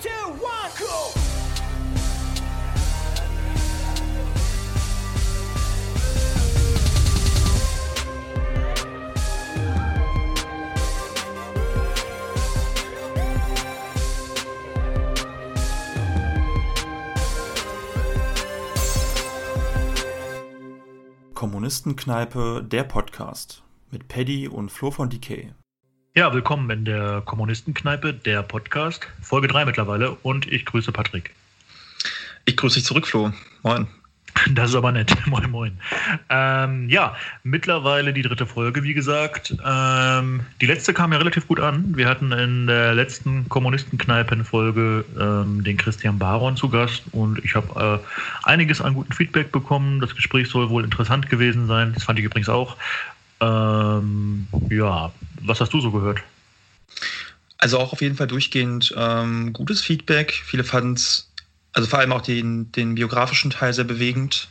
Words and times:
Two, 0.00 0.08
one, 0.40 0.70
go! 0.78 1.12
Kommunistenkneipe, 21.34 22.64
der 22.64 22.84
Podcast 22.84 23.62
mit 23.90 24.08
Paddy 24.08 24.48
und 24.48 24.70
Flo 24.70 24.90
von 24.90 25.10
Decay. 25.10 25.52
Ja, 26.14 26.30
willkommen 26.34 26.68
in 26.68 26.84
der 26.84 27.22
Kommunistenkneipe, 27.24 28.12
der 28.12 28.42
Podcast, 28.42 29.08
Folge 29.22 29.48
3 29.48 29.64
mittlerweile 29.64 30.10
und 30.10 30.46
ich 30.46 30.66
grüße 30.66 30.92
Patrick. 30.92 31.30
Ich 32.44 32.54
grüße 32.58 32.74
dich 32.74 32.84
zurück, 32.84 33.06
Flo. 33.06 33.32
Moin. 33.62 33.86
Das 34.50 34.70
ist 34.70 34.76
aber 34.76 34.92
nett. 34.92 35.14
Moin, 35.26 35.50
moin. 35.50 35.78
Ähm, 36.28 36.88
ja, 36.90 37.16
mittlerweile 37.44 38.12
die 38.12 38.22
dritte 38.22 38.44
Folge, 38.44 38.82
wie 38.82 38.92
gesagt. 38.92 39.54
Ähm, 39.64 40.40
die 40.60 40.66
letzte 40.66 40.92
kam 40.92 41.12
ja 41.12 41.18
relativ 41.18 41.48
gut 41.48 41.60
an. 41.60 41.96
Wir 41.96 42.08
hatten 42.08 42.32
in 42.32 42.66
der 42.66 42.94
letzten 42.94 43.48
Kommunistenkneipen-Folge 43.48 45.04
ähm, 45.18 45.64
den 45.64 45.76
Christian 45.76 46.18
Baron 46.18 46.56
zu 46.56 46.68
Gast 46.68 47.04
und 47.12 47.42
ich 47.44 47.54
habe 47.54 48.00
äh, 48.02 48.48
einiges 48.48 48.80
an 48.80 48.94
guten 48.94 49.12
Feedback 49.12 49.52
bekommen. 49.52 50.00
Das 50.00 50.14
Gespräch 50.14 50.48
soll 50.48 50.68
wohl 50.70 50.84
interessant 50.84 51.30
gewesen 51.30 51.66
sein. 51.68 51.92
Das 51.94 52.04
fand 52.04 52.18
ich 52.18 52.24
übrigens 52.24 52.48
auch. 52.48 52.76
Ähm, 53.40 54.46
ja, 54.70 55.12
was 55.44 55.60
hast 55.60 55.72
du 55.72 55.80
so 55.80 55.90
gehört? 55.90 56.22
Also 57.58 57.78
auch 57.78 57.92
auf 57.92 58.00
jeden 58.00 58.16
Fall 58.16 58.26
durchgehend 58.26 58.92
ähm, 58.96 59.52
gutes 59.52 59.80
Feedback. 59.80 60.32
Viele 60.32 60.64
fanden 60.64 60.94
es 60.94 61.32
also 61.72 61.88
vor 61.88 61.98
allem 61.98 62.12
auch 62.12 62.20
den, 62.20 62.70
den 62.72 62.94
biografischen 62.94 63.50
Teil 63.50 63.72
sehr 63.72 63.84
bewegend, 63.84 64.48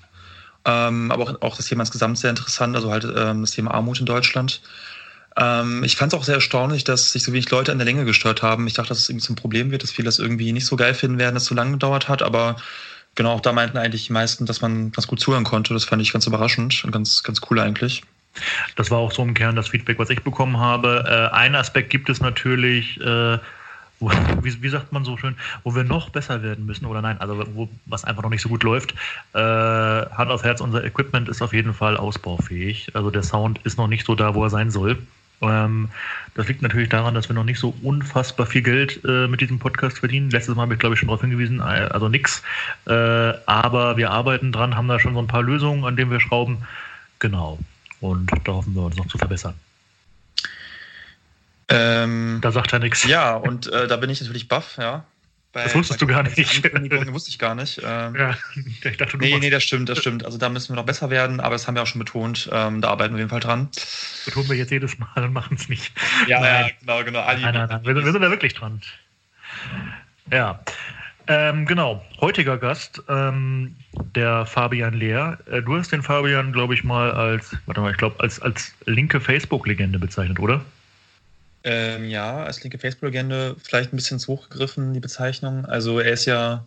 ähm, 0.65 1.11
aber 1.11 1.23
auch, 1.23 1.41
auch 1.41 1.57
das 1.57 1.67
Thema 1.67 1.81
insgesamt 1.81 2.17
sehr 2.17 2.29
interessant, 2.29 2.75
also 2.75 2.91
halt 2.91 3.03
ähm, 3.03 3.41
das 3.41 3.51
Thema 3.51 3.73
Armut 3.73 3.99
in 3.99 4.05
Deutschland. 4.05 4.61
Ähm, 5.37 5.83
ich 5.83 5.95
fand 5.95 6.13
es 6.13 6.19
auch 6.19 6.23
sehr 6.23 6.35
erstaunlich, 6.35 6.83
dass 6.83 7.11
sich 7.11 7.23
so 7.23 7.31
wenig 7.31 7.49
Leute 7.51 7.71
an 7.71 7.77
der 7.77 7.85
Länge 7.85 8.05
gestört 8.05 8.41
haben. 8.41 8.67
Ich 8.67 8.73
dachte, 8.73 8.89
dass 8.89 8.99
es 8.99 9.09
irgendwie 9.09 9.25
zum 9.25 9.35
Problem 9.35 9.71
wird, 9.71 9.83
dass 9.83 9.91
viele 9.91 10.07
das 10.07 10.19
irgendwie 10.19 10.51
nicht 10.51 10.65
so 10.65 10.75
geil 10.75 10.93
finden 10.93 11.19
werden, 11.19 11.35
dass 11.35 11.43
es 11.43 11.49
so 11.49 11.55
lange 11.55 11.71
gedauert 11.71 12.09
hat, 12.09 12.21
aber 12.21 12.57
genau, 13.15 13.33
auch 13.33 13.41
da 13.41 13.53
meinten 13.53 13.77
eigentlich 13.77 14.07
die 14.07 14.13
meisten, 14.13 14.45
dass 14.45 14.61
man 14.61 14.91
ganz 14.91 15.07
gut 15.07 15.19
zuhören 15.19 15.43
konnte. 15.43 15.73
Das 15.73 15.85
fand 15.85 16.01
ich 16.01 16.11
ganz 16.11 16.27
überraschend 16.27 16.83
und 16.83 16.91
ganz, 16.91 17.23
ganz 17.23 17.39
cool 17.49 17.59
eigentlich. 17.59 18.03
Das 18.75 18.91
war 18.91 18.99
auch 18.99 19.11
so 19.11 19.21
im 19.23 19.33
Kern 19.33 19.55
das 19.55 19.69
Feedback, 19.69 19.99
was 19.99 20.09
ich 20.09 20.23
bekommen 20.23 20.57
habe. 20.57 21.03
Äh, 21.07 21.35
ein 21.35 21.55
Aspekt 21.55 21.89
gibt 21.89 22.09
es 22.09 22.21
natürlich, 22.21 22.99
äh, 23.01 23.37
wo, 23.99 24.09
wie, 24.41 24.61
wie, 24.61 24.69
sagt 24.69 24.91
man 24.91 25.05
so 25.05 25.17
schön, 25.17 25.35
wo 25.63 25.75
wir 25.75 25.83
noch 25.83 26.09
besser 26.09 26.43
werden 26.43 26.65
müssen 26.65 26.85
oder 26.85 27.01
nein, 27.01 27.19
also 27.19 27.43
wo 27.53 27.69
was 27.85 28.03
einfach 28.03 28.23
noch 28.23 28.29
nicht 28.29 28.41
so 28.41 28.49
gut 28.49 28.63
läuft. 28.63 28.93
Äh, 29.33 29.39
Hand 29.39 30.31
auf 30.31 30.43
Herz, 30.43 30.61
unser 30.61 30.83
Equipment 30.83 31.29
ist 31.29 31.41
auf 31.41 31.53
jeden 31.53 31.73
Fall 31.73 31.97
ausbaufähig. 31.97 32.91
Also 32.93 33.11
der 33.11 33.23
Sound 33.23 33.59
ist 33.63 33.77
noch 33.77 33.87
nicht 33.87 34.05
so 34.05 34.15
da, 34.15 34.35
wo 34.35 34.43
er 34.43 34.49
sein 34.49 34.71
soll. 34.71 34.97
Ähm, 35.41 35.89
das 36.35 36.47
liegt 36.47 36.61
natürlich 36.61 36.89
daran, 36.89 37.15
dass 37.15 37.29
wir 37.29 37.33
noch 37.33 37.43
nicht 37.43 37.59
so 37.59 37.73
unfassbar 37.81 38.45
viel 38.45 38.61
Geld 38.61 39.01
äh, 39.05 39.27
mit 39.27 39.41
diesem 39.41 39.59
Podcast 39.59 39.99
verdienen. 39.99 40.29
Letztes 40.29 40.55
Mal 40.55 40.63
habe 40.63 40.73
ich, 40.73 40.79
glaube 40.79 40.93
ich, 40.93 40.99
schon 40.99 41.07
darauf 41.07 41.21
hingewiesen, 41.21 41.59
äh, 41.59 41.89
also 41.91 42.09
nix. 42.09 42.43
Äh, 42.85 42.93
aber 43.45 43.97
wir 43.97 44.11
arbeiten 44.11 44.51
dran, 44.51 44.75
haben 44.75 44.87
da 44.87 44.99
schon 44.99 45.13
so 45.13 45.19
ein 45.19 45.27
paar 45.27 45.43
Lösungen, 45.43 45.83
an 45.83 45.95
denen 45.95 46.11
wir 46.11 46.19
schrauben. 46.19 46.59
Genau. 47.19 47.59
Und 48.01 48.29
da 48.43 48.53
hoffen 48.53 48.75
wir 48.75 48.81
uns 48.81 48.97
noch 48.97 49.07
zu 49.07 49.17
verbessern. 49.17 49.55
Ähm, 51.69 52.39
da 52.41 52.51
sagt 52.51 52.73
er 52.73 52.79
nichts. 52.79 53.05
Ja, 53.05 53.35
und 53.35 53.71
äh, 53.71 53.87
da 53.87 53.95
bin 53.95 54.09
ich 54.09 54.19
natürlich 54.19 54.49
baff, 54.49 54.77
ja. 54.77 55.05
Bei, 55.53 55.63
das 55.63 55.75
wusstest 55.75 56.01
du 56.01 56.07
gar 56.07 56.23
nicht. 56.23 56.37
wusste 56.37 57.29
ich 57.29 57.37
gar 57.37 57.55
nicht. 57.55 57.81
Ähm, 57.83 58.15
ja, 58.15 58.37
ich 58.83 58.97
dachte, 58.97 59.17
nee, 59.17 59.37
nee, 59.37 59.49
das 59.49 59.63
stimmt, 59.63 59.89
das 59.89 59.99
stimmt. 59.99 60.25
Also 60.25 60.37
da 60.37 60.49
müssen 60.49 60.69
wir 60.69 60.77
noch 60.77 60.85
besser 60.85 61.09
werden, 61.09 61.39
aber 61.41 61.55
das 61.55 61.67
haben 61.67 61.75
wir 61.75 61.81
auch 61.81 61.87
schon 61.87 61.99
betont. 61.99 62.49
Ähm, 62.51 62.81
da 62.81 62.89
arbeiten 62.89 63.15
wir 63.15 63.17
auf 63.17 63.19
jeden 63.19 63.29
Fall 63.29 63.39
dran. 63.41 63.69
Betonen 64.25 64.49
wir 64.49 64.55
jetzt 64.55 64.71
jedes 64.71 64.97
Mal 64.97 65.23
und 65.23 65.33
machen 65.33 65.57
es 65.59 65.67
nicht. 65.67 65.91
Ja, 66.27 66.39
nein. 66.39 66.65
ja, 66.67 66.69
genau, 66.79 67.03
genau. 67.03 67.19
Ali, 67.19 67.41
nein, 67.41 67.53
nein, 67.53 67.69
nein. 67.69 67.85
Wir, 67.85 67.95
wir, 67.95 68.11
sind 68.11 68.21
da 68.21 68.29
wirklich 68.29 68.53
dran. 68.53 68.81
Ja. 70.31 70.61
Ähm, 71.33 71.65
genau, 71.65 72.03
heutiger 72.19 72.57
Gast, 72.57 73.03
ähm, 73.07 73.77
der 74.17 74.45
Fabian 74.45 74.93
Lehr. 74.93 75.39
Äh, 75.49 75.61
du 75.61 75.77
hast 75.77 75.93
den 75.93 76.03
Fabian, 76.03 76.51
glaube 76.51 76.73
ich, 76.73 76.83
mal 76.83 77.09
als, 77.09 77.55
warte 77.67 77.79
mal, 77.79 77.91
ich 77.91 77.97
glaube, 77.97 78.19
als, 78.19 78.41
als 78.41 78.73
linke 78.85 79.21
Facebook-Legende 79.21 79.97
bezeichnet, 79.97 80.41
oder? 80.41 80.65
Ähm, 81.63 82.03
ja, 82.09 82.43
als 82.43 82.61
linke 82.63 82.79
Facebook-Legende 82.79 83.55
vielleicht 83.63 83.93
ein 83.93 83.95
bisschen 83.95 84.19
zu 84.19 84.33
hoch 84.33 84.49
gegriffen, 84.49 84.93
die 84.93 84.99
Bezeichnung. 84.99 85.65
Also 85.65 86.01
er 86.01 86.11
ist 86.11 86.25
ja, 86.25 86.65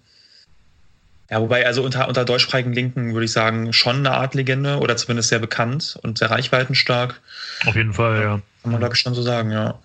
ja, 1.29 1.43
wobei, 1.43 1.67
also 1.67 1.85
unter, 1.85 2.09
unter 2.09 2.25
deutschsprachigen 2.25 2.73
Linken 2.73 3.13
würde 3.13 3.27
ich 3.27 3.33
sagen, 3.33 3.75
schon 3.75 3.97
eine 3.97 4.13
Art 4.13 4.35
Legende 4.35 4.79
oder 4.79 4.97
zumindest 4.97 5.29
sehr 5.29 5.41
bekannt 5.41 5.99
und 6.03 6.17
sehr 6.17 6.31
reichweitenstark. 6.31 7.21
Auf 7.67 7.77
jeden 7.77 7.93
Fall, 7.93 8.23
ja. 8.23 8.41
Kann 8.63 8.73
man, 8.73 8.81
glaube 8.81 8.95
ich, 8.95 9.01
schon 9.01 9.13
so 9.13 9.21
sagen, 9.21 9.51
ja. 9.51 9.79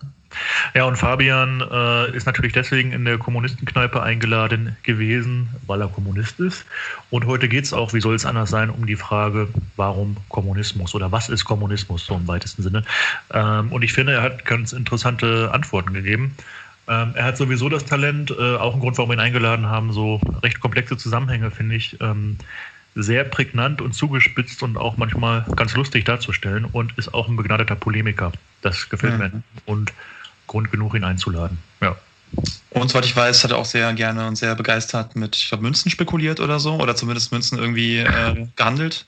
Ja, 0.74 0.84
und 0.84 0.96
Fabian 0.96 1.60
äh, 1.60 2.16
ist 2.16 2.26
natürlich 2.26 2.52
deswegen 2.52 2.92
in 2.92 3.04
der 3.04 3.18
Kommunistenkneipe 3.18 4.02
eingeladen 4.02 4.76
gewesen, 4.82 5.48
weil 5.66 5.80
er 5.80 5.88
Kommunist 5.88 6.38
ist. 6.40 6.64
Und 7.10 7.26
heute 7.26 7.48
geht 7.48 7.64
es 7.64 7.72
auch, 7.72 7.92
wie 7.92 8.00
soll 8.00 8.14
es 8.14 8.24
anders 8.24 8.50
sein, 8.50 8.70
um 8.70 8.86
die 8.86 8.96
Frage, 8.96 9.48
warum 9.76 10.16
Kommunismus 10.28 10.94
oder 10.94 11.10
was 11.10 11.28
ist 11.28 11.44
Kommunismus 11.44 12.06
so 12.06 12.14
im 12.14 12.28
weitesten 12.28 12.62
Sinne. 12.62 12.84
Ähm, 13.32 13.72
und 13.72 13.82
ich 13.82 13.92
finde, 13.92 14.12
er 14.12 14.22
hat 14.22 14.44
ganz 14.44 14.72
interessante 14.72 15.50
Antworten 15.52 15.92
gegeben. 15.92 16.36
Ähm, 16.88 17.12
er 17.14 17.24
hat 17.24 17.36
sowieso 17.36 17.68
das 17.68 17.84
Talent, 17.84 18.30
äh, 18.30 18.56
auch 18.56 18.74
ein 18.74 18.80
Grund, 18.80 18.98
warum 18.98 19.10
wir 19.10 19.16
ihn 19.16 19.20
eingeladen 19.20 19.66
haben, 19.66 19.92
so 19.92 20.20
recht 20.42 20.60
komplexe 20.60 20.96
Zusammenhänge, 20.96 21.50
finde 21.50 21.76
ich, 21.76 21.96
ähm, 22.00 22.36
sehr 22.94 23.24
prägnant 23.24 23.80
und 23.80 23.94
zugespitzt 23.94 24.62
und 24.62 24.76
auch 24.76 24.96
manchmal 24.96 25.44
ganz 25.56 25.74
lustig 25.76 26.04
darzustellen 26.04 26.64
und 26.64 26.96
ist 26.98 27.14
auch 27.14 27.28
ein 27.28 27.36
begnadeter 27.36 27.76
Polemiker. 27.76 28.32
Das 28.62 28.88
gefällt 28.88 29.14
mhm. 29.14 29.18
mir. 29.18 29.42
Und 29.66 29.92
Grund 30.50 30.72
genug, 30.72 30.94
ihn 30.96 31.04
einzuladen. 31.04 31.58
Ja. 31.80 31.94
Und 32.72 32.88
soweit 32.88 33.04
ich 33.04 33.16
weiß, 33.16 33.42
hat 33.42 33.50
er 33.50 33.58
auch 33.58 33.64
sehr 33.64 33.92
gerne 33.94 34.28
und 34.28 34.36
sehr 34.36 34.54
begeistert 34.54 35.16
mit, 35.16 35.34
ich 35.34 35.48
glaube, 35.48 35.64
Münzen 35.64 35.90
spekuliert 35.90 36.38
oder 36.38 36.60
so, 36.60 36.74
oder 36.74 36.94
zumindest 36.94 37.32
Münzen 37.32 37.58
irgendwie 37.58 37.98
äh, 37.98 38.46
gehandelt. 38.56 39.06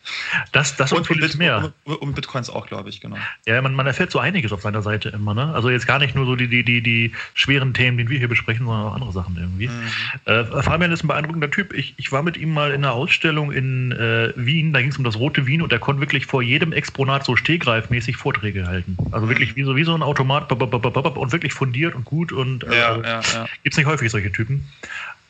Das, 0.51 0.75
das 0.77 0.93
und, 0.93 1.09
und 1.09 1.21
Bit 1.21 1.37
mehr. 1.37 1.73
Und, 1.85 1.95
und, 1.95 2.15
Bitcoins 2.15 2.51
auch, 2.51 2.67
glaube 2.67 2.89
ich, 2.89 3.01
genau. 3.01 3.17
Ja, 3.47 3.63
man, 3.63 3.75
man 3.75 3.87
erfährt 3.87 4.11
so 4.11 4.19
einiges 4.19 4.51
auf 4.53 4.63
seiner 4.63 4.83
Seite 4.83 5.11
immer, 5.11 5.33
ne? 5.33 5.55
Also 5.55 5.71
jetzt 5.71 5.87
gar 5.87 6.01
nicht 6.01 6.17
nur 6.17 6.27
so 6.27 6.35
die, 6.35 6.49
die, 6.49 6.65
die, 6.65 6.83
die 6.83 7.13
schweren 7.35 7.73
Themen, 7.73 7.99
die 7.99 8.09
wir 8.09 8.19
hier 8.19 8.29
besprechen, 8.29 8.67
sondern 8.67 8.85
auch 8.85 8.95
andere 8.95 9.13
Sachen 9.13 9.37
irgendwie. 9.37 9.69
Mhm. 9.69 9.91
Äh, 10.25 10.63
Fabian 10.63 10.91
ist 10.91 11.05
ein 11.05 11.09
beeindruckender 11.09 11.51
Typ. 11.51 11.73
Ich, 11.73 11.95
ich 11.99 12.11
war 12.11 12.25
mit 12.25 12.37
ihm 12.37 12.53
mal 12.53 12.73
in 12.73 12.85
einer 12.85 12.95
Ausstellung 12.95 13.53
in 13.53 13.93
äh, 13.93 14.33
Wien, 14.35 14.73
da 14.73 14.81
ging 14.81 14.91
es 14.91 14.99
um 14.99 15.05
das 15.05 15.17
rote 15.17 15.47
Wien 15.47 15.63
und 15.63 15.73
er 15.73 15.79
konnte 15.79 16.01
wirklich 16.01 16.27
vor 16.27 16.43
jedem 16.43 16.73
Exponat 16.73 17.25
so 17.25 17.37
stehgreifmäßig 17.37 18.17
Vorträge 18.17 18.67
halten. 18.67 18.97
Also 19.13 19.29
wirklich 19.29 19.55
wie 19.55 19.63
so, 19.63 19.77
wie 19.77 19.85
so 19.85 19.95
ein 19.95 20.03
Automat 20.03 20.51
und 20.51 21.33
wirklich 21.33 21.53
fundiert 21.53 21.95
und 21.95 22.05
gut 22.05 22.33
und 22.33 22.65
äh, 22.65 22.77
ja, 22.77 22.97
ja, 23.13 23.21
ja. 23.33 23.47
gibt's 23.63 23.77
nicht 23.77 23.87
häufig 23.87 24.11
solche 24.11 24.33
Typen. 24.33 24.65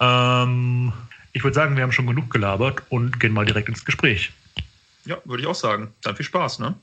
Ähm, 0.00 0.93
ich 1.32 1.43
würde 1.43 1.54
sagen, 1.54 1.76
wir 1.76 1.82
haben 1.82 1.93
schon 1.93 2.06
genug 2.06 2.31
gelabert 2.31 2.82
und 2.91 3.19
gehen 3.19 3.32
mal 3.32 3.44
direkt 3.44 3.69
ins 3.69 3.84
Gespräch. 3.84 4.32
Ja, 5.04 5.16
würde 5.25 5.43
ich 5.43 5.48
auch 5.48 5.54
sagen. 5.54 5.93
Dann 6.03 6.15
viel 6.15 6.26
Spaß, 6.26 6.60
ne? 6.60 6.75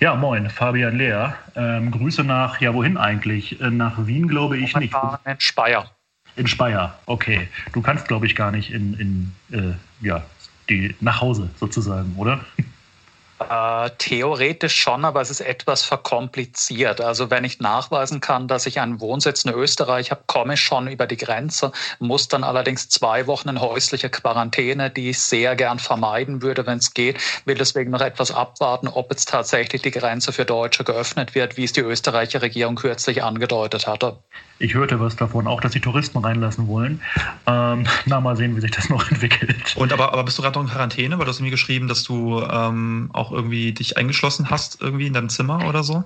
Ja, 0.00 0.16
moin, 0.16 0.50
Fabian 0.50 0.96
Lehr. 0.96 1.36
Ähm, 1.54 1.92
Grüße 1.92 2.24
nach, 2.24 2.60
ja, 2.60 2.74
wohin 2.74 2.96
eigentlich? 2.96 3.60
Äh, 3.60 3.70
nach 3.70 4.06
Wien, 4.06 4.26
glaube 4.26 4.58
ich 4.58 4.74
nicht. 4.74 4.94
In 5.24 5.40
Speyer. 5.40 5.90
In 6.34 6.46
Speyer, 6.48 6.98
okay. 7.06 7.48
Du 7.72 7.82
kannst, 7.82 8.08
glaube 8.08 8.26
ich, 8.26 8.34
gar 8.34 8.50
nicht 8.50 8.72
in, 8.72 8.94
in 8.94 9.56
äh, 9.56 9.74
ja, 10.04 10.24
die, 10.68 10.96
nach 11.00 11.20
Hause 11.20 11.50
sozusagen, 11.56 12.14
oder? 12.16 12.44
Äh, 13.48 13.90
theoretisch 13.98 14.74
schon, 14.74 15.04
aber 15.04 15.20
es 15.20 15.30
ist 15.30 15.40
etwas 15.40 15.82
verkompliziert. 15.82 17.00
Also 17.00 17.30
wenn 17.30 17.44
ich 17.44 17.60
nachweisen 17.60 18.20
kann, 18.20 18.48
dass 18.48 18.66
ich 18.66 18.80
einen 18.80 19.00
Wohnsitz 19.00 19.44
in 19.44 19.52
Österreich 19.52 20.10
habe, 20.10 20.22
komme 20.26 20.54
ich 20.54 20.60
schon 20.60 20.88
über 20.88 21.06
die 21.06 21.16
Grenze, 21.16 21.72
muss 21.98 22.28
dann 22.28 22.44
allerdings 22.44 22.88
zwei 22.88 23.26
Wochen 23.26 23.48
in 23.48 23.60
häusliche 23.60 24.10
Quarantäne, 24.10 24.90
die 24.90 25.10
ich 25.10 25.20
sehr 25.20 25.56
gern 25.56 25.78
vermeiden 25.78 26.42
würde, 26.42 26.66
wenn 26.66 26.78
es 26.78 26.94
geht, 26.94 27.20
will 27.44 27.56
deswegen 27.56 27.90
noch 27.90 28.00
etwas 28.00 28.30
abwarten, 28.30 28.88
ob 28.88 29.10
jetzt 29.10 29.28
tatsächlich 29.28 29.82
die 29.82 29.90
Grenze 29.90 30.32
für 30.32 30.44
Deutsche 30.44 30.84
geöffnet 30.84 31.34
wird, 31.34 31.56
wie 31.56 31.64
es 31.64 31.72
die 31.72 31.80
österreichische 31.80 32.42
Regierung 32.42 32.76
kürzlich 32.76 33.22
angedeutet 33.22 33.86
hatte. 33.86 34.18
Ich 34.58 34.74
hörte 34.74 35.00
was 35.00 35.16
davon, 35.16 35.48
auch 35.48 35.60
dass 35.60 35.72
sie 35.72 35.80
Touristen 35.80 36.18
reinlassen 36.18 36.68
wollen. 36.68 37.00
Ähm, 37.48 37.84
na, 38.06 38.20
mal 38.20 38.36
sehen, 38.36 38.54
wie 38.54 38.60
sich 38.60 38.70
das 38.70 38.88
noch 38.88 39.10
entwickelt. 39.10 39.74
Und 39.76 39.92
aber, 39.92 40.12
aber 40.12 40.22
bist 40.22 40.38
du 40.38 40.42
gerade 40.42 40.56
noch 40.56 40.66
in 40.66 40.70
Quarantäne? 40.70 41.18
Weil 41.18 41.24
du 41.24 41.30
hast 41.30 41.40
mir 41.40 41.50
geschrieben, 41.50 41.88
dass 41.88 42.04
du 42.04 42.40
ähm, 42.40 43.10
auch 43.12 43.31
irgendwie 43.32 43.72
dich 43.72 43.96
eingeschlossen 43.96 44.50
hast, 44.50 44.80
irgendwie 44.80 45.06
in 45.06 45.14
deinem 45.14 45.28
Zimmer 45.28 45.66
oder 45.68 45.82
so? 45.82 46.04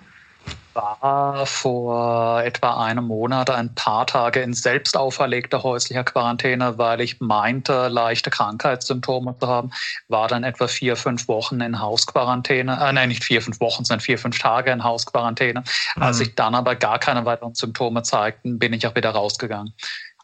war 0.76 1.46
vor 1.46 2.42
etwa 2.42 2.84
einem 2.84 3.06
Monat 3.06 3.50
ein 3.50 3.74
paar 3.74 4.06
Tage 4.06 4.40
in 4.40 4.52
selbst 4.52 4.96
auferlegter 4.96 5.62
häuslicher 5.62 6.04
Quarantäne, 6.04 6.78
weil 6.78 7.00
ich 7.00 7.20
meinte, 7.20 7.88
leichte 7.88 8.30
Krankheitssymptome 8.30 9.36
zu 9.38 9.48
haben. 9.48 9.70
War 10.08 10.28
dann 10.28 10.44
etwa 10.44 10.68
vier, 10.68 10.96
fünf 10.96 11.28
Wochen 11.28 11.60
in 11.60 11.80
Hausquarantäne. 11.80 12.78
Äh, 12.80 12.92
nein, 12.92 13.08
nicht 13.08 13.24
vier, 13.24 13.42
fünf 13.42 13.58
Wochen, 13.60 13.84
sondern 13.84 14.02
vier, 14.02 14.18
fünf 14.18 14.38
Tage 14.38 14.70
in 14.70 14.84
Hausquarantäne. 14.84 15.64
Mhm. 15.96 16.02
Als 16.02 16.18
sich 16.18 16.34
dann 16.34 16.54
aber 16.54 16.76
gar 16.76 16.98
keine 16.98 17.24
weiteren 17.24 17.54
Symptome 17.54 18.02
zeigten, 18.02 18.58
bin 18.58 18.72
ich 18.72 18.86
auch 18.86 18.94
wieder 18.94 19.10
rausgegangen. 19.10 19.72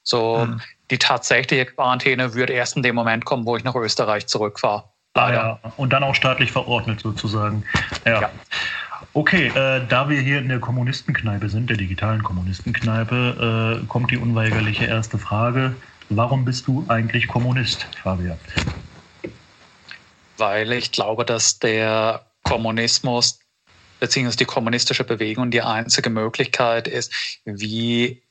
So 0.04 0.46
mhm. 0.46 0.60
die 0.90 0.98
tatsächliche 0.98 1.66
Quarantäne 1.66 2.34
würde 2.34 2.52
erst 2.52 2.76
in 2.76 2.82
dem 2.82 2.94
Moment 2.94 3.24
kommen, 3.24 3.46
wo 3.46 3.56
ich 3.56 3.64
nach 3.64 3.74
Österreich 3.74 4.26
zurückfahre. 4.26 4.91
Ah, 5.14 5.32
ja. 5.32 5.58
Und 5.76 5.92
dann 5.92 6.02
auch 6.04 6.14
staatlich 6.14 6.52
verordnet 6.52 7.00
sozusagen. 7.00 7.64
Ja. 8.04 8.22
ja. 8.22 8.30
Okay, 9.14 9.48
äh, 9.48 9.86
da 9.86 10.08
wir 10.08 10.20
hier 10.20 10.38
in 10.38 10.48
der 10.48 10.58
Kommunistenkneipe 10.58 11.50
sind, 11.50 11.68
der 11.68 11.76
digitalen 11.76 12.22
Kommunistenkneipe, 12.22 13.82
äh, 13.82 13.86
kommt 13.86 14.10
die 14.10 14.16
unweigerliche 14.16 14.86
erste 14.86 15.18
Frage. 15.18 15.74
Warum 16.08 16.44
bist 16.46 16.66
du 16.66 16.84
eigentlich 16.88 17.28
Kommunist, 17.28 17.86
Fabian? 18.02 18.38
Weil 20.38 20.72
ich 20.72 20.92
glaube, 20.92 21.26
dass 21.26 21.58
der 21.58 22.24
Kommunismus 22.42 23.38
beziehungsweise 24.00 24.38
die 24.38 24.44
kommunistische 24.46 25.04
Bewegung 25.04 25.50
die 25.50 25.62
einzige 25.62 26.08
Möglichkeit 26.10 26.88
ist, 26.88 27.12
wie 27.44 28.21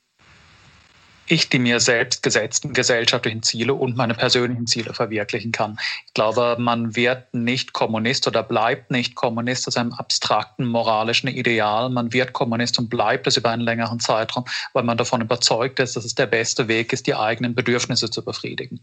ich 1.32 1.48
die 1.48 1.58
mir 1.58 1.80
selbst 1.80 2.22
gesetzten 2.22 2.74
gesellschaftlichen 2.74 3.42
Ziele 3.42 3.72
und 3.72 3.96
meine 3.96 4.12
persönlichen 4.12 4.66
Ziele 4.66 4.92
verwirklichen 4.92 5.50
kann. 5.50 5.78
Ich 6.06 6.12
glaube, 6.12 6.56
man 6.58 6.94
wird 6.94 7.32
nicht 7.32 7.72
Kommunist 7.72 8.26
oder 8.26 8.42
bleibt 8.42 8.90
nicht 8.90 9.14
Kommunist 9.14 9.66
aus 9.66 9.78
einem 9.78 9.94
abstrakten 9.94 10.66
moralischen 10.66 11.30
Ideal. 11.30 11.88
Man 11.88 12.12
wird 12.12 12.34
Kommunist 12.34 12.78
und 12.78 12.90
bleibt 12.90 13.26
es 13.26 13.38
über 13.38 13.48
einen 13.48 13.62
längeren 13.62 13.98
Zeitraum, 13.98 14.44
weil 14.74 14.82
man 14.82 14.98
davon 14.98 15.22
überzeugt 15.22 15.80
ist, 15.80 15.96
dass 15.96 16.04
es 16.04 16.14
der 16.14 16.26
beste 16.26 16.68
Weg 16.68 16.92
ist, 16.92 17.06
die 17.06 17.14
eigenen 17.14 17.54
Bedürfnisse 17.54 18.10
zu 18.10 18.22
befriedigen. 18.22 18.80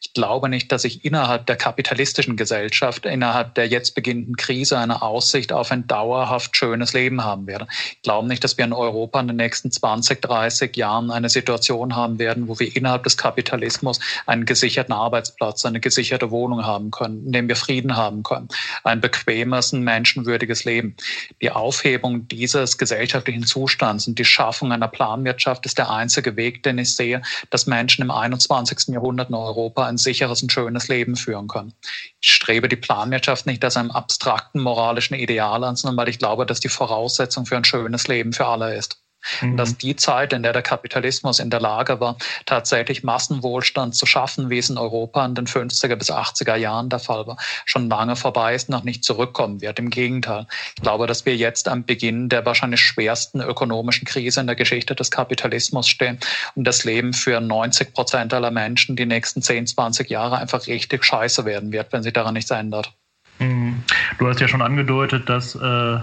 Ich 0.00 0.12
glaube 0.12 0.48
nicht, 0.48 0.70
dass 0.70 0.84
ich 0.84 1.04
innerhalb 1.04 1.46
der 1.46 1.56
kapitalistischen 1.56 2.36
Gesellschaft, 2.36 3.06
innerhalb 3.06 3.56
der 3.56 3.66
jetzt 3.66 3.96
beginnenden 3.96 4.36
Krise 4.36 4.78
eine 4.78 5.02
Aussicht 5.02 5.52
auf 5.52 5.72
ein 5.72 5.88
dauerhaft 5.88 6.56
schönes 6.56 6.92
Leben 6.92 7.24
haben 7.24 7.48
werde. 7.48 7.66
Ich 7.90 8.02
glaube 8.02 8.28
nicht, 8.28 8.44
dass 8.44 8.56
wir 8.56 8.64
in 8.64 8.72
Europa 8.72 9.18
in 9.18 9.26
den 9.26 9.36
nächsten 9.36 9.72
20, 9.72 10.22
30 10.22 10.76
Jahren 10.76 11.10
eine 11.10 11.28
Situation 11.28 11.87
Situation 11.88 11.96
haben 11.96 12.18
werden, 12.18 12.48
wo 12.48 12.58
wir 12.58 12.74
innerhalb 12.74 13.04
des 13.04 13.16
Kapitalismus 13.16 14.00
einen 14.26 14.44
gesicherten 14.44 14.92
Arbeitsplatz, 14.92 15.64
eine 15.64 15.80
gesicherte 15.80 16.30
Wohnung 16.30 16.64
haben 16.64 16.90
können, 16.90 17.26
in 17.26 17.32
dem 17.32 17.48
wir 17.48 17.56
Frieden 17.56 17.96
haben 17.96 18.22
können, 18.22 18.48
ein 18.84 19.00
bequemes, 19.00 19.72
ein 19.72 19.82
menschenwürdiges 19.82 20.64
Leben. 20.64 20.96
Die 21.40 21.50
Aufhebung 21.50 22.28
dieses 22.28 22.78
gesellschaftlichen 22.78 23.44
Zustands 23.44 24.06
und 24.06 24.18
die 24.18 24.24
Schaffung 24.24 24.72
einer 24.72 24.88
Planwirtschaft 24.88 25.66
ist 25.66 25.78
der 25.78 25.90
einzige 25.90 26.36
Weg, 26.36 26.62
den 26.62 26.78
ich 26.78 26.94
sehe, 26.94 27.22
dass 27.50 27.66
Menschen 27.66 28.02
im 28.02 28.10
21. 28.10 28.88
Jahrhundert 28.88 29.30
in 29.30 29.34
Europa 29.34 29.86
ein 29.86 29.98
sicheres 29.98 30.42
und 30.42 30.52
schönes 30.52 30.88
Leben 30.88 31.16
führen 31.16 31.48
können. 31.48 31.72
Ich 32.20 32.30
strebe 32.30 32.68
die 32.68 32.76
Planwirtschaft 32.76 33.46
nicht 33.46 33.64
als 33.64 33.76
einem 33.76 33.90
abstrakten 33.90 34.60
moralischen 34.60 35.16
Ideal 35.16 35.64
an, 35.64 35.76
sondern 35.76 35.96
weil 35.96 36.08
ich 36.08 36.18
glaube, 36.18 36.46
dass 36.46 36.60
die 36.60 36.68
Voraussetzung 36.68 37.46
für 37.46 37.56
ein 37.56 37.64
schönes 37.64 38.08
Leben 38.08 38.32
für 38.32 38.46
alle 38.46 38.74
ist. 38.74 39.00
Mhm. 39.40 39.56
Dass 39.56 39.76
die 39.76 39.96
Zeit, 39.96 40.32
in 40.32 40.42
der 40.42 40.52
der 40.52 40.62
Kapitalismus 40.62 41.38
in 41.38 41.50
der 41.50 41.60
Lage 41.60 42.00
war, 42.00 42.16
tatsächlich 42.46 43.02
Massenwohlstand 43.02 43.94
zu 43.94 44.06
schaffen, 44.06 44.50
wie 44.50 44.58
es 44.58 44.70
in 44.70 44.78
Europa 44.78 45.24
in 45.24 45.34
den 45.34 45.46
50er 45.46 45.96
bis 45.96 46.10
80er 46.10 46.56
Jahren 46.56 46.88
der 46.88 46.98
Fall 46.98 47.26
war, 47.26 47.36
schon 47.64 47.88
lange 47.88 48.16
vorbei 48.16 48.54
ist, 48.54 48.68
noch 48.68 48.84
nicht 48.84 49.04
zurückkommen 49.04 49.60
wird. 49.60 49.78
Im 49.78 49.90
Gegenteil. 49.90 50.46
Ich 50.76 50.82
glaube, 50.82 51.06
dass 51.06 51.26
wir 51.26 51.36
jetzt 51.36 51.68
am 51.68 51.84
Beginn 51.84 52.28
der 52.28 52.44
wahrscheinlich 52.44 52.80
schwersten 52.80 53.40
ökonomischen 53.40 54.06
Krise 54.06 54.40
in 54.40 54.46
der 54.46 54.56
Geschichte 54.56 54.94
des 54.94 55.10
Kapitalismus 55.10 55.88
stehen 55.88 56.18
und 56.54 56.64
das 56.64 56.84
Leben 56.84 57.12
für 57.12 57.40
90 57.40 57.92
Prozent 57.94 58.32
aller 58.34 58.50
Menschen 58.50 58.96
die 58.96 59.06
nächsten 59.06 59.42
10, 59.42 59.66
20 59.66 60.08
Jahre 60.10 60.38
einfach 60.38 60.66
richtig 60.66 61.04
scheiße 61.04 61.44
werden 61.44 61.72
wird, 61.72 61.92
wenn 61.92 62.02
sich 62.02 62.12
daran 62.12 62.34
nichts 62.34 62.50
ändert. 62.50 62.92
Mhm. 63.38 63.82
Du 64.18 64.26
hast 64.26 64.40
ja 64.40 64.48
schon 64.48 64.62
angedeutet, 64.62 65.28
dass 65.28 65.54
äh, 65.54 65.58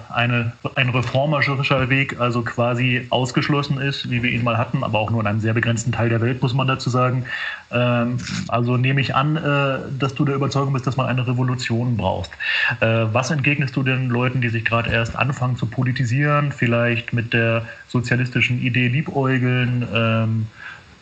eine, 0.09 0.53
ein 0.75 0.89
reformerischer 0.89 1.89
Weg 1.89 2.19
also 2.19 2.43
quasi 2.43 3.07
ausgeschlossen 3.09 3.79
ist, 3.79 4.09
wie 4.09 4.23
wir 4.23 4.31
ihn 4.31 4.43
mal 4.43 4.57
hatten, 4.57 4.83
aber 4.83 4.99
auch 4.99 5.11
nur 5.11 5.19
in 5.19 5.27
einem 5.27 5.41
sehr 5.41 5.53
begrenzten 5.53 5.91
Teil 5.91 6.09
der 6.09 6.21
Welt, 6.21 6.41
muss 6.41 6.53
man 6.53 6.67
dazu 6.67 6.89
sagen. 6.89 7.25
Ähm, 7.71 8.17
also 8.47 8.77
nehme 8.77 9.01
ich 9.01 9.15
an, 9.15 9.35
äh, 9.35 9.79
dass 9.99 10.15
du 10.15 10.23
der 10.23 10.35
Überzeugung 10.35 10.71
bist, 10.71 10.87
dass 10.87 10.95
man 10.95 11.07
eine 11.07 11.27
Revolution 11.27 11.97
brauchst. 11.97 12.31
Äh, 12.79 13.05
was 13.11 13.31
entgegnest 13.31 13.75
du 13.75 13.83
den 13.83 14.09
Leuten, 14.09 14.39
die 14.39 14.49
sich 14.49 14.63
gerade 14.63 14.89
erst 14.89 15.17
anfangen 15.17 15.57
zu 15.57 15.65
politisieren, 15.65 16.53
vielleicht 16.53 17.11
mit 17.11 17.33
der 17.33 17.65
sozialistischen 17.89 18.61
Idee 18.61 18.87
liebäugeln? 18.87 19.85
Ähm, 19.93 20.47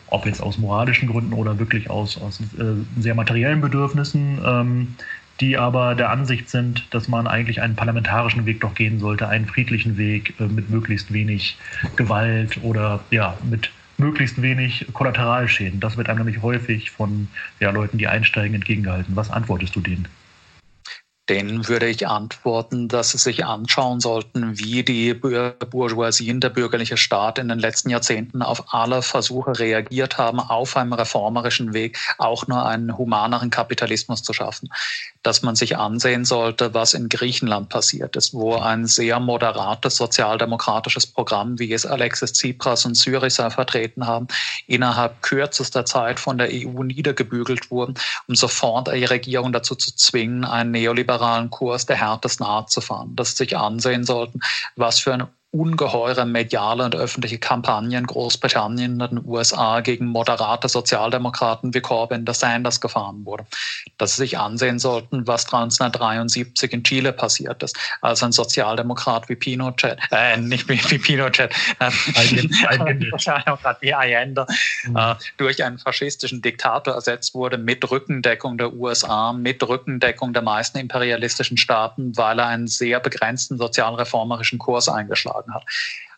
ob 0.08 0.28
jetzt 0.28 0.44
aus 0.44 0.60
moralischen 0.60 1.10
Gründen 1.10 1.34
oder 1.34 1.58
wirklich 1.58 1.90
aus, 1.90 2.22
aus 2.22 2.40
äh, 2.40 3.02
sehr 3.02 3.16
materiellen 3.16 3.62
Bedürfnissen. 3.62 4.40
Ähm, 4.46 4.96
die 5.44 5.58
aber 5.58 5.94
der 5.94 6.10
Ansicht 6.10 6.50
sind, 6.50 6.88
dass 6.92 7.10
man 7.10 7.28
eigentlich 7.28 7.62
einen 7.62 7.76
parlamentarischen 7.76 8.46
Weg 8.46 8.62
doch 8.62 8.76
gehen 8.76 9.00
sollte, 9.00 9.28
einen 9.28 9.46
friedlichen 9.46 9.98
Weg 9.98 10.34
äh, 10.40 10.46
mit 10.46 10.70
möglichst 10.70 11.12
wenig 11.12 11.58
Gewalt 11.98 12.60
oder 12.64 13.02
ja, 13.12 13.38
mit 13.44 13.70
möglichst 13.98 14.42
wenig 14.42 14.86
Kollateralschäden. 14.94 15.82
Das 15.82 15.98
wird 15.98 16.08
einem 16.08 16.20
nämlich 16.20 16.42
häufig 16.42 16.92
von 16.92 17.28
ja, 17.60 17.72
Leuten, 17.72 17.98
die 17.98 18.08
einsteigen, 18.08 18.56
entgegengehalten. 18.56 19.18
Was 19.18 19.30
antwortest 19.30 19.76
du 19.76 19.82
denen? 19.82 20.08
Denen 21.30 21.70
würde 21.70 21.88
ich 21.88 22.06
antworten, 22.06 22.90
dass 22.90 23.12
sie 23.12 23.18
sich 23.18 23.46
anschauen 23.46 24.02
sollten, 24.02 24.60
wie 24.60 24.84
die 24.84 25.14
Bourgeoisie 25.14 26.30
und 26.32 26.42
der 26.42 26.50
bürgerliche 26.50 26.98
Staat 26.98 27.40
in 27.40 27.48
den 27.48 27.60
letzten 27.60 27.90
Jahrzehnten 27.90 28.42
auf 28.42 28.74
alle 28.74 29.02
Versuche 29.02 29.58
reagiert 29.58 30.18
haben, 30.18 30.42
auf 30.42 30.76
einem 30.76 30.92
reformerischen 30.92 31.74
Weg 31.74 31.98
auch 32.18 32.48
nur 32.48 32.66
einen 32.66 32.98
humaneren 32.98 33.52
Kapitalismus 33.52 34.22
zu 34.22 34.34
schaffen. 34.34 34.70
Dass 35.22 35.44
man 35.44 35.56
sich 35.56 35.78
ansehen 35.78 36.26
sollte, 36.26 36.74
was 36.74 36.94
in 36.94 37.08
Griechenland 37.08 37.70
passiert 37.70 38.18
ist, 38.18 38.34
wo 38.34 38.56
ein 38.56 38.86
sehr 38.86 39.22
moderates 39.22 39.96
sozialdemokratisches 39.96 41.08
Programm, 41.08 41.58
wie 41.58 41.72
es 41.72 41.86
Alexis 41.86 42.34
Tsipras 42.34 42.86
und 42.86 42.96
Syriza 42.96 43.50
vertreten 43.50 44.06
haben, 44.06 44.28
innerhalb 44.68 45.22
kürzester 45.22 45.86
Zeit 45.86 46.20
von 46.20 46.38
der 46.38 46.50
EU 46.52 46.84
niedergebügelt 46.84 47.72
wurden, 47.72 47.94
um 48.28 48.36
sofort 48.36 48.90
die 48.94 49.06
Regierung 49.06 49.54
dazu 49.54 49.76
zu 49.76 49.96
zwingen, 49.96 50.44
einen 50.44 50.72
neoliberalen 51.14 51.44
liberalen 51.44 51.50
Kurs 51.50 51.86
der 51.86 51.98
härtesten 51.98 52.46
Art 52.46 52.72
zu 52.72 52.82
fahren, 52.82 53.16
dass 53.16 53.32
sie 53.32 53.38
sich 53.38 53.58
ansehen 53.58 54.04
sollten, 54.04 54.40
was 54.76 55.00
für 55.00 55.14
ein 55.14 55.28
ungeheure 55.54 56.26
mediale 56.26 56.84
und 56.84 56.96
öffentliche 56.96 57.38
Kampagnen 57.38 58.08
Großbritannien 58.08 59.00
und 59.00 59.12
den 59.12 59.26
USA 59.26 59.82
gegen 59.82 60.08
moderate 60.08 60.68
Sozialdemokraten 60.68 61.76
wie 61.76 61.82
Corbyn 61.82 62.26
der 62.26 62.34
Sanders 62.34 62.82
gefahren 62.82 63.24
wurde. 63.24 63.46
Dass 64.00 64.16
sie 64.16 64.24
sich 64.24 64.40
ansehen 64.40 64.80
sollten, 64.80 65.28
was 65.28 65.46
1973 65.46 66.74
in 66.74 66.84
Chile 66.84 67.14
passiert 67.14 67.62
ist, 67.62 67.78
als 68.02 68.24
ein 68.24 68.32
Sozialdemokrat 68.32 69.30
wie 69.30 69.36
Pinochet, 69.36 70.00
äh, 70.12 70.38
nicht 70.38 70.68
wie, 70.70 70.82
wie 70.90 70.98
Pinochet, 70.98 71.54
Sozialdemokrat 73.12 73.78
wie 73.82 73.94
Allende, 73.94 74.48
mhm. 74.86 74.96
äh, 74.96 75.16
durch 75.38 75.64
einen 75.64 75.78
faschistischen 75.78 76.42
Diktator 76.42 76.96
ersetzt 76.96 77.36
wurde 77.36 77.60
mit 77.60 77.90
Rückendeckung 77.92 78.58
der 78.58 78.74
USA, 78.74 79.32
mit 79.34 79.62
Rückendeckung 79.62 80.34
der 80.34 80.42
meisten 80.42 80.80
imperialistischen 80.80 81.58
Staaten, 81.58 82.18
weil 82.18 82.40
er 82.40 82.48
einen 82.48 82.66
sehr 82.66 83.00
begrenzten 83.00 83.60
sozialreformerischen 83.60 84.58
Kurs 84.58 84.90
eingeschlagen 84.90 85.43
geschlagen 85.44 85.54
hat. 85.54 85.64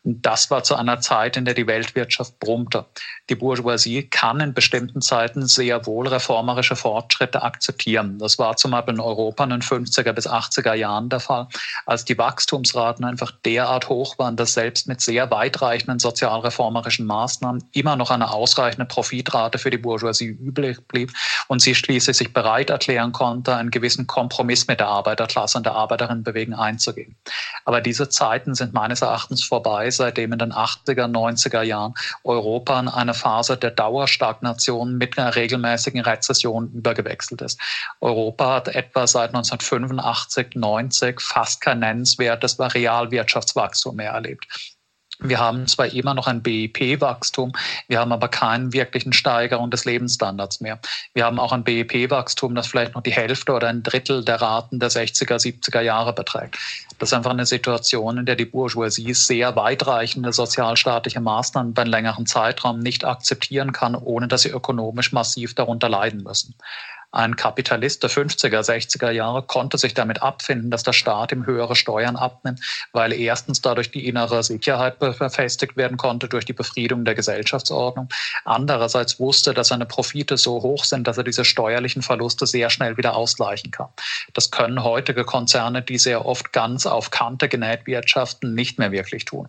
Und 0.06 0.24
das 0.24 0.52
war 0.52 0.64
zu 0.64 0.76
einer 0.76 1.00
Zeit, 1.02 1.36
in 1.36 1.46
der 1.46 1.56
die 1.56 1.66
Weltwirtschaft 1.66 2.40
brummte. 2.40 2.86
Die 3.28 3.36
Bourgeoisie 3.36 4.04
kann 4.04 4.40
in 4.40 4.54
bestimmten 4.54 5.02
Zeiten 5.02 5.48
sehr 5.48 5.88
wohl 5.88 6.08
reformerische 6.08 6.76
Fortschritte 6.76 7.42
akzeptieren. 7.42 8.20
Das 8.20 8.38
war 8.38 8.56
zum 8.56 8.72
Beispiel 8.72 8.94
in 8.94 9.00
Europa 9.00 9.44
in 9.44 9.50
den 9.50 9.62
50er 9.64 10.14
bis 10.14 10.30
80er 10.30 10.76
Jahren 10.76 11.10
der 11.10 11.20
Fall, 11.20 11.48
als 11.88 12.06
die 12.06 12.20
Wachstumsraten 12.20 13.04
einfach 13.04 13.32
derart 13.46 13.90
hoch 13.90 14.20
waren, 14.20 14.36
dass 14.36 14.54
selbst 14.54 14.88
mit 14.88 15.02
sehr 15.02 15.32
weitreichenden 15.32 15.98
sozialreformerischen 15.98 17.08
Maßnahmen 17.08 17.64
immer 17.72 17.96
noch 17.96 18.12
eine 18.12 18.32
ausreichende 18.32 18.86
Profitrate 18.86 19.58
für 19.58 19.72
die 19.72 19.80
Bourgeoisie 19.80 20.28
übrig 20.28 20.88
blieb 20.88 21.14
und 21.48 21.64
sie 21.64 21.74
schließlich 21.74 22.16
sich 22.16 22.32
bereit 22.32 22.70
erklären 22.70 23.12
konnte, 23.12 23.56
einen 23.56 23.72
gewissen 23.72 24.06
Kompromiss 24.06 24.68
mit 24.68 24.80
der 24.80 24.88
Arbeiterklasse 24.88 25.58
und 25.58 25.66
der 25.66 25.74
Arbeiterinnenbewegung 25.74 26.54
einzugehen. 26.54 27.16
Aber 27.66 27.82
diese 27.82 28.08
Zeiten 28.10 28.54
sind 28.54 28.72
meines 28.72 29.02
Erachtens 29.02 29.44
vorbei 29.44 29.90
seitdem 29.96 30.34
in 30.34 30.40
den 30.40 30.54
80er, 30.54 31.08
90er 31.08 31.62
Jahren 31.62 31.94
Europa 32.24 32.80
in 32.80 32.88
eine 32.88 33.14
Phase 33.14 33.58
der 33.58 33.72
Dauerstagnation 33.72 34.98
mit 34.98 35.18
einer 35.18 35.36
regelmäßigen 35.36 36.02
Rezession 36.02 36.72
übergewechselt 36.72 37.42
ist. 37.42 37.60
Europa 38.02 38.56
hat 38.56 38.68
etwa 38.70 39.08
seit 39.08 39.30
1985, 39.30 40.56
90 40.56 41.22
fast 41.22 41.62
kein 41.62 41.80
nennenswertes 41.80 42.60
Realwirtschaftswachstum 42.60 43.96
mehr 43.96 44.12
erlebt. 44.12 44.75
Wir 45.20 45.40
haben 45.40 45.68
zwar 45.68 45.88
immer 45.88 46.14
noch 46.14 46.28
ein 46.28 46.42
BIP-Wachstum, 46.42 47.54
wir 47.88 48.00
haben 48.00 48.12
aber 48.12 48.28
keinen 48.28 48.74
wirklichen 48.74 49.14
Steigerung 49.14 49.72
des 49.72 49.86
Lebensstandards 49.86 50.62
mehr. 50.62 50.80
Wir 51.14 51.26
haben 51.26 51.40
auch 51.40 51.54
ein 51.54 51.64
BIP-Wachstum, 51.64 52.56
das 52.56 52.68
vielleicht 52.68 52.96
noch 52.96 53.02
die 53.02 53.14
Hälfte 53.14 53.54
oder 53.54 53.68
ein 53.70 53.84
Drittel 53.84 54.26
der 54.26 54.42
Raten 54.42 54.80
der 54.80 54.90
60er, 54.90 55.36
70er 55.36 55.82
Jahre 55.82 56.14
beträgt. 56.14 56.58
Das 57.00 57.10
ist 57.10 57.14
einfach 57.14 57.32
eine 57.32 57.46
Situation, 57.46 58.18
in 58.18 58.26
der 58.26 58.36
die 58.36 58.46
Bourgeoisie 58.46 59.14
sehr 59.14 59.56
weitreichende 59.56 60.34
sozialstaatliche 60.34 61.20
Maßnahmen 61.20 61.72
über 61.72 61.82
einen 61.82 61.92
längeren 61.92 62.26
Zeitraum 62.26 62.80
nicht 62.80 63.06
akzeptieren 63.06 63.72
kann, 63.72 63.96
ohne 63.96 64.28
dass 64.28 64.42
sie 64.42 64.50
ökonomisch 64.50 65.12
massiv 65.12 65.54
darunter 65.56 65.90
leiden 65.90 66.24
müssen. 66.24 66.56
Ein 67.16 67.38
Kapitalist 67.38 68.04
der 68.04 68.10
50er, 68.10 68.60
60er 68.60 69.10
Jahre 69.10 69.42
konnte 69.42 69.78
sich 69.78 69.94
damit 69.94 70.22
abfinden, 70.22 70.70
dass 70.70 70.84
der 70.84 70.92
Staat 70.92 71.32
ihm 71.32 71.46
höhere 71.46 71.78
Steuern 71.78 72.18
abnimmt, 72.18 72.60
weil 72.92 73.14
erstens 73.14 73.62
dadurch 73.62 73.90
die 73.90 74.06
innere 74.06 74.44
Sicherheit 74.44 75.00
befestigt 75.00 75.78
werden 75.78 75.96
konnte 75.96 76.28
durch 76.28 76.44
die 76.44 76.52
Befriedung 76.52 77.06
der 77.06 77.16
Gesellschaftsordnung. 77.16 78.10
Andererseits 78.44 79.18
wusste, 79.18 79.54
dass 79.54 79.70
seine 79.70 79.86
Profite 79.86 80.38
so 80.38 80.62
hoch 80.62 80.84
sind, 80.84 81.08
dass 81.08 81.18
er 81.18 81.24
diese 81.24 81.46
steuerlichen 81.46 82.02
Verluste 82.02 82.46
sehr 82.48 82.70
schnell 82.70 82.98
wieder 82.98 83.16
ausgleichen 83.16 83.72
kann. 83.72 83.88
Das 84.34 84.52
können 84.52 84.84
heutige 84.84 85.24
Konzerne, 85.24 85.82
die 85.82 85.98
sehr 85.98 86.26
oft 86.26 86.52
ganz 86.52 86.86
auf 86.86 87.12
Kante 87.12 87.48
genäht 87.48 87.88
wirtschaften, 87.88 88.54
nicht 88.54 88.78
mehr 88.78 88.92
wirklich 88.92 89.24
tun. 89.24 89.48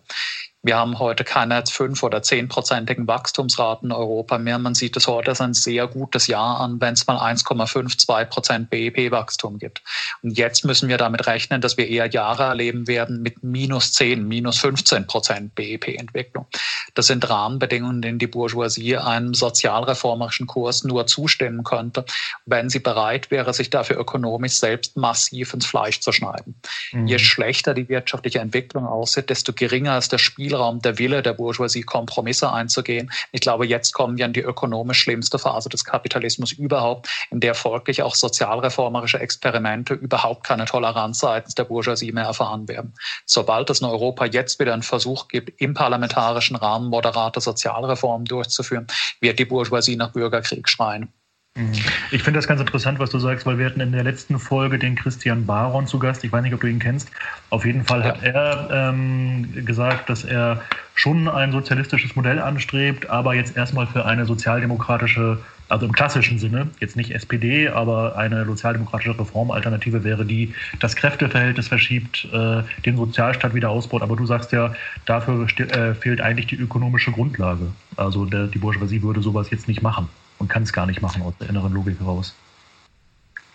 Wir 0.67 0.75
haben 0.75 0.99
heute 0.99 1.23
keine 1.23 1.63
fünf- 1.65 2.03
oder 2.03 2.21
zehnprozentigen 2.21 3.07
Wachstumsraten 3.07 3.87
in 3.87 3.95
Europa 3.95 4.37
mehr. 4.37 4.59
Man 4.59 4.75
sieht 4.75 4.97
es 4.97 5.07
heute 5.07 5.29
als 5.29 5.39
ein 5.39 5.53
sehr 5.53 5.87
gutes 5.87 6.27
Jahr 6.27 6.59
an, 6.59 6.81
wenn 6.81 6.93
es 6.93 7.07
mal 7.07 7.15
1,52 7.15 8.25
Prozent 8.25 8.69
BIP-Wachstum 8.69 9.59
gibt. 9.59 9.81
Und 10.23 10.37
jetzt 10.37 10.65
müssen 10.65 10.89
wir 10.89 10.97
damit 10.97 11.25
rechnen, 11.25 11.61
dass 11.61 11.77
wir 11.77 11.87
eher 11.87 12.09
Jahre 12.09 12.43
erleben 12.43 12.85
werden 12.85 13.21
mit 13.21 13.43
minus 13.43 13.93
10, 13.93 14.27
minus 14.27 14.57
15 14.57 15.07
Prozent 15.07 15.55
BIP-Entwicklung. 15.55 16.47
Das 16.95 17.07
sind 17.07 17.29
Rahmenbedingungen, 17.29 18.01
denen 18.01 18.19
die 18.19 18.27
Bourgeoisie 18.27 18.97
einem 18.97 19.33
sozialreformerischen 19.33 20.47
Kurs 20.47 20.83
nur 20.83 21.07
zustimmen 21.07 21.63
könnte, 21.63 22.03
wenn 22.45 22.69
sie 22.69 22.79
bereit 22.79 23.31
wäre, 23.31 23.53
sich 23.53 23.69
dafür 23.69 23.97
ökonomisch 23.97 24.55
selbst 24.55 24.97
massiv 24.97 25.53
ins 25.53 25.65
Fleisch 25.65 26.01
zu 26.01 26.11
schneiden. 26.11 26.59
Mhm. 26.91 27.07
Je 27.07 27.19
schlechter 27.19 27.73
die 27.73 27.87
wirtschaftliche 27.87 28.39
Entwicklung 28.39 28.85
aussieht, 28.85 29.29
desto 29.29 29.53
geringer 29.53 29.97
ist 29.97 30.11
der 30.11 30.17
Spielraum 30.17 30.56
Spielraum, 30.57 30.81
der 30.81 30.97
Wille 30.97 31.21
der 31.21 31.33
Bourgeoisie, 31.33 31.83
Kompromisse 31.83 32.51
einzugehen. 32.51 33.11
Ich 33.31 33.41
glaube, 33.41 33.67
jetzt 33.67 33.93
kommen 33.93 34.17
wir 34.17 34.25
in 34.25 34.33
die 34.33 34.41
ökonomisch 34.41 34.99
schlimmste 34.99 35.37
Phase 35.37 35.69
des 35.69 35.85
Kapitalismus 35.85 36.51
überhaupt, 36.51 37.09
in 37.29 37.39
der 37.39 37.53
folglich 37.53 38.01
auch 38.01 38.15
sozialreformerische 38.15 39.19
Experimente 39.19 39.93
überhaupt 39.93 40.45
keine 40.45 40.65
Toleranz 40.65 41.19
seitens 41.19 41.53
der 41.53 41.65
Bourgeoisie 41.65 42.11
mehr 42.11 42.25
erfahren 42.25 42.67
werden. 42.67 42.95
Sobald 43.25 43.69
es 43.69 43.81
in 43.81 43.85
Europa 43.85 44.25
jetzt 44.25 44.59
wieder 44.59 44.73
einen 44.73 44.81
Versuch 44.81 45.27
gibt, 45.27 45.61
im 45.61 45.75
parlamentarischen 45.75 46.55
Rahmen 46.55 46.89
moderate 46.89 47.39
Sozialreformen 47.39 48.25
durchzuführen, 48.25 48.87
wird 49.21 49.37
die 49.37 49.45
Bourgeoisie 49.45 49.95
nach 49.95 50.11
Bürgerkrieg 50.11 50.67
schreien. 50.67 51.13
Mhm. 51.57 51.71
Ich 52.11 52.21
finde 52.21 52.37
das 52.37 52.47
ganz 52.47 52.61
interessant, 52.61 52.99
was 52.99 53.09
du 53.09 53.19
sagst, 53.19 53.45
weil 53.45 53.57
wir 53.57 53.65
hatten 53.65 53.81
in 53.81 53.91
der 53.91 54.03
letzten 54.03 54.37
Folge 54.37 54.77
den 54.77 54.95
Christian 54.95 55.45
Baron 55.45 55.87
zu 55.87 55.97
Gast. 55.97 56.23
Ich 56.23 56.31
weiß 56.31 56.43
nicht, 56.43 56.53
ob 56.53 56.61
du 56.61 56.67
ihn 56.67 56.79
kennst. 56.79 57.09
Auf 57.49 57.65
jeden 57.65 57.83
Fall 57.83 58.03
hat 58.03 58.21
ja. 58.21 58.29
er 58.29 58.69
ähm, 58.71 59.65
gesagt, 59.65 60.09
dass 60.09 60.23
er 60.23 60.61
schon 60.93 61.27
ein 61.27 61.51
sozialistisches 61.51 62.15
Modell 62.15 62.39
anstrebt, 62.39 63.09
aber 63.09 63.33
jetzt 63.33 63.57
erstmal 63.57 63.87
für 63.87 64.05
eine 64.05 64.25
sozialdemokratische, 64.25 65.39
also 65.69 65.85
im 65.85 65.91
klassischen 65.91 66.39
Sinne, 66.39 66.69
jetzt 66.79 66.95
nicht 66.95 67.11
SPD, 67.11 67.69
aber 67.69 68.17
eine 68.17 68.45
sozialdemokratische 68.45 69.19
Reformalternative 69.19 70.03
wäre, 70.03 70.25
die 70.25 70.53
das 70.79 70.95
Kräfteverhältnis 70.95 71.67
verschiebt, 71.67 72.27
äh, 72.31 72.61
den 72.85 72.97
Sozialstaat 72.97 73.53
wieder 73.55 73.69
ausbaut. 73.69 74.03
Aber 74.03 74.15
du 74.15 74.25
sagst 74.25 74.51
ja, 74.51 74.75
dafür 75.05 75.47
äh, 75.57 75.93
fehlt 75.95 76.21
eigentlich 76.21 76.47
die 76.47 76.55
ökonomische 76.55 77.11
Grundlage. 77.11 77.67
Also 77.95 78.25
der, 78.25 78.47
die 78.47 78.59
Bourgeoisie 78.59 79.01
würde 79.01 79.21
sowas 79.21 79.49
jetzt 79.49 79.67
nicht 79.67 79.81
machen 79.81 80.07
und 80.39 80.49
kann 80.49 80.63
es 80.63 80.73
gar 80.73 80.85
nicht 80.85 81.01
machen 81.01 81.21
aus 81.21 81.33
der 81.39 81.49
inneren 81.49 81.73
Logik 81.73 81.99
heraus. 81.99 82.35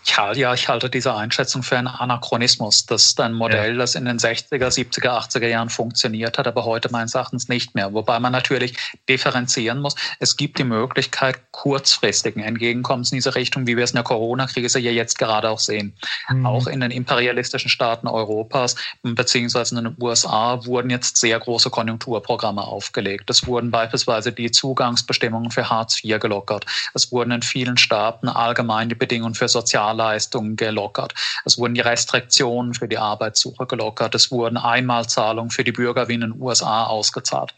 Ich 0.05 0.17
halte, 0.17 0.39
ja, 0.39 0.53
ich 0.53 0.67
halte 0.67 0.89
diese 0.89 1.15
Einschätzung 1.15 1.63
für 1.63 1.77
einen 1.77 1.87
Anachronismus. 1.87 2.85
Das 2.85 3.05
ist 3.05 3.19
ein 3.21 3.33
Modell, 3.33 3.71
ja. 3.71 3.77
das 3.77 3.95
in 3.95 4.05
den 4.05 4.19
60er, 4.19 4.67
70er, 4.67 5.09
80er 5.09 5.47
Jahren 5.47 5.69
funktioniert 5.69 6.37
hat, 6.37 6.45
aber 6.45 6.65
heute 6.65 6.89
meines 6.91 7.15
Erachtens 7.15 7.47
nicht 7.47 7.73
mehr. 7.73 7.93
Wobei 7.93 8.19
man 8.19 8.33
natürlich 8.33 8.77
differenzieren 9.07 9.79
muss. 9.79 9.95
Es 10.19 10.35
gibt 10.35 10.59
die 10.59 10.65
Möglichkeit 10.65 11.39
kurzfristigen 11.51 12.43
Entgegenkommens 12.43 13.11
in 13.11 13.17
diese 13.17 13.35
Richtung, 13.35 13.65
wie 13.65 13.77
wir 13.77 13.85
es 13.85 13.91
in 13.91 13.95
der 13.95 14.03
Corona-Krise 14.03 14.79
ja 14.79 14.91
jetzt 14.91 15.17
gerade 15.17 15.49
auch 15.49 15.59
sehen. 15.59 15.95
Mhm. 16.29 16.45
Auch 16.45 16.67
in 16.67 16.81
den 16.81 16.91
imperialistischen 16.91 17.69
Staaten 17.69 18.07
Europas 18.07 18.75
beziehungsweise 19.03 19.77
in 19.77 19.85
den 19.85 19.95
USA 20.01 20.65
wurden 20.65 20.89
jetzt 20.89 21.17
sehr 21.17 21.39
große 21.39 21.69
Konjunkturprogramme 21.69 22.61
aufgelegt. 22.61 23.29
Es 23.29 23.47
wurden 23.47 23.71
beispielsweise 23.71 24.33
die 24.33 24.51
Zugangsbestimmungen 24.51 25.51
für 25.51 25.69
Hartz 25.69 26.03
IV 26.03 26.19
gelockert. 26.19 26.65
Es 26.93 27.11
wurden 27.11 27.31
in 27.31 27.41
vielen 27.41 27.77
Staaten 27.77 28.27
allgemein 28.27 28.89
die 28.89 28.95
Bedingungen 28.95 29.35
für 29.35 29.47
Sozial 29.47 29.92
Sozialleistungen 29.93 30.55
gelockert. 30.55 31.13
Es 31.45 31.57
wurden 31.57 31.75
die 31.75 31.81
Restriktionen 31.81 32.73
für 32.73 32.87
die 32.87 32.97
Arbeitssuche 32.97 33.65
gelockert. 33.65 34.15
Es 34.15 34.31
wurden 34.31 34.57
Einmalzahlungen 34.57 35.51
für 35.51 35.63
die 35.63 35.71
Bürger 35.71 36.07
wie 36.07 36.15
in 36.15 36.21
den 36.21 36.41
USA 36.41 36.85
ausgezahlt. 36.85 37.53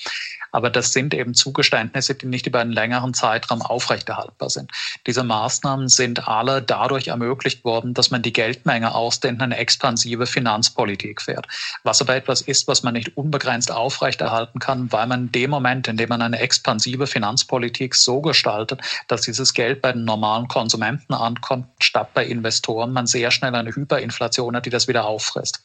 Aber 0.55 0.69
das 0.69 0.93
sind 0.93 1.13
eben 1.13 1.33
Zugeständnisse, 1.33 2.15
die 2.15 2.27
nicht 2.27 2.47
über 2.47 2.59
einen 2.59 2.71
längeren 2.71 3.13
Zeitraum 3.13 3.61
aufrechterhaltbar 3.61 4.49
sind. 4.49 4.71
Diese 5.05 5.21
Maßnahmen 5.21 5.89
sind 5.89 6.29
alle 6.29 6.61
dadurch 6.61 7.09
ermöglicht 7.09 7.65
worden, 7.65 7.93
dass 7.93 8.09
man 8.09 8.21
die 8.21 8.31
Geldmenge 8.31 8.95
ausdehnt, 8.95 9.41
eine 9.41 9.57
expansive 9.57 10.25
Finanzpolitik 10.25 11.21
fährt. 11.21 11.45
Was 11.83 11.99
aber 11.99 12.15
etwas 12.15 12.39
ist, 12.39 12.69
was 12.69 12.83
man 12.83 12.93
nicht 12.93 13.17
unbegrenzt 13.17 13.69
aufrechterhalten 13.69 14.59
kann, 14.59 14.89
weil 14.93 15.07
man 15.07 15.23
in 15.23 15.31
dem 15.33 15.49
Moment, 15.49 15.89
in 15.89 15.97
dem 15.97 16.07
man 16.07 16.21
eine 16.21 16.39
expansive 16.39 17.05
Finanzpolitik 17.05 17.93
so 17.93 18.21
gestaltet, 18.21 18.79
dass 19.09 19.23
dieses 19.23 19.53
Geld 19.53 19.81
bei 19.81 19.91
den 19.91 20.05
normalen 20.05 20.47
Konsumenten 20.47 21.13
ankommt, 21.13 21.67
statt 21.81 22.13
bei 22.13 22.25
Investoren, 22.25 22.93
man 22.93 23.07
sehr 23.07 23.29
schnell 23.31 23.53
eine 23.53 23.75
Hyperinflation 23.75 24.55
hat, 24.55 24.65
die 24.65 24.69
das 24.69 24.87
wieder 24.87 25.03
auffrisst. 25.03 25.61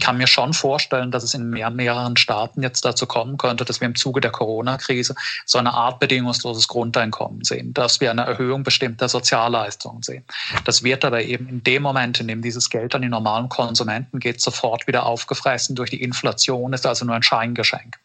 Ich 0.00 0.06
kann 0.06 0.16
mir 0.16 0.28
schon 0.28 0.52
vorstellen, 0.52 1.10
dass 1.10 1.24
es 1.24 1.34
in 1.34 1.50
mehr, 1.50 1.70
mehreren 1.70 2.16
Staaten 2.16 2.62
jetzt 2.62 2.84
dazu 2.84 3.04
kommen 3.04 3.36
könnte, 3.36 3.64
dass 3.64 3.80
wir 3.80 3.88
im 3.88 3.96
Zuge 3.96 4.20
der 4.20 4.30
Corona-Krise 4.30 5.16
so 5.44 5.58
eine 5.58 5.74
Art 5.74 5.98
bedingungsloses 5.98 6.68
Grundeinkommen 6.68 7.42
sehen, 7.42 7.74
dass 7.74 8.00
wir 8.00 8.12
eine 8.12 8.24
Erhöhung 8.24 8.62
bestimmter 8.62 9.08
Sozialleistungen 9.08 10.04
sehen. 10.04 10.24
Das 10.64 10.84
wird 10.84 11.04
aber 11.04 11.24
eben 11.24 11.48
in 11.48 11.64
dem 11.64 11.82
Moment, 11.82 12.20
in 12.20 12.28
dem 12.28 12.42
dieses 12.42 12.70
Geld 12.70 12.94
an 12.94 13.02
die 13.02 13.08
normalen 13.08 13.48
Konsumenten 13.48 14.20
geht, 14.20 14.40
sofort 14.40 14.86
wieder 14.86 15.04
aufgefressen 15.04 15.74
durch 15.74 15.90
die 15.90 16.00
Inflation, 16.00 16.72
ist 16.72 16.86
also 16.86 17.04
nur 17.04 17.16
ein 17.16 17.24
Scheingeschenk. 17.24 17.98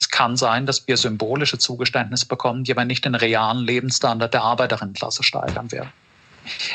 Es 0.00 0.08
kann 0.08 0.38
sein, 0.38 0.64
dass 0.64 0.88
wir 0.88 0.96
symbolische 0.96 1.58
Zugeständnisse 1.58 2.26
bekommen, 2.26 2.64
die 2.64 2.72
aber 2.72 2.86
nicht 2.86 3.04
den 3.04 3.14
realen 3.14 3.62
Lebensstandard 3.62 4.32
der 4.32 4.42
Arbeiterinnenklasse 4.42 5.22
steigern 5.22 5.70
werden 5.70 5.92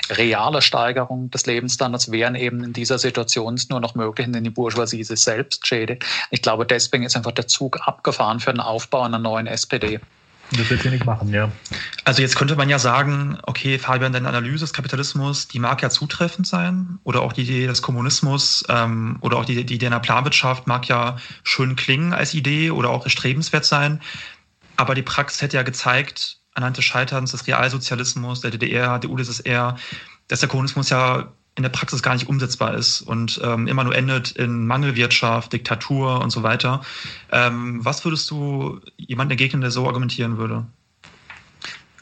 reale 0.10 0.62
Steigerung 0.62 1.30
des 1.32 1.46
Lebensstandards 1.46 2.12
wären 2.12 2.36
eben 2.36 2.64
in 2.64 2.74
dieser 2.74 3.00
Situation 3.00 3.60
nur 3.70 3.80
noch 3.80 3.96
möglich, 3.96 4.28
wenn 4.30 4.44
die 4.44 4.50
Bourgeoisie 4.50 5.04
sich 5.04 5.22
selbst 5.22 5.68
schädigt. 5.68 6.06
Ich 6.30 6.42
glaube, 6.42 6.66
deswegen 6.66 7.04
ist 7.04 7.16
einfach 7.16 7.32
der 7.32 7.48
Zug 7.48 7.80
abgefahren 7.88 8.40
für 8.40 8.52
den 8.52 8.60
Aufbau 8.60 9.02
einer 9.02 9.20
neuen 9.20 9.48
SPD. 9.48 10.00
Das 10.58 10.70
wird 10.70 10.82
sie 10.82 10.90
nicht 10.90 11.06
machen, 11.06 11.30
ja. 11.30 11.50
Also 12.04 12.22
jetzt 12.22 12.36
könnte 12.36 12.58
man 12.58 12.68
ja 12.68 12.78
sagen, 12.78 13.38
okay, 13.44 13.80
Fabian, 13.80 14.12
deine 14.12 14.28
Analyse 14.28 14.66
des 14.66 14.74
Kapitalismus, 14.74 15.48
die 15.48 15.60
mag 15.60 15.82
ja 15.82 15.90
zutreffend 15.90 16.46
sein. 16.46 17.00
Oder 17.04 17.22
auch 17.22 17.32
die 17.32 17.44
Idee 17.44 17.68
des 17.68 17.82
Kommunismus 17.82 18.66
ähm, 18.68 19.18
oder 19.22 19.38
auch 19.38 19.46
die, 19.46 19.64
die 19.64 19.76
Idee 19.76 19.86
einer 19.86 20.02
Planwirtschaft 20.02 20.68
mag 20.68 20.88
ja 20.90 21.16
schön 21.44 21.78
klingen 21.78 22.14
als 22.14 22.34
Idee 22.34 22.72
oder 22.72 22.90
auch 22.90 23.06
erstrebenswert 23.06 23.64
sein. 23.64 24.02
Aber 24.76 24.94
die 24.94 25.04
Praxis 25.04 25.42
hätte 25.42 25.56
ja 25.56 25.64
gezeigt, 25.64 26.41
anhand 26.54 26.78
des 26.78 26.86
Scheiterns 26.86 27.32
des 27.32 27.48
Realsozialismus, 27.48 28.42
der 28.42 28.52
DDR, 28.52 29.00
der 29.00 29.10
UdSSR, 29.10 29.78
dass 30.28 30.40
der 30.40 30.50
Kommunismus 30.50 30.90
ja 30.90 31.32
in 31.56 31.64
der 31.64 31.70
Praxis 31.70 32.02
gar 32.02 32.14
nicht 32.14 32.30
umsetzbar 32.30 32.76
ist 32.76 33.02
und 33.02 33.40
ähm, 33.44 33.68
immer 33.68 33.84
nur 33.84 33.96
endet 33.96 34.32
in 34.32 34.66
Mangelwirtschaft, 34.68 35.52
Diktatur 35.52 36.22
und 36.22 36.30
so 36.30 36.44
weiter. 36.44 36.82
Ähm, 37.32 37.84
was 37.84 38.06
würdest 38.06 38.30
du 38.32 38.80
jemandem 38.96 39.34
entgegnen, 39.34 39.62
der 39.62 39.72
so 39.72 39.86
argumentieren 39.86 40.38
würde? 40.38 40.66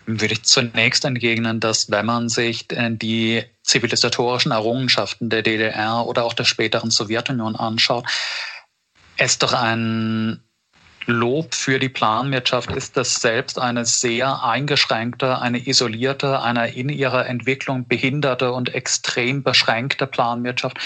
Würde 0.06 0.34
ich 0.34 0.44
zunächst 0.44 1.06
entgegnen, 1.06 1.60
dass 1.60 1.90
wenn 1.92 2.06
man 2.06 2.30
sich 2.30 2.68
die 2.68 3.44
zivilisatorischen 3.64 4.52
Errungenschaften 4.52 5.30
der 5.30 5.42
DDR 5.42 6.06
oder 6.06 6.24
auch 6.24 6.34
der 6.34 6.46
späteren 6.46 6.90
Sowjetunion 6.90 7.56
anschaut, 7.56 8.06
es 9.18 9.38
doch 9.38 9.54
ein 9.54 10.42
Lob 11.06 11.56
für 11.56 11.80
die 11.80 11.90
Planwirtschaft 11.90 12.72
ist, 12.72 12.96
dass 12.98 13.16
selbst 13.16 13.58
eine 13.58 13.86
sehr 13.86 14.44
eingeschränkte, 14.44 15.40
eine 15.40 15.68
isolierte, 15.68 16.42
eine 16.42 16.74
in 16.74 16.90
ihrer 16.90 17.26
Entwicklung 17.26 17.88
behinderte 17.88 18.52
und 18.52 18.74
extrem 18.74 19.44
beschränkte 19.44 20.08
Planwirtschaft 20.08 20.78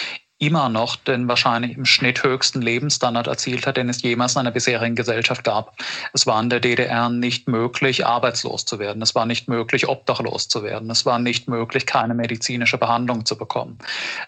immer 0.46 0.70
noch 0.70 0.96
den 0.96 1.28
wahrscheinlich 1.28 1.78
im 1.78 1.86
Schnitt 1.86 2.24
höchsten 2.24 2.62
Lebensstandard 2.62 3.28
erzielt 3.28 3.66
hat, 3.68 3.78
den 3.78 3.90
es 3.90 4.02
jemals 4.02 4.34
in 4.34 4.40
einer 4.40 4.52
bisherigen 4.52 4.96
Gesellschaft 4.96 5.44
gab. 5.44 5.78
Es 6.14 6.28
war 6.28 6.42
in 6.42 6.50
der 6.50 6.60
DDR 6.60 7.10
nicht 7.10 7.48
möglich, 7.48 8.06
arbeitslos 8.06 8.66
zu 8.66 8.80
werden. 8.80 9.02
Es 9.02 9.16
war 9.16 9.26
nicht 9.26 9.48
möglich, 9.48 9.88
obdachlos 9.88 10.48
zu 10.48 10.64
werden. 10.64 10.90
Es 10.90 11.06
war 11.06 11.20
nicht 11.20 11.48
möglich, 11.48 11.86
keine 11.86 12.14
medizinische 12.14 12.78
Behandlung 12.78 13.26
zu 13.26 13.38
bekommen. 13.38 13.78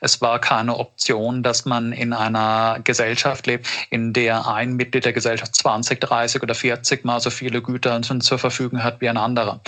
Es 0.02 0.22
war 0.22 0.40
keine 0.40 0.78
Option, 0.78 1.44
dass 1.44 1.66
man 1.66 1.92
in 1.92 2.14
einer 2.14 2.80
Gesellschaft 2.84 3.48
lebt, 3.48 3.68
in 3.90 4.14
der 4.14 4.48
ein 4.48 4.74
Mitglied 4.74 5.06
der 5.06 5.14
Gesellschaft 5.14 5.56
20, 5.56 6.00
30 6.00 6.42
oder 6.42 6.56
40 6.56 7.06
mal 7.06 7.20
so 7.20 7.30
viele 7.30 7.62
Güter 7.62 8.02
zur 8.02 8.40
Verfügung 8.40 8.84
hat 8.84 9.02
wie 9.02 9.10
ein 9.10 9.18
anderer 9.18 9.62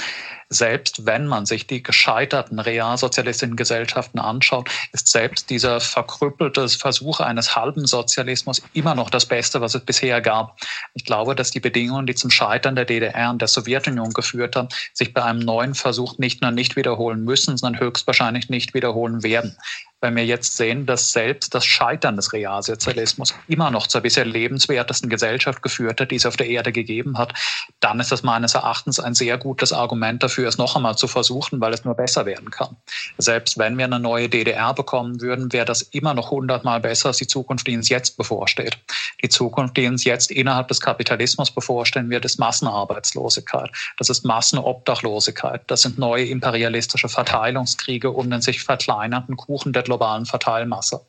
Selbst 0.49 1.05
wenn 1.05 1.27
man 1.27 1.45
sich 1.45 1.67
die 1.67 1.83
gescheiterten 1.83 2.59
realsozialistischen 2.59 3.57
Gesellschaften 3.57 4.19
anschaut, 4.19 4.69
ist 4.93 5.09
selbst 5.09 5.49
dieser 5.49 5.81
verkrüppelte 5.81 6.69
Versuch 6.69 7.19
eines 7.19 7.55
halben 7.55 7.85
Sozialismus 7.85 8.61
immer 8.73 8.95
noch 8.95 9.09
das 9.09 9.25
Beste, 9.25 9.59
was 9.59 9.75
es 9.75 9.83
bisher 9.83 10.21
gab. 10.21 10.57
Ich 10.93 11.03
glaube, 11.03 11.35
dass 11.35 11.51
die 11.51 11.59
Bedingungen, 11.59 12.07
die 12.07 12.15
zum 12.15 12.31
Scheitern 12.31 12.75
der 12.75 12.85
DDR 12.85 13.29
und 13.29 13.41
der 13.41 13.49
Sowjetunion 13.49 14.13
geführt 14.13 14.55
haben, 14.55 14.69
sich 14.93 15.13
bei 15.13 15.23
einem 15.23 15.39
neuen 15.39 15.75
Versuch 15.75 16.17
nicht 16.17 16.41
nur 16.41 16.51
nicht 16.51 16.77
wiederholen 16.77 17.25
müssen, 17.25 17.57
sondern 17.57 17.81
höchstwahrscheinlich 17.81 18.49
nicht 18.49 18.73
wiederholen 18.73 19.23
werden 19.23 19.57
wenn 19.99 20.15
wir 20.15 20.25
jetzt 20.25 20.57
sehen, 20.57 20.85
dass 20.85 21.11
selbst 21.11 21.55
das 21.55 21.65
Scheitern 21.65 22.17
des 22.17 22.31
Realsozialismus 22.31 23.33
immer 23.47 23.71
noch 23.71 23.87
zur 23.87 24.01
bisher 24.01 24.25
lebenswertesten 24.25 25.09
Gesellschaft 25.09 25.63
geführt 25.63 25.99
hat, 25.99 26.11
die 26.11 26.17
es 26.17 26.25
auf 26.27 26.37
der 26.37 26.47
Erde 26.47 26.71
gegeben 26.71 27.17
hat, 27.17 27.33
dann 27.79 27.99
ist 27.99 28.11
das 28.11 28.21
meines 28.21 28.53
Erachtens 28.53 28.99
ein 28.99 29.15
sehr 29.15 29.39
gutes 29.39 29.73
Argument 29.73 30.21
dafür, 30.21 30.47
es 30.47 30.59
noch 30.59 30.75
einmal 30.75 30.97
zu 30.97 31.07
versuchen, 31.07 31.59
weil 31.61 31.73
es 31.73 31.83
nur 31.83 31.95
besser 31.95 32.27
werden 32.27 32.51
kann. 32.51 32.77
Selbst 33.17 33.57
wenn 33.57 33.77
wir 33.77 33.85
eine 33.85 33.99
neue 33.99 34.29
DDR 34.29 34.73
bekommen 34.75 35.19
würden, 35.19 35.51
wäre 35.51 35.65
das 35.65 35.81
immer 35.81 36.13
noch 36.13 36.29
hundertmal 36.29 36.79
besser 36.79 37.07
als 37.07 37.17
die 37.17 37.27
Zukunft, 37.27 37.65
die 37.65 37.75
uns 37.75 37.89
jetzt 37.89 38.17
bevorsteht. 38.17 38.77
Die 39.23 39.29
Zukunft, 39.29 39.77
die 39.77 39.87
uns 39.87 40.03
jetzt 40.03 40.29
innerhalb 40.29 40.67
des 40.67 40.79
Kapitalismus 40.79 41.49
bevorstehen 41.49 42.11
wird, 42.11 42.23
ist 42.23 42.39
Massenarbeitslosigkeit. 42.39 43.71
Das 43.97 44.09
ist 44.09 44.25
Massenobdachlosigkeit. 44.25 45.63
Das 45.65 45.81
sind 45.81 45.97
neue 45.97 46.25
imperialistische 46.25 47.09
Verteilungskriege 47.09 48.11
um 48.11 48.29
den 48.29 48.41
sich 48.41 48.61
verkleinernden 48.61 49.37
Kuchen 49.37 49.73
der 49.73 49.86
globalen 49.87 50.25
Verteilmasse. 50.25 51.01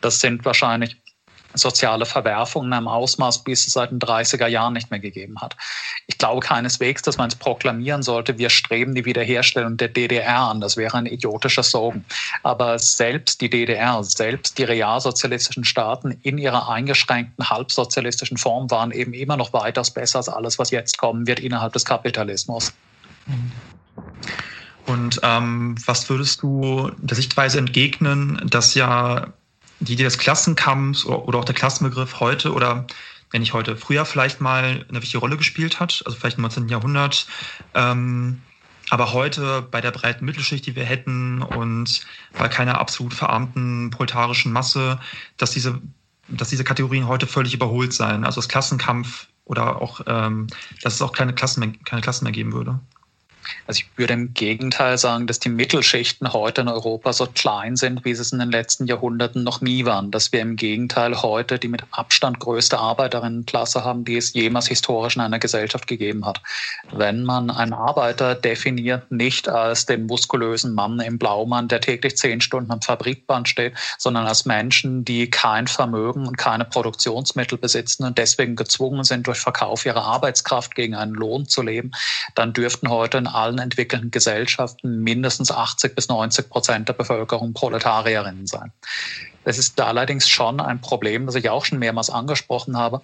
Das 0.00 0.20
sind 0.20 0.44
wahrscheinlich 0.44 0.96
soziale 1.54 2.06
Verwerfungen 2.06 2.68
in 2.68 2.72
einem 2.72 2.88
Ausmaß, 2.88 3.42
wie 3.46 3.52
es 3.52 3.64
seit 3.66 3.90
den 3.90 3.98
30er 3.98 4.46
Jahren 4.46 4.72
nicht 4.72 4.90
mehr 4.90 5.00
gegeben 5.00 5.40
hat. 5.40 5.56
Ich 6.06 6.18
glaube 6.18 6.40
keineswegs, 6.40 7.02
dass 7.02 7.18
man 7.18 7.28
es 7.28 7.36
proklamieren 7.36 8.02
sollte, 8.02 8.38
wir 8.38 8.50
streben 8.50 8.94
die 8.94 9.04
Wiederherstellung 9.04 9.76
der 9.76 9.88
DDR 9.88 10.38
an. 10.38 10.60
Das 10.60 10.76
wäre 10.76 10.96
ein 10.96 11.06
idiotischer 11.06 11.62
Slogan. 11.62 12.04
Aber 12.42 12.78
selbst 12.78 13.40
die 13.40 13.50
DDR, 13.50 14.02
selbst 14.02 14.58
die 14.58 14.64
realsozialistischen 14.64 15.64
Staaten 15.64 16.12
in 16.22 16.38
ihrer 16.38 16.68
eingeschränkten 16.68 17.48
halbsozialistischen 17.50 18.36
Form 18.36 18.70
waren 18.70 18.90
eben 18.90 19.12
immer 19.12 19.36
noch 19.36 19.52
weitaus 19.52 19.90
besser 19.90 20.18
als 20.18 20.28
alles, 20.28 20.58
was 20.58 20.70
jetzt 20.70 20.98
kommen 20.98 21.26
wird 21.26 21.40
innerhalb 21.40 21.72
des 21.72 21.84
Kapitalismus. 21.84 22.72
Mhm. 23.26 23.52
Und 24.92 25.20
ähm, 25.22 25.74
was 25.86 26.10
würdest 26.10 26.42
du 26.42 26.90
der 26.98 27.16
Sichtweise 27.16 27.58
entgegnen, 27.58 28.42
dass 28.44 28.74
ja 28.74 29.32
die 29.80 29.94
Idee 29.94 30.04
des 30.04 30.18
Klassenkampfs 30.18 31.06
oder, 31.06 31.26
oder 31.26 31.38
auch 31.38 31.44
der 31.46 31.54
Klassenbegriff 31.54 32.20
heute 32.20 32.52
oder 32.52 32.86
wenn 33.30 33.40
nicht 33.40 33.54
heute, 33.54 33.74
früher 33.76 34.04
vielleicht 34.04 34.42
mal 34.42 34.84
eine 34.90 35.00
wichtige 35.00 35.18
Rolle 35.18 35.38
gespielt 35.38 35.80
hat, 35.80 36.02
also 36.04 36.18
vielleicht 36.18 36.36
im 36.36 36.42
19. 36.42 36.68
Jahrhundert, 36.68 37.26
ähm, 37.74 38.42
aber 38.90 39.14
heute 39.14 39.62
bei 39.62 39.80
der 39.80 39.92
breiten 39.92 40.26
Mittelschicht, 40.26 40.66
die 40.66 40.76
wir 40.76 40.84
hätten 40.84 41.40
und 41.40 42.04
bei 42.38 42.48
keiner 42.48 42.78
absolut 42.78 43.14
verarmten 43.14 43.88
proletarischen 43.88 44.52
Masse, 44.52 45.00
dass 45.38 45.52
diese, 45.52 45.80
dass 46.28 46.50
diese 46.50 46.64
Kategorien 46.64 47.08
heute 47.08 47.26
völlig 47.26 47.54
überholt 47.54 47.94
seien. 47.94 48.26
Also 48.26 48.42
das 48.42 48.48
Klassenkampf 48.48 49.28
oder 49.46 49.80
auch, 49.80 50.02
ähm, 50.06 50.48
dass 50.82 50.94
es 50.94 51.02
auch 51.02 51.12
keine 51.12 51.32
Klassen 51.32 51.60
mehr, 51.60 51.72
keine 51.86 52.02
Klassen 52.02 52.24
mehr 52.24 52.32
geben 52.32 52.52
würde. 52.52 52.78
Also 53.66 53.80
ich 53.80 53.98
würde 53.98 54.14
im 54.14 54.34
Gegenteil 54.34 54.98
sagen, 54.98 55.26
dass 55.26 55.38
die 55.38 55.48
Mittelschichten 55.48 56.32
heute 56.32 56.62
in 56.62 56.68
Europa 56.68 57.12
so 57.12 57.26
klein 57.26 57.76
sind, 57.76 58.04
wie 58.04 58.14
sie 58.14 58.22
es 58.22 58.32
in 58.32 58.38
den 58.38 58.50
letzten 58.50 58.86
Jahrhunderten 58.86 59.42
noch 59.44 59.60
nie 59.60 59.84
waren. 59.84 60.10
Dass 60.10 60.32
wir 60.32 60.40
im 60.40 60.56
Gegenteil 60.56 61.22
heute 61.22 61.58
die 61.58 61.68
mit 61.68 61.82
Abstand 61.90 62.38
größte 62.40 62.78
Arbeiterinnenklasse 62.78 63.84
haben, 63.84 64.04
die 64.04 64.16
es 64.16 64.32
jemals 64.32 64.68
historisch 64.68 65.16
in 65.16 65.22
einer 65.22 65.38
Gesellschaft 65.38 65.86
gegeben 65.86 66.24
hat. 66.26 66.40
Wenn 66.92 67.24
man 67.24 67.50
einen 67.50 67.72
Arbeiter 67.72 68.34
definiert, 68.34 69.10
nicht 69.10 69.48
als 69.48 69.86
den 69.86 70.06
muskulösen 70.06 70.74
Mann 70.74 71.00
im 71.00 71.18
Blaumann, 71.18 71.68
der 71.68 71.80
täglich 71.80 72.16
zehn 72.16 72.40
Stunden 72.40 72.70
am 72.70 72.82
Fabrikband 72.82 73.48
steht, 73.48 73.74
sondern 73.98 74.26
als 74.26 74.44
Menschen, 74.44 75.04
die 75.04 75.30
kein 75.30 75.66
Vermögen 75.66 76.26
und 76.26 76.36
keine 76.36 76.64
Produktionsmittel 76.64 77.58
besitzen 77.58 78.04
und 78.04 78.18
deswegen 78.18 78.56
gezwungen 78.56 79.04
sind, 79.04 79.26
durch 79.26 79.38
Verkauf 79.38 79.86
ihrer 79.86 80.04
Arbeitskraft 80.04 80.74
gegen 80.74 80.94
einen 80.94 81.14
Lohn 81.14 81.48
zu 81.48 81.62
leben, 81.62 81.92
dann 82.34 82.52
dürften 82.52 82.88
heute 82.88 83.18
in 83.18 83.26
allen 83.32 83.58
entwickelten 83.58 84.10
Gesellschaften 84.10 85.00
mindestens 85.02 85.50
80 85.50 85.94
bis 85.94 86.08
90 86.08 86.48
Prozent 86.48 86.88
der 86.88 86.94
Bevölkerung 86.94 87.52
Proletarierinnen 87.52 88.46
sein. 88.46 88.72
Das 89.44 89.58
ist 89.58 89.80
allerdings 89.80 90.28
schon 90.28 90.60
ein 90.60 90.80
Problem, 90.80 91.26
das 91.26 91.34
ich 91.34 91.50
auch 91.50 91.64
schon 91.64 91.78
mehrmals 91.78 92.10
angesprochen 92.10 92.76
habe, 92.76 93.02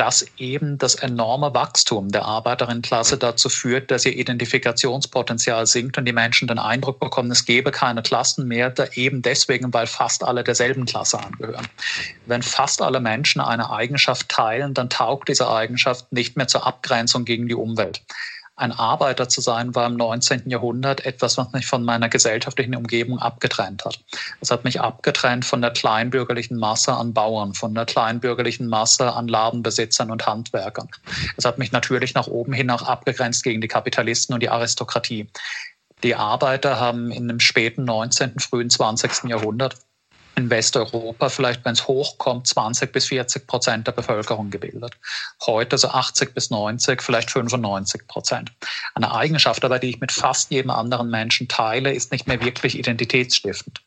dass 0.00 0.24
eben 0.38 0.78
das 0.78 0.94
enorme 0.94 1.52
Wachstum 1.52 2.10
der 2.10 2.24
Arbeiterinnenklasse 2.24 3.18
dazu 3.18 3.50
führt, 3.50 3.90
dass 3.90 4.06
ihr 4.06 4.16
Identifikationspotenzial 4.16 5.66
sinkt 5.66 5.98
und 5.98 6.06
die 6.06 6.14
Menschen 6.14 6.48
den 6.48 6.58
Eindruck 6.58 7.00
bekommen, 7.00 7.30
es 7.30 7.44
gäbe 7.44 7.70
keine 7.70 8.00
Klassen 8.00 8.48
mehr, 8.48 8.72
eben 8.94 9.20
deswegen, 9.20 9.74
weil 9.74 9.86
fast 9.86 10.24
alle 10.24 10.42
derselben 10.42 10.86
Klasse 10.86 11.22
angehören. 11.22 11.68
Wenn 12.24 12.42
fast 12.42 12.80
alle 12.80 13.00
Menschen 13.00 13.42
eine 13.42 13.70
Eigenschaft 13.70 14.30
teilen, 14.30 14.72
dann 14.72 14.88
taugt 14.88 15.28
diese 15.28 15.50
Eigenschaft 15.50 16.10
nicht 16.12 16.34
mehr 16.34 16.48
zur 16.48 16.66
Abgrenzung 16.66 17.26
gegen 17.26 17.46
die 17.46 17.54
Umwelt 17.54 18.00
ein 18.60 18.72
Arbeiter 18.72 19.28
zu 19.28 19.40
sein, 19.40 19.74
war 19.74 19.86
im 19.86 19.96
19. 19.96 20.50
Jahrhundert 20.50 21.04
etwas, 21.06 21.38
was 21.38 21.52
mich 21.52 21.66
von 21.66 21.82
meiner 21.82 22.08
gesellschaftlichen 22.08 22.76
Umgebung 22.76 23.18
abgetrennt 23.18 23.84
hat. 23.84 23.98
Es 24.40 24.50
hat 24.50 24.64
mich 24.64 24.80
abgetrennt 24.80 25.44
von 25.44 25.62
der 25.62 25.70
kleinbürgerlichen 25.70 26.58
Masse 26.58 26.92
an 26.92 27.14
Bauern, 27.14 27.54
von 27.54 27.74
der 27.74 27.86
kleinbürgerlichen 27.86 28.66
Masse 28.66 29.12
an 29.12 29.28
Ladenbesitzern 29.28 30.10
und 30.10 30.26
Handwerkern. 30.26 30.88
Es 31.36 31.44
hat 31.44 31.58
mich 31.58 31.72
natürlich 31.72 32.14
nach 32.14 32.26
oben 32.26 32.52
hin 32.52 32.70
auch 32.70 32.82
abgegrenzt 32.82 33.44
gegen 33.44 33.60
die 33.60 33.68
Kapitalisten 33.68 34.34
und 34.34 34.42
die 34.42 34.50
Aristokratie. 34.50 35.28
Die 36.02 36.14
Arbeiter 36.14 36.78
haben 36.78 37.10
in 37.10 37.28
dem 37.28 37.40
späten 37.40 37.84
19., 37.84 38.38
frühen 38.38 38.70
20. 38.70 39.24
Jahrhundert 39.24 39.76
in 40.40 40.50
Westeuropa 40.50 41.28
vielleicht, 41.28 41.64
wenn 41.64 41.72
es 41.72 41.86
hochkommt, 41.86 42.46
20 42.46 42.92
bis 42.92 43.06
40 43.06 43.46
Prozent 43.46 43.86
der 43.86 43.92
Bevölkerung 43.92 44.50
gebildet. 44.50 44.92
Heute 45.46 45.78
so 45.78 45.88
80 45.88 46.34
bis 46.34 46.50
90, 46.50 47.02
vielleicht 47.02 47.30
95 47.30 48.06
Prozent. 48.08 48.52
Eine 48.94 49.14
Eigenschaft 49.14 49.64
aber, 49.64 49.78
die 49.78 49.90
ich 49.90 50.00
mit 50.00 50.12
fast 50.12 50.50
jedem 50.50 50.70
anderen 50.70 51.10
Menschen 51.10 51.48
teile, 51.48 51.92
ist 51.92 52.10
nicht 52.12 52.26
mehr 52.26 52.42
wirklich 52.42 52.78
identitätsstiftend. 52.78 53.80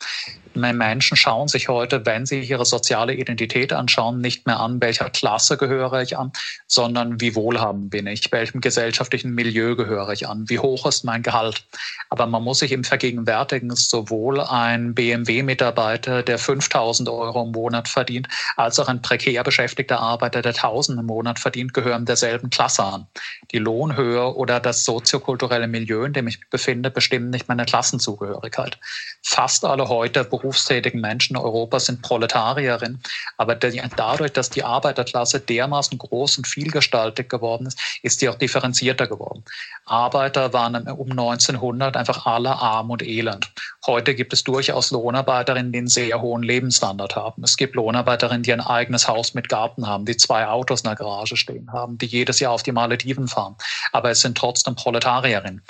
Menschen 0.55 1.17
schauen 1.17 1.47
sich 1.47 1.67
heute, 1.67 2.05
wenn 2.05 2.25
sie 2.25 2.41
ihre 2.41 2.65
soziale 2.65 3.15
Identität 3.15 3.73
anschauen, 3.73 4.21
nicht 4.21 4.45
mehr 4.45 4.59
an, 4.59 4.79
welcher 4.81 5.09
Klasse 5.09 5.57
gehöre 5.57 6.01
ich 6.01 6.17
an, 6.17 6.31
sondern 6.67 7.19
wie 7.19 7.35
wohlhabend 7.35 7.89
bin 7.89 8.07
ich, 8.07 8.31
welchem 8.31 8.61
gesellschaftlichen 8.61 9.31
Milieu 9.31 9.75
gehöre 9.75 10.09
ich 10.09 10.27
an, 10.27 10.49
wie 10.49 10.59
hoch 10.59 10.85
ist 10.85 11.03
mein 11.03 11.23
Gehalt. 11.23 11.65
Aber 12.09 12.27
man 12.27 12.43
muss 12.43 12.59
sich 12.59 12.71
im 12.71 12.83
Vergegenwärtigen 12.83 13.71
sowohl 13.75 14.41
ein 14.41 14.93
BMW-Mitarbeiter, 14.93 16.21
der 16.21 16.37
5000 16.43 17.07
Euro 17.09 17.43
im 17.43 17.51
Monat 17.51 17.87
verdient, 17.87 18.27
als 18.57 18.79
auch 18.79 18.87
ein 18.87 19.01
prekär 19.01 19.43
beschäftigter 19.43 19.99
Arbeiter, 19.99 20.41
der 20.41 20.53
1000 20.53 20.99
im 20.99 21.05
Monat 21.05 21.39
verdient, 21.39 21.73
gehören 21.73 22.05
derselben 22.05 22.49
Klasse 22.49 22.83
an. 22.83 23.07
Die 23.51 23.59
Lohnhöhe 23.59 24.35
oder 24.35 24.59
das 24.59 24.83
soziokulturelle 24.83 25.67
Milieu, 25.67 26.03
in 26.03 26.13
dem 26.13 26.27
ich 26.27 26.33
mich 26.39 26.49
befinde, 26.49 26.89
bestimmen 26.89 27.29
nicht 27.29 27.47
meine 27.47 27.65
Klassenzugehörigkeit. 27.65 28.77
Fast 29.23 29.65
alle 29.65 29.87
heute 29.87 30.23
berufstätigen 30.23 31.01
Menschen 31.01 31.35
in 31.35 31.41
Europa 31.41 31.79
sind 31.79 32.01
Proletarierinnen. 32.01 33.01
Aber 33.37 33.55
dadurch, 33.55 34.33
dass 34.33 34.49
die 34.49 34.63
Arbeiterklasse 34.63 35.39
dermaßen 35.39 35.97
groß 35.97 36.37
und 36.37 36.47
vielgestaltig 36.47 37.29
geworden 37.29 37.67
ist, 37.67 37.79
ist 38.01 38.19
sie 38.19 38.29
auch 38.29 38.35
differenzierter 38.35 39.07
geworden. 39.07 39.43
Arbeiter 39.85 40.53
waren 40.53 40.75
um 40.89 41.11
1900 41.11 41.95
einfach 41.97 42.25
alle 42.25 42.51
arm 42.51 42.89
und 42.89 43.03
elend. 43.03 43.51
Heute 43.85 44.15
gibt 44.15 44.33
es 44.33 44.43
durchaus 44.43 44.91
Lohnarbeiterinnen, 44.91 45.71
die 45.71 45.79
einen 45.79 45.87
sehr 45.87 46.21
hohen 46.21 46.32
Lebensstandard 46.41 47.15
haben. 47.15 47.43
Es 47.43 47.57
gibt 47.57 47.75
Lohnarbeiterinnen, 47.75 48.43
die 48.43 48.53
ein 48.53 48.61
eigenes 48.61 49.07
Haus 49.07 49.33
mit 49.33 49.49
Garten 49.49 49.85
haben, 49.85 50.05
die 50.05 50.17
zwei 50.17 50.47
Autos 50.47 50.81
in 50.81 50.89
der 50.89 50.95
Garage 50.95 51.37
stehen 51.37 51.71
haben, 51.71 51.97
die 51.97 52.07
jedes 52.07 52.39
Jahr 52.39 52.53
auf 52.53 52.63
die 52.63 52.71
Malediven 52.71 53.27
fahren. 53.27 53.55
Aber 53.91 54.09
es 54.09 54.21
sind 54.21 54.37
trotzdem 54.37 54.75
Proletarierinnen. 54.75 55.61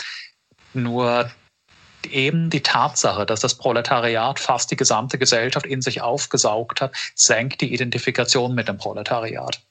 Nur 0.73 1.29
eben 2.09 2.49
die 2.49 2.61
Tatsache, 2.61 3.25
dass 3.25 3.39
das 3.39 3.55
Proletariat 3.55 4.39
fast 4.39 4.71
die 4.71 4.75
gesamte 4.75 5.17
Gesellschaft 5.17 5.65
in 5.65 5.81
sich 5.81 6.01
aufgesaugt 6.01 6.81
hat, 6.81 6.95
senkt 7.15 7.61
die 7.61 7.73
Identifikation 7.73 8.55
mit 8.55 8.67
dem 8.67 8.77
Proletariat. 8.77 9.61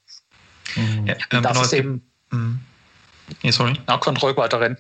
Mhm. 0.77 1.07
Ja, 1.07 1.15
ähm, 1.31 1.43
das 1.43 1.53
genau, 1.53 1.63
ist 1.63 1.73
eben. 1.73 2.11
Mhm. 2.31 2.61
Nee, 3.43 3.51
sorry. 3.51 3.75
Na, 3.87 3.99
könnt 3.99 4.23
ruhig 4.23 4.37
weiterhin. 4.37 4.77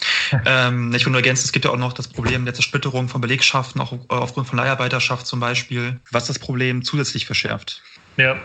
ähm, 0.46 0.92
ich 0.94 1.04
will 1.04 1.12
nur 1.12 1.20
ergänzen, 1.20 1.44
es 1.44 1.52
gibt 1.52 1.64
ja 1.64 1.70
auch 1.70 1.76
noch 1.76 1.92
das 1.92 2.08
Problem 2.08 2.44
der 2.44 2.54
Zersplitterung 2.54 3.08
von 3.08 3.20
Belegschaften, 3.20 3.80
auch 3.80 3.94
aufgrund 4.08 4.48
von 4.48 4.58
Leiharbeiterschaft 4.58 5.26
zum 5.26 5.40
Beispiel, 5.40 6.00
was 6.10 6.26
das 6.26 6.38
Problem 6.38 6.82
zusätzlich 6.82 7.26
verschärft. 7.26 7.82
Ja, 8.16 8.36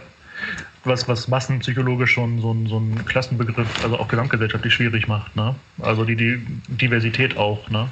was, 0.84 1.08
was 1.08 1.28
massenpsychologisch 1.28 2.12
schon 2.12 2.42
so 2.42 2.54
ein, 2.54 2.68
so 2.68 2.80
ein 2.80 3.06
Klassenbegriff, 3.06 3.84
also 3.84 4.00
auch 4.00 4.08
gesamtgesellschaftlich 4.08 4.74
schwierig 4.74 5.08
macht. 5.08 5.36
Ne? 5.36 5.56
Also 5.80 6.06
die, 6.06 6.16
die 6.16 6.42
Diversität 6.68 7.38
auch. 7.38 7.70
Ne? 7.70 7.90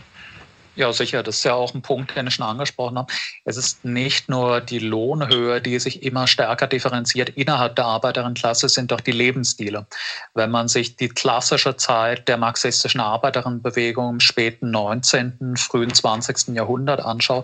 Ja, 0.80 0.94
sicher. 0.94 1.24
Das 1.24 1.40
ist 1.40 1.44
ja 1.44 1.56
auch 1.56 1.74
ein 1.74 1.82
Punkt, 1.82 2.16
den 2.16 2.28
ich 2.28 2.36
schon 2.36 2.46
angesprochen 2.46 2.98
habe. 2.98 3.12
Es 3.44 3.58
ist 3.58 3.84
nicht 3.84 4.30
nur 4.30 4.62
die 4.62 4.80
Lohnhöhe, 4.80 5.60
die 5.60 5.78
sich 5.78 6.04
immer 6.04 6.26
stärker 6.26 6.68
differenziert 6.68 7.28
innerhalb 7.32 7.76
der 7.76 7.84
Arbeiterinnenklasse, 7.84 8.70
sind 8.70 8.90
doch 8.90 9.02
die 9.02 9.12
Lebensstile. 9.12 9.88
Wenn 10.36 10.52
man 10.52 10.70
sich 10.70 10.96
die 10.96 11.10
klassische 11.10 11.76
Zeit 11.76 12.30
der 12.30 12.38
marxistischen 12.38 13.02
Arbeiterinnenbewegung 13.02 14.10
im 14.12 14.20
späten 14.22 14.72
19., 14.72 15.58
frühen 15.58 15.94
20. 15.94 16.56
Jahrhundert 16.56 17.02
anschaut, 17.02 17.44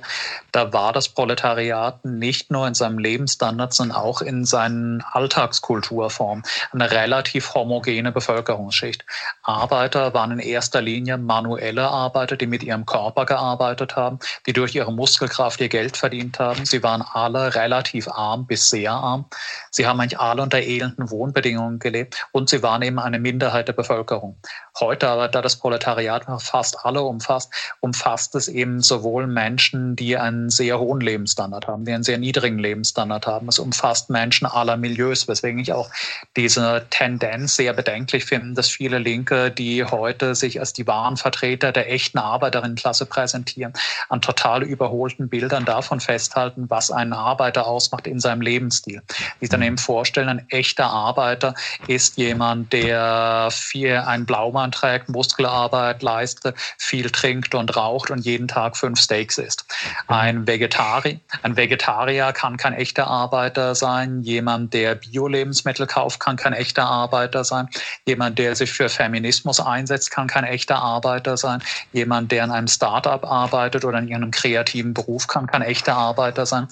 da 0.53 0.71
war 0.71 0.93
das 0.93 1.09
Proletariat 1.09 2.05
nicht 2.05 2.51
nur 2.51 2.65
in 2.65 2.73
seinem 2.73 2.99
Lebensstandard, 2.99 3.73
sondern 3.73 3.97
auch 3.97 4.21
in 4.21 4.45
seinen 4.45 5.03
Alltagskulturformen 5.11 6.45
eine 6.71 6.89
relativ 6.89 7.53
homogene 7.53 8.13
Bevölkerungsschicht. 8.13 9.03
Arbeiter 9.43 10.13
waren 10.13 10.31
in 10.31 10.39
erster 10.39 10.81
Linie 10.81 11.17
manuelle 11.17 11.89
Arbeiter, 11.89 12.37
die 12.37 12.47
mit 12.47 12.63
ihrem 12.63 12.85
Körper 12.85 13.24
gearbeitet 13.25 13.95
haben, 13.95 14.19
die 14.45 14.53
durch 14.53 14.75
ihre 14.75 14.93
Muskelkraft 14.93 15.59
ihr 15.61 15.69
Geld 15.69 15.97
verdient 15.97 16.39
haben. 16.39 16.65
Sie 16.65 16.83
waren 16.83 17.01
alle 17.01 17.55
relativ 17.55 18.07
arm 18.07 18.45
bis 18.47 18.69
sehr 18.69 18.91
arm. 18.91 19.25
Sie 19.71 19.85
haben 19.85 19.99
eigentlich 19.99 20.19
alle 20.19 20.41
unter 20.41 20.59
elenden 20.59 21.09
Wohnbedingungen 21.09 21.79
gelebt 21.79 22.27
und 22.31 22.49
sie 22.49 22.63
waren 22.63 22.81
eben 22.81 22.99
eine 22.99 23.19
Minderheit 23.19 23.67
der 23.67 23.73
Bevölkerung. 23.73 24.37
Heute 24.79 25.07
aber, 25.07 25.27
da 25.27 25.41
das 25.41 25.55
Proletariat 25.55 26.25
fast 26.39 26.85
alle 26.85 27.01
umfasst, 27.01 27.51
umfasst 27.79 28.35
es 28.35 28.47
eben 28.47 28.81
sowohl 28.81 29.27
Menschen, 29.27 29.95
die 29.95 30.17
einen 30.17 30.49
sehr 30.49 30.79
hohen 30.79 30.99
Lebensstandard 30.99 31.67
haben, 31.67 31.85
die 31.85 31.93
einen 31.93 32.03
sehr 32.03 32.17
niedrigen 32.17 32.59
Lebensstandard 32.59 33.27
haben. 33.27 33.47
Es 33.47 33.59
umfasst 33.59 34.09
Menschen 34.09 34.45
aller 34.45 34.77
Milieus, 34.77 35.27
weswegen 35.27 35.59
ich 35.59 35.73
auch 35.73 35.89
diese 36.35 36.85
Tendenz 36.89 37.55
sehr 37.55 37.73
bedenklich 37.73 38.25
finde, 38.25 38.53
dass 38.53 38.69
viele 38.69 38.99
Linke, 38.99 39.51
die 39.51 39.85
heute 39.85 40.35
sich 40.35 40.59
als 40.59 40.73
die 40.73 40.87
wahren 40.87 41.17
Vertreter 41.17 41.71
der 41.71 41.91
echten 41.91 42.17
Arbeiterinnenklasse 42.17 43.04
präsentieren, 43.05 43.73
an 44.09 44.21
total 44.21 44.63
überholten 44.63 45.29
Bildern 45.29 45.65
davon 45.65 45.99
festhalten, 45.99 46.69
was 46.69 46.91
einen 46.91 47.13
Arbeiter 47.13 47.67
ausmacht 47.67 48.07
in 48.07 48.19
seinem 48.19 48.41
Lebensstil. 48.41 49.01
Die 49.41 49.47
dann 49.47 49.61
eben 49.61 49.77
vorstellen, 49.77 50.29
ein 50.29 50.45
echter 50.49 50.85
Arbeiter 50.87 51.53
ist 51.87 52.17
jemand, 52.17 52.73
der 52.73 53.49
viel 53.51 53.95
ein 53.97 54.25
Blaumann 54.25 54.71
trägt, 54.71 55.09
Muskelarbeit 55.09 56.01
leistet, 56.01 56.55
viel 56.77 57.09
trinkt 57.09 57.55
und 57.55 57.75
raucht 57.75 58.11
und 58.11 58.19
jeden 58.19 58.47
Tag 58.47 58.77
fünf 58.77 58.99
Steaks 58.99 59.37
isst. 59.37 59.65
Ein, 60.07 60.47
Vegetari 60.47 61.19
ein 61.43 61.55
Vegetarier 61.55 62.33
kann 62.33 62.57
kein 62.57 62.73
echter 62.73 63.07
Arbeiter 63.07 63.75
sein. 63.75 64.21
Jemand, 64.21 64.73
der 64.73 64.95
Bio-Lebensmittel 64.95 65.87
kauft, 65.87 66.19
kann 66.19 66.35
kein 66.35 66.53
echter 66.53 66.85
Arbeiter 66.85 67.43
sein. 67.43 67.69
Jemand, 68.05 68.39
der 68.39 68.55
sich 68.55 68.71
für 68.71 68.89
Feminismus 68.89 69.59
einsetzt, 69.59 70.11
kann 70.11 70.27
kein 70.27 70.43
echter 70.43 70.77
Arbeiter 70.77 71.37
sein. 71.37 71.61
Jemand, 71.93 72.31
der 72.31 72.43
in 72.43 72.51
einem 72.51 72.67
Startup 72.95 73.25
arbeitet 73.25 73.83
oder 73.83 73.99
in 73.99 74.05
irgendeinem 74.07 74.31
kreativen 74.31 74.93
Beruf, 74.93 75.27
kann 75.27 75.47
kein 75.47 75.61
echter 75.61 75.95
Arbeiter 75.95 76.45
sein 76.45 76.67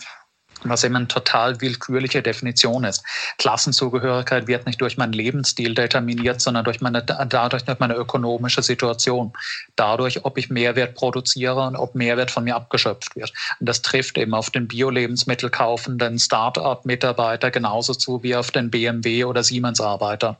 was 0.65 0.85
eben 0.85 0.95
eine 0.95 1.09
total 1.09 1.59
willkürliche 1.59 2.21
Definition 2.21 2.85
ist. 2.85 3.03
Klassenzugehörigkeit 3.37 4.47
wird 4.47 4.65
nicht 4.65 4.79
durch 4.79 4.95
meinen 4.95 5.11
Lebensstil 5.11 5.73
determiniert, 5.75 6.39
sondern 6.39 6.63
durch 6.63 6.79
meine, 6.79 7.03
dadurch 7.03 7.65
durch 7.65 7.79
meine 7.79 7.95
ökonomische 7.95 8.63
Situation. 8.63 9.33
Dadurch, 9.75 10.23
ob 10.23 10.37
ich 10.37 10.49
Mehrwert 10.49 10.95
produziere 10.95 11.67
und 11.67 11.75
ob 11.75 11.95
Mehrwert 11.95 12.31
von 12.31 12.45
mir 12.45 12.55
abgeschöpft 12.55 13.17
wird. 13.17 13.33
Und 13.59 13.67
das 13.67 13.81
trifft 13.81 14.17
eben 14.17 14.33
auf 14.33 14.51
den 14.51 14.69
Bio-Lebensmittel 14.69 15.49
kaufenden 15.49 16.17
Start-up-Mitarbeiter 16.17 17.51
genauso 17.51 17.93
zu 17.93 18.23
wie 18.23 18.37
auf 18.37 18.49
den 18.49 18.71
BMW- 18.71 19.25
oder 19.25 19.43
Siemens-Arbeiter. 19.43 20.39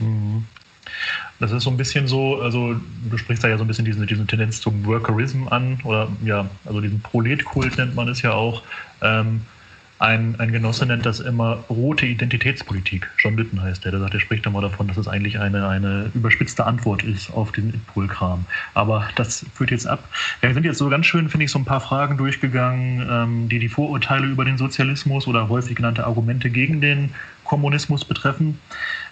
Mhm. 0.00 0.48
Das 1.38 1.52
ist 1.52 1.62
so 1.62 1.70
ein 1.70 1.76
bisschen 1.76 2.06
so, 2.06 2.40
also 2.40 2.76
du 3.10 3.16
sprichst 3.16 3.42
da 3.42 3.48
ja 3.48 3.56
so 3.56 3.64
ein 3.64 3.66
bisschen 3.66 3.84
diese, 3.84 4.04
diese 4.06 4.26
Tendenz 4.26 4.60
zum 4.60 4.84
Workerism 4.84 5.48
an 5.48 5.78
oder 5.84 6.08
ja, 6.24 6.48
also 6.64 6.80
diesen 6.80 7.00
Proletkult 7.00 7.78
nennt 7.78 7.94
man 7.94 8.08
es 8.08 8.22
ja 8.22 8.32
auch. 8.32 8.62
Ähm, 9.02 9.42
ein, 10.00 10.34
ein 10.38 10.50
Genosse 10.50 10.86
nennt 10.86 11.04
das 11.04 11.20
immer 11.20 11.62
rote 11.68 12.06
Identitätspolitik. 12.06 13.06
John 13.18 13.36
Lytton 13.36 13.60
heißt 13.60 13.84
der. 13.84 13.92
Der 13.92 14.00
sagt, 14.00 14.14
er 14.14 14.20
spricht 14.20 14.46
immer 14.46 14.62
davon, 14.62 14.88
dass 14.88 14.96
es 14.96 15.06
eigentlich 15.06 15.38
eine, 15.38 15.68
eine 15.68 16.10
überspitzte 16.14 16.64
Antwort 16.64 17.02
ist 17.02 17.30
auf 17.30 17.52
den 17.52 17.74
Impulkram. 17.74 18.46
Aber 18.72 19.06
das 19.16 19.44
führt 19.52 19.70
jetzt 19.70 19.86
ab. 19.86 20.08
Wir 20.40 20.54
sind 20.54 20.64
jetzt 20.64 20.78
so 20.78 20.88
ganz 20.88 21.04
schön, 21.04 21.28
finde 21.28 21.44
ich, 21.44 21.50
so 21.50 21.58
ein 21.58 21.66
paar 21.66 21.82
Fragen 21.82 22.16
durchgegangen, 22.16 23.06
ähm, 23.10 23.48
die 23.50 23.58
die 23.58 23.68
Vorurteile 23.68 24.26
über 24.26 24.46
den 24.46 24.56
Sozialismus 24.56 25.26
oder 25.26 25.50
häufig 25.50 25.76
genannte 25.76 26.06
Argumente 26.06 26.48
gegen 26.48 26.80
den 26.80 27.10
Kommunismus 27.50 28.04
betreffen. 28.04 28.60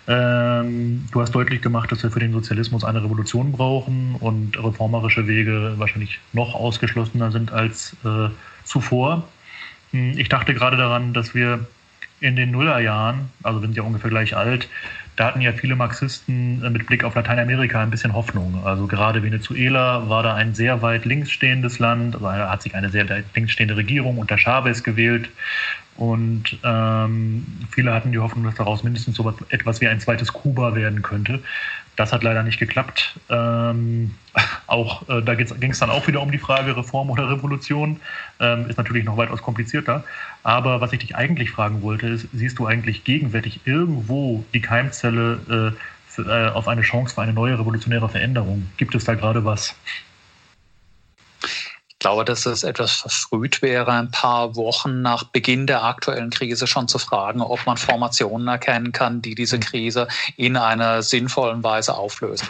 Ähm, 0.07 1.09
du 1.11 1.21
hast 1.21 1.35
deutlich 1.35 1.61
gemacht, 1.61 1.91
dass 1.91 2.05
wir 2.05 2.11
für 2.13 2.21
den 2.21 2.33
Sozialismus 2.33 2.85
eine 2.85 3.03
Revolution 3.03 3.51
brauchen 3.51 4.15
und 4.21 4.57
reformerische 4.63 5.27
Wege 5.27 5.75
wahrscheinlich 5.77 6.21
noch 6.33 6.55
ausgeschlossener 6.55 7.33
sind 7.33 7.51
als 7.51 7.97
äh, 8.05 8.29
zuvor. 8.63 9.25
Hm, 9.91 10.17
ich 10.17 10.29
dachte 10.29 10.55
gerade 10.55 10.77
daran, 10.77 11.13
dass 11.15 11.35
wir 11.35 11.67
in 12.21 12.37
den 12.37 12.53
Nullerjahren, 12.53 13.29
also 13.43 13.59
sind 13.59 13.77
ja 13.77 13.83
ungefähr 13.83 14.11
gleich 14.11 14.37
alt, 14.37 14.69
da 15.19 15.27
hatten 15.27 15.41
ja 15.41 15.53
viele 15.53 15.75
Marxisten 15.75 16.63
äh, 16.65 16.71
mit 16.71 16.87
Blick 16.87 17.03
auf 17.03 17.17
Lateinamerika 17.17 17.83
ein 17.83 17.91
bisschen 17.91 18.13
Hoffnung. 18.15 18.65
Also 18.65 18.87
gerade 18.87 19.21
Venezuela 19.23 20.09
war 20.09 20.23
da 20.23 20.35
ein 20.35 20.55
sehr 20.55 20.81
weit 20.81 21.05
links 21.05 21.33
stehendes 21.33 21.81
Land, 21.81 22.15
also 22.15 22.27
hat 22.29 22.63
sich 22.63 22.77
eine 22.77 22.89
sehr 22.89 23.05
links 23.35 23.53
stehende 23.53 23.77
Regierung 23.77 24.19
unter 24.19 24.39
Chavez 24.39 24.85
gewählt. 24.85 25.29
Und 25.97 26.57
ähm, 26.63 27.45
viele 27.73 27.93
hatten 27.93 28.13
die 28.13 28.21
Hoffnung, 28.21 28.45
dass 28.45 28.55
daraus 28.55 28.85
mindestens 28.85 29.17
so 29.17 29.35
etwas 29.49 29.81
wie 29.81 29.89
ein 29.89 29.99
zweites 29.99 30.33
Kuba 30.33 30.77
werden 30.77 31.03
könnte. 31.03 31.41
Das 31.99 32.13
hat 32.13 32.23
leider 32.23 32.45
nicht 32.45 32.61
geklappt. 32.61 33.19
Ähm, 33.29 34.15
auch 34.69 35.09
äh, 35.09 35.21
da 35.21 35.35
ging 35.35 35.73
es 35.73 35.79
dann 35.81 35.91
auch 35.91 36.07
wieder 36.07 36.23
um 36.23 36.31
die 36.31 36.39
Frage 36.39 36.77
Reform 36.77 37.11
oder 37.11 37.29
Revolution. 37.29 38.01
Ähm, 38.39 38.71
ist 38.71 38.79
natürlich 38.79 39.05
noch 39.05 39.17
weitaus 39.17 39.43
komplizierter. 39.43 40.05
Aber 40.45 40.81
was 40.81 40.93
ich 40.93 41.01
dich 41.01 41.17
eigentlich 41.17 41.51
fragen 41.51 41.83
wollte, 41.83 42.07
ist, 42.07 42.29
siehst 42.33 42.61
du 42.61 42.67
eigentlich 42.67 43.03
gegenwärtig 43.03 43.63
irgendwo 43.65 44.45
die 44.55 44.61
Keimzelle 44.61 45.75
äh, 45.75 45.79
für, 46.07 46.23
äh, 46.31 46.51
auf 46.51 46.69
eine 46.69 46.83
Chance 46.83 47.17
für 47.17 47.23
eine 47.23 47.33
neue 47.33 47.59
revolutionäre 47.59 48.09
Veränderung? 48.09 48.71
Gibt 48.77 48.95
es 48.95 49.03
da 49.03 49.15
gerade 49.15 49.45
was? 49.45 49.75
Ich 51.99 52.05
glaube, 52.05 52.25
dass 52.25 52.47
es 52.47 52.63
etwas 52.63 52.93
verfrüht 52.93 53.61
wäre, 53.61 53.91
ein 53.91 54.13
paar 54.13 54.55
Wochen 54.55 55.03
nach 55.03 55.25
Beginn 55.25 55.67
der 55.67 55.83
aktuellen 55.83 56.31
Krise 56.31 56.69
schon 56.69 56.87
zu 56.87 57.01
fragen, 57.01 57.41
ob 57.41 57.67
man 57.67 57.77
Formationen 57.77 58.47
erkennen 58.47 58.93
kann, 58.93 59.21
die 59.21 59.35
diese 59.35 59.59
Krise 59.59 60.07
in 60.37 60.57
einer 60.57 61.03
sinnvollen 61.03 61.65
Weise 61.65 61.97
auflösen. 61.97 62.47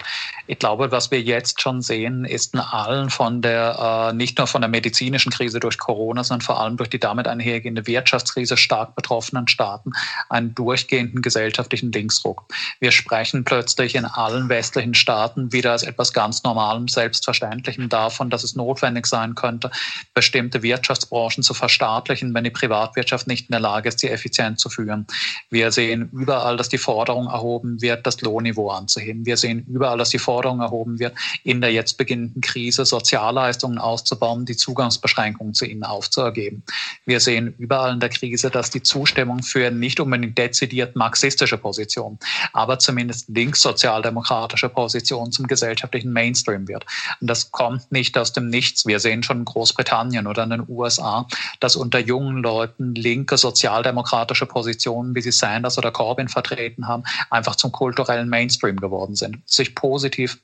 Ich 0.49 0.59
glaube, 0.59 0.91
was 0.91 1.11
wir 1.11 1.23
jetzt 1.23 1.63
schon 1.63 1.81
sehen, 1.81 2.27
ist 2.27 2.53
in 2.53 2.61
allen 2.61 3.09
von 3.09 3.41
der, 3.41 4.11
äh, 4.11 4.15
nicht 4.15 4.37
nur 4.37 4.47
von 4.47 4.61
der 4.61 4.69
medizinischen 4.69 5.33
Krise 5.33 5.61
durch 5.61 5.79
Corona, 5.79 6.25
sondern 6.25 6.45
vor 6.45 6.61
allem 6.61 6.77
durch 6.77 6.91
die 6.91 6.99
damit 6.99 7.27
einhergehende 7.27 7.87
Wirtschaftskrise 7.87 8.59
stark 8.59 8.97
betroffenen 8.97 9.49
Staaten 9.49 9.93
einen 10.29 10.55
durchgehenden 10.55 11.23
gesellschaftlichen 11.23 11.91
Linksruck. 11.91 12.45
Wir 12.81 12.93
sprechen 12.93 13.45
plötzlich 13.45 13.95
in 13.95 14.05
allen 14.05 14.51
westlichen 14.51 14.93
Staaten 14.93 15.53
wieder 15.53 15.73
als 15.73 15.85
etwas 15.85 16.13
ganz 16.13 16.43
Normalem, 16.43 16.87
Selbstverständlichem 16.87 17.89
davon, 17.89 18.29
dass 18.29 18.45
es 18.45 18.55
notwendig 18.55 19.07
sein 19.07 19.35
könnte, 19.39 19.71
bestimmte 20.15 20.63
Wirtschaftsbranchen 20.63 21.43
zu 21.43 21.55
verstaatlichen, 21.55 22.35
wenn 22.35 22.45
die 22.45 22.51
Privatwirtschaft 22.51 23.27
nicht 23.27 23.49
in 23.49 23.53
der 23.53 23.61
Lage 23.61 23.89
ist, 23.89 24.01
sie 24.01 24.11
effizient 24.11 24.59
zu 24.59 24.69
führen. 24.69 25.07
Wir 25.51 25.71
sehen 25.73 26.11
überall, 26.13 26.57
dass 26.57 26.69
die 26.69 26.79
Forderung 26.79 27.27
erhoben 27.27 27.81
wird, 27.81 28.07
das 28.07 28.21
Lohnniveau 28.21 28.71
anzuheben. 28.71 29.25
Wir 29.25 29.37
sehen 29.37 29.65
überall, 29.69 29.99
dass 29.99 30.11
die 30.11 30.19
Forderung 30.19 30.61
erhoben 30.61 30.99
wird, 30.99 31.17
in 31.45 31.61
der 31.61 31.73
jetzt 31.73 31.97
beginnenden 31.97 32.41
Krise 32.41 32.85
Sozialleistungen 32.85 33.79
auszubauen, 33.79 34.45
die 34.45 34.57
Zugangsbeschränkungen 34.57 35.55
zu 35.55 35.65
ihnen 35.65 35.85
aufzuergeben. 35.85 36.63
Wir 37.07 37.21
sehen 37.21 37.55
überall 37.59 37.93
in 37.95 38.01
der 38.01 38.09
Krise, 38.09 38.51
dass 38.51 38.71
die 38.71 38.83
Zustimmung 38.83 39.43
für 39.43 39.71
nicht 39.71 40.01
unbedingt 40.01 40.37
dezidiert 40.37 40.97
marxistische 40.97 41.59
Positionen, 41.59 42.19
aber 42.53 42.79
zumindest 42.79 43.29
linkssozialdemokratische 43.29 44.69
Positionen 44.69 45.33
zum 45.33 45.47
gesellschaftlichen 45.47 46.13
Mainstream 46.13 46.67
wird. 46.69 46.85
Und 47.21 47.29
das 47.29 47.51
kommt 47.51 47.91
nicht 47.93 48.17
aus 48.19 48.33
dem 48.33 48.49
Nichts. 48.49 48.87
Wir 48.87 49.01
sehen 49.01 49.23
schon 49.29 49.39
in 49.39 49.45
Großbritannien 49.45 50.27
oder 50.27 50.43
in 50.43 50.51
den 50.51 50.65
USA, 50.69 51.27
dass 51.61 51.77
unter 51.77 51.99
jungen 51.99 52.43
Leuten 52.43 52.95
linke 52.95 53.37
sozialdemokratische 53.37 54.47
Positionen, 54.47 55.15
wie 55.15 55.23
sie 55.23 55.33
Sanders 55.33 55.79
oder 55.79 55.93
Corbyn 55.93 56.29
vertreten 56.29 56.89
haben, 56.89 57.05
einfach 57.31 57.57
zum 57.57 57.73
kulturellen 57.73 58.29
Mainstream 58.29 58.77
geworden 58.77 59.15
sind, 59.15 59.39
sich 59.47 59.75
positiv 59.75 60.39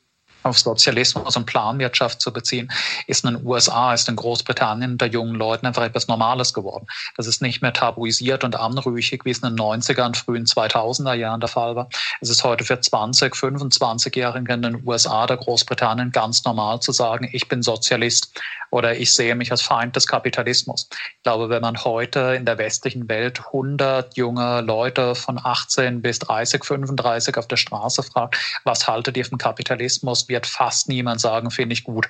auf 0.44 0.58
Sozialismus 0.58 1.36
und 1.36 1.46
Planwirtschaft 1.46 2.20
zu 2.20 2.32
beziehen, 2.32 2.70
ist 3.06 3.24
in 3.24 3.34
den 3.34 3.46
USA, 3.46 3.94
ist 3.94 4.08
in 4.08 4.16
Großbritannien 4.16 4.92
unter 4.92 5.06
jungen 5.06 5.34
Leuten 5.34 5.66
einfach 5.66 5.82
etwas 5.82 6.06
Normales 6.06 6.52
geworden. 6.52 6.86
Das 7.16 7.26
ist 7.26 7.42
nicht 7.42 7.62
mehr 7.62 7.72
tabuisiert 7.72 8.44
und 8.44 8.56
anrüchig, 8.56 9.24
wie 9.24 9.30
es 9.30 9.38
in 9.38 9.56
den 9.56 9.58
90er 9.58 10.04
und 10.04 10.16
frühen 10.16 10.44
2000er 10.44 11.14
Jahren 11.14 11.40
der 11.40 11.48
Fall 11.48 11.76
war. 11.76 11.88
Es 12.20 12.28
ist 12.28 12.44
heute 12.44 12.64
für 12.64 12.78
20, 12.78 13.34
25-Jährige 13.34 14.52
in 14.52 14.62
den 14.62 14.86
USA 14.86 15.24
oder 15.24 15.36
Großbritannien 15.36 16.12
ganz 16.12 16.44
normal 16.44 16.80
zu 16.80 16.92
sagen, 16.92 17.28
ich 17.32 17.48
bin 17.48 17.62
Sozialist 17.62 18.38
oder 18.74 18.96
ich 18.96 19.12
sehe 19.12 19.36
mich 19.36 19.52
als 19.52 19.62
Feind 19.62 19.94
des 19.94 20.08
Kapitalismus. 20.08 20.88
Ich 20.90 21.22
glaube, 21.22 21.48
wenn 21.48 21.62
man 21.62 21.84
heute 21.84 22.34
in 22.36 22.44
der 22.44 22.58
westlichen 22.58 23.08
Welt 23.08 23.38
100 23.46 24.16
junge 24.16 24.62
Leute 24.62 25.14
von 25.14 25.38
18 25.40 26.02
bis 26.02 26.18
30, 26.18 26.64
35 26.64 27.36
auf 27.36 27.46
der 27.46 27.56
Straße 27.56 28.02
fragt, 28.02 28.36
was 28.64 28.88
haltet 28.88 29.16
ihr 29.16 29.24
vom 29.24 29.38
Kapitalismus, 29.38 30.28
wird 30.28 30.46
fast 30.46 30.88
niemand 30.88 31.20
sagen, 31.20 31.52
finde 31.52 31.74
ich 31.74 31.84
gut. 31.84 32.08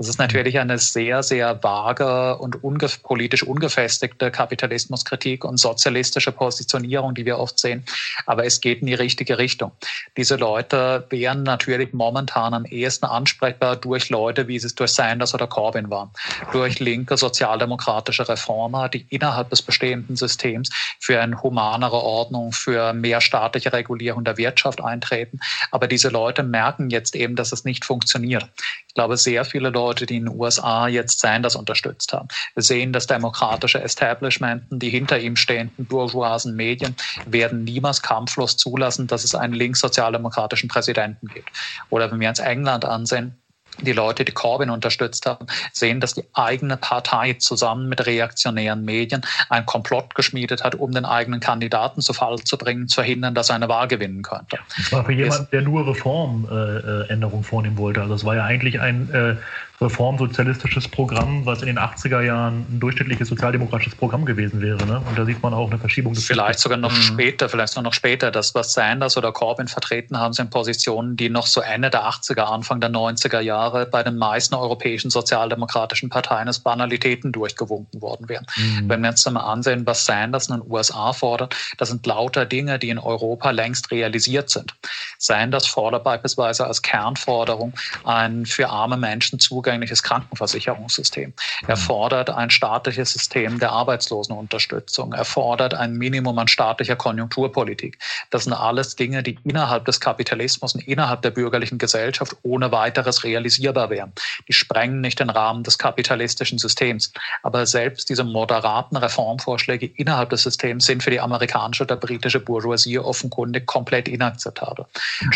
Das 0.00 0.08
ist 0.08 0.18
natürlich 0.18 0.58
eine 0.58 0.78
sehr, 0.78 1.22
sehr 1.22 1.62
vage 1.62 2.38
und 2.38 2.64
unge 2.64 2.88
politisch 3.02 3.42
ungefestigte 3.42 4.30
Kapitalismuskritik 4.30 5.44
und 5.44 5.58
sozialistische 5.58 6.32
Positionierung, 6.32 7.14
die 7.14 7.26
wir 7.26 7.38
oft 7.38 7.58
sehen. 7.58 7.84
Aber 8.24 8.46
es 8.46 8.62
geht 8.62 8.80
in 8.80 8.86
die 8.86 8.94
richtige 8.94 9.36
Richtung. 9.36 9.72
Diese 10.16 10.36
Leute 10.36 11.04
wären 11.10 11.42
natürlich 11.42 11.92
momentan 11.92 12.54
am 12.54 12.64
ehesten 12.64 13.04
ansprechbar 13.04 13.76
durch 13.76 14.08
Leute, 14.08 14.48
wie 14.48 14.56
es 14.56 14.74
durch 14.74 14.90
Sanders 14.92 15.34
oder 15.34 15.46
Corbyn 15.46 15.90
waren. 15.90 16.08
Durch 16.50 16.80
linke 16.80 17.18
sozialdemokratische 17.18 18.26
Reformer, 18.26 18.88
die 18.88 19.04
innerhalb 19.10 19.50
des 19.50 19.60
bestehenden 19.60 20.16
Systems 20.16 20.70
für 20.98 21.20
eine 21.20 21.42
humanere 21.42 22.02
Ordnung, 22.02 22.52
für 22.52 22.94
mehr 22.94 23.20
staatliche 23.20 23.74
Regulierung 23.74 24.24
der 24.24 24.38
Wirtschaft 24.38 24.82
eintreten. 24.82 25.40
Aber 25.72 25.88
diese 25.88 26.08
Leute 26.08 26.42
merken 26.42 26.88
jetzt 26.88 27.14
eben, 27.14 27.36
dass 27.36 27.52
es 27.52 27.66
nicht 27.66 27.84
funktioniert. 27.84 28.48
Ich 28.88 28.94
glaube, 28.94 29.18
sehr 29.18 29.44
viele 29.44 29.68
Leute, 29.68 29.89
die 29.94 30.16
in 30.16 30.26
den 30.26 30.34
USA 30.34 30.88
jetzt 30.88 31.20
Sanders 31.20 31.56
unterstützt 31.56 32.12
haben, 32.12 32.28
sehen 32.56 32.92
das 32.92 33.06
demokratische 33.06 33.82
Establishment, 33.82 34.64
die 34.70 34.90
hinter 34.90 35.18
ihm 35.18 35.36
stehenden 35.36 35.86
bourgeoisen 35.86 36.54
Medien, 36.54 36.96
werden 37.26 37.64
niemals 37.64 38.02
kampflos 38.02 38.56
zulassen, 38.56 39.06
dass 39.06 39.24
es 39.24 39.34
einen 39.34 39.54
linkssozialdemokratischen 39.54 40.68
Präsidenten 40.68 41.28
gibt. 41.28 41.50
Oder 41.90 42.10
wenn 42.10 42.20
wir 42.20 42.28
uns 42.28 42.38
England 42.38 42.84
ansehen, 42.84 43.34
die 43.82 43.92
Leute, 43.92 44.24
die 44.24 44.32
Corbyn 44.32 44.70
unterstützt 44.70 45.26
haben, 45.26 45.46
sehen, 45.72 46.00
dass 46.00 46.14
die 46.14 46.24
eigene 46.34 46.76
Partei 46.76 47.34
zusammen 47.34 47.88
mit 47.88 48.04
reaktionären 48.06 48.84
Medien 48.84 49.22
ein 49.48 49.66
Komplott 49.66 50.14
geschmiedet 50.14 50.64
hat, 50.64 50.74
um 50.74 50.92
den 50.92 51.04
eigenen 51.04 51.40
Kandidaten 51.40 52.00
zu 52.00 52.12
Fall 52.12 52.38
zu 52.38 52.58
bringen, 52.58 52.88
zu 52.88 52.96
verhindern, 52.96 53.34
dass 53.34 53.48
er 53.48 53.56
eine 53.56 53.68
Wahl 53.68 53.88
gewinnen 53.88 54.22
könnte. 54.22 54.58
Das 54.76 54.92
war 54.92 55.04
für 55.04 55.12
jemanden, 55.12 55.48
der 55.52 55.62
nur 55.62 55.86
Reformänderungen 55.86 57.40
äh, 57.40 57.48
vornehmen 57.48 57.78
wollte. 57.78 58.02
Also 58.02 58.14
es 58.14 58.24
war 58.24 58.36
ja 58.36 58.44
eigentlich 58.44 58.80
ein 58.80 59.10
äh, 59.12 59.36
reformsozialistisches 59.80 60.88
Programm, 60.88 61.46
was 61.46 61.62
in 61.62 61.66
den 61.66 61.78
80er 61.78 62.20
Jahren 62.20 62.66
ein 62.70 62.80
durchschnittliches 62.80 63.28
sozialdemokratisches 63.28 63.94
Programm 63.94 64.26
gewesen 64.26 64.60
wäre. 64.60 64.84
Ne? 64.84 65.00
Und 65.08 65.18
da 65.18 65.24
sieht 65.24 65.42
man 65.42 65.54
auch 65.54 65.70
eine 65.70 65.78
Verschiebung 65.78 66.12
des 66.12 66.26
Vielleicht 66.26 66.58
sogar 66.58 66.76
noch 66.76 66.92
mhm. 66.92 67.00
später, 67.00 67.48
vielleicht 67.48 67.80
noch 67.80 67.94
später. 67.94 68.30
Das, 68.30 68.54
was 68.54 68.74
Sanders 68.74 69.16
oder 69.16 69.32
Corbyn 69.32 69.68
vertreten 69.68 70.18
haben, 70.18 70.34
sind 70.34 70.50
Positionen, 70.50 71.16
die 71.16 71.30
noch 71.30 71.46
so 71.46 71.62
Ende 71.62 71.88
der 71.88 72.04
80er, 72.04 72.42
Anfang 72.42 72.80
der 72.80 72.90
90er 72.90 73.40
Jahre 73.40 73.86
bei 73.86 74.02
den 74.02 74.16
meisten 74.16 74.54
europäischen 74.54 75.10
sozialdemokratischen 75.10 76.10
Parteien 76.10 76.46
als 76.46 76.58
Banalitäten 76.58 77.32
durchgewunken 77.32 78.02
worden 78.02 78.28
wären. 78.28 78.44
Mhm. 78.56 78.88
Wenn 78.88 79.00
wir 79.02 79.10
uns 79.10 79.24
mal 79.30 79.40
ansehen, 79.40 79.86
was 79.86 80.04
Sanders 80.04 80.48
in 80.48 80.60
den 80.60 80.70
USA 80.70 81.14
fordert, 81.14 81.56
das 81.78 81.88
sind 81.88 82.04
lauter 82.06 82.44
Dinge, 82.44 82.78
die 82.78 82.90
in 82.90 82.98
Europa 82.98 83.50
längst 83.50 83.90
realisiert 83.90 84.50
sind. 84.50 84.74
Sanders 85.18 85.66
fordert 85.66 86.04
beispielsweise 86.04 86.66
als 86.66 86.82
Kernforderung 86.82 87.72
ein 88.04 88.44
für 88.44 88.68
arme 88.68 88.98
Menschen 88.98 89.38
Zugang 89.38 89.69
zugängliches 89.70 90.02
Krankenversicherungssystem. 90.02 91.32
Er 91.66 91.76
fordert 91.76 92.30
ein 92.30 92.50
staatliches 92.50 93.12
System 93.12 93.60
der 93.60 93.70
Arbeitslosenunterstützung. 93.70 95.12
Er 95.12 95.24
fordert 95.24 95.74
ein 95.74 95.94
Minimum 95.94 96.38
an 96.38 96.48
staatlicher 96.48 96.96
Konjunkturpolitik. 96.96 97.98
Das 98.30 98.44
sind 98.44 98.52
alles 98.52 98.96
Dinge, 98.96 99.22
die 99.22 99.38
innerhalb 99.44 99.84
des 99.84 100.00
Kapitalismus 100.00 100.74
und 100.74 100.86
innerhalb 100.86 101.22
der 101.22 101.30
bürgerlichen 101.30 101.78
Gesellschaft 101.78 102.36
ohne 102.42 102.72
weiteres 102.72 103.22
realisierbar 103.22 103.90
wären. 103.90 104.12
Die 104.48 104.52
sprengen 104.52 105.00
nicht 105.00 105.20
den 105.20 105.30
Rahmen 105.30 105.62
des 105.62 105.78
kapitalistischen 105.78 106.58
Systems. 106.58 107.12
Aber 107.42 107.66
selbst 107.66 108.08
diese 108.08 108.24
moderaten 108.24 108.96
Reformvorschläge 108.96 109.86
innerhalb 109.86 110.30
des 110.30 110.42
Systems 110.42 110.86
sind 110.86 111.02
für 111.02 111.10
die 111.10 111.20
amerikanische 111.20 111.84
oder 111.84 111.96
britische 111.96 112.40
Bourgeoisie 112.40 112.98
offenkundig 112.98 113.66
komplett 113.66 114.08
inakzeptabel. 114.08 114.86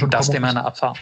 Und 0.01 0.12
das 0.12 0.29
ist 0.29 0.35
immer 0.35 0.49
eine 0.49 0.64
Abfahrt. 0.64 0.99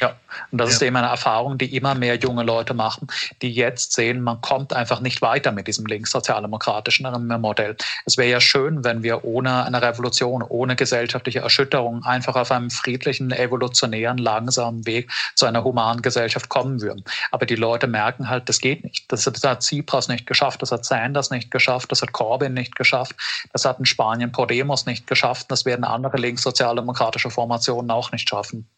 Ja, 0.00 0.14
und 0.50 0.58
das 0.58 0.70
ja. 0.70 0.74
ist 0.76 0.82
eben 0.82 0.96
eine 0.96 1.08
Erfahrung, 1.08 1.58
die 1.58 1.76
immer 1.76 1.94
mehr 1.94 2.16
junge 2.16 2.42
Leute 2.42 2.74
machen, 2.74 3.06
die 3.40 3.52
jetzt 3.52 3.92
sehen, 3.92 4.20
man 4.22 4.40
kommt 4.40 4.72
einfach 4.72 5.00
nicht 5.00 5.22
weiter 5.22 5.52
mit 5.52 5.66
diesem 5.66 5.86
linkssozialdemokratischen 5.86 7.06
Modell. 7.40 7.76
Es 8.06 8.16
wäre 8.16 8.30
ja 8.30 8.40
schön, 8.40 8.84
wenn 8.84 9.02
wir 9.02 9.24
ohne 9.24 9.64
eine 9.64 9.82
Revolution, 9.82 10.42
ohne 10.42 10.76
gesellschaftliche 10.76 11.40
Erschütterung 11.40 12.04
einfach 12.04 12.36
auf 12.36 12.50
einem 12.50 12.70
friedlichen, 12.70 13.30
evolutionären, 13.30 14.18
langsamen 14.18 14.86
Weg 14.86 15.10
zu 15.34 15.46
einer 15.46 15.64
humanen 15.64 16.02
Gesellschaft 16.02 16.48
kommen 16.48 16.80
würden. 16.80 17.04
Aber 17.30 17.46
die 17.46 17.56
Leute 17.56 17.86
merken 17.86 18.28
halt, 18.28 18.48
das 18.48 18.60
geht 18.60 18.84
nicht. 18.84 19.10
Das 19.12 19.26
hat 19.26 19.60
Tsipras 19.60 20.08
nicht 20.08 20.26
geschafft, 20.26 20.62
das 20.62 20.72
hat 20.72 20.84
Sanders 20.84 21.30
nicht 21.30 21.50
geschafft, 21.50 21.90
das 21.90 22.02
hat 22.02 22.12
Corbyn 22.12 22.54
nicht 22.54 22.76
geschafft, 22.76 23.14
das 23.52 23.64
hat 23.64 23.78
in 23.78 23.86
Spanien 23.86 24.32
Podemos 24.32 24.86
nicht 24.86 25.06
geschafft, 25.06 25.50
das 25.50 25.64
werden 25.64 25.84
andere 25.84 26.16
linkssozialdemokratische 26.16 27.30
Formationen 27.30 27.90
auch 27.90 28.12
nicht 28.12 28.28
schaffen. 28.28 28.68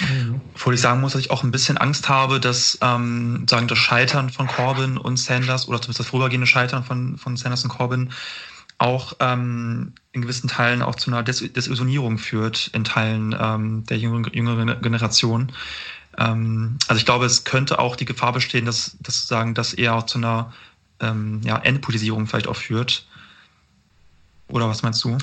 Mhm. 0.00 0.40
Obwohl 0.54 0.74
ich 0.74 0.80
sagen 0.80 1.00
muss, 1.00 1.12
dass 1.12 1.20
ich 1.20 1.30
auch 1.30 1.42
ein 1.42 1.50
bisschen 1.50 1.76
Angst 1.76 2.08
habe, 2.08 2.40
dass 2.40 2.78
ähm, 2.80 3.46
sagen 3.48 3.68
das 3.68 3.78
Scheitern 3.78 4.30
von 4.30 4.46
Corbyn 4.46 4.96
und 4.96 5.18
Sanders 5.18 5.68
oder 5.68 5.80
zumindest 5.80 6.00
das 6.00 6.06
vorübergehende 6.08 6.46
Scheitern 6.46 6.84
von, 6.84 7.18
von 7.18 7.36
Sanders 7.36 7.64
und 7.64 7.70
Corbyn 7.70 8.10
auch 8.78 9.14
ähm, 9.20 9.92
in 10.12 10.22
gewissen 10.22 10.48
Teilen 10.48 10.82
auch 10.82 10.96
zu 10.96 11.10
einer 11.10 11.22
Des 11.22 11.38
Desillusionierung 11.38 12.18
führt 12.18 12.68
in 12.68 12.84
Teilen 12.84 13.36
ähm, 13.38 13.84
der 13.86 13.98
jüngeren, 13.98 14.32
jüngeren 14.32 14.80
Generation. 14.82 15.52
Ähm, 16.18 16.78
also 16.88 16.98
ich 16.98 17.04
glaube, 17.04 17.26
es 17.26 17.44
könnte 17.44 17.78
auch 17.78 17.94
die 17.94 18.04
Gefahr 18.04 18.32
bestehen, 18.32 18.64
dass, 18.64 18.96
dass 19.00 19.16
sozusagen 19.16 19.54
das 19.54 19.72
eher 19.72 19.94
auch 19.94 20.06
zu 20.06 20.18
einer 20.18 20.52
ähm, 21.00 21.40
ja, 21.44 21.58
Endpolitisierung 21.58 22.26
vielleicht 22.26 22.48
auch 22.48 22.56
führt. 22.56 23.06
Oder 24.48 24.68
was 24.68 24.82
meinst 24.82 25.04
du? 25.04 25.16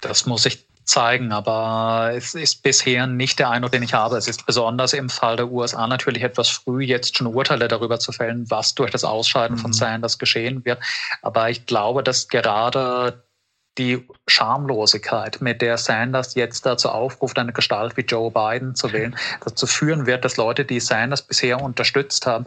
Das 0.00 0.26
muss 0.26 0.46
ich 0.46 0.67
zeigen, 0.88 1.32
aber 1.32 2.12
es 2.14 2.34
ist 2.34 2.62
bisher 2.62 3.06
nicht 3.06 3.38
der 3.38 3.50
Eindruck, 3.50 3.72
den 3.72 3.82
ich 3.82 3.94
habe. 3.94 4.16
Es 4.16 4.26
ist 4.26 4.46
besonders 4.46 4.92
im 4.92 5.08
Fall 5.08 5.36
der 5.36 5.50
USA 5.50 5.86
natürlich 5.86 6.22
etwas 6.22 6.48
früh, 6.48 6.82
jetzt 6.82 7.16
schon 7.16 7.26
Urteile 7.26 7.68
darüber 7.68 7.98
zu 8.00 8.12
fällen, 8.12 8.50
was 8.50 8.74
durch 8.74 8.90
das 8.90 9.04
Ausscheiden 9.04 9.56
mhm. 9.56 9.60
von 9.60 9.72
Sanders 9.72 10.18
geschehen 10.18 10.64
wird. 10.64 10.78
Aber 11.22 11.50
ich 11.50 11.66
glaube, 11.66 12.02
dass 12.02 12.28
gerade 12.28 13.22
die 13.76 14.06
Schamlosigkeit, 14.26 15.40
mit 15.40 15.62
der 15.62 15.78
Sanders 15.78 16.34
jetzt 16.34 16.66
dazu 16.66 16.88
aufruft, 16.88 17.38
eine 17.38 17.52
Gestalt 17.52 17.96
wie 17.96 18.02
Joe 18.02 18.30
Biden 18.30 18.74
zu 18.74 18.92
wählen, 18.92 19.16
dazu 19.44 19.66
führen 19.66 20.06
wird, 20.06 20.24
dass 20.24 20.36
Leute, 20.36 20.64
die 20.64 20.80
Sanders 20.80 21.22
bisher 21.22 21.62
unterstützt 21.62 22.26
haben, 22.26 22.46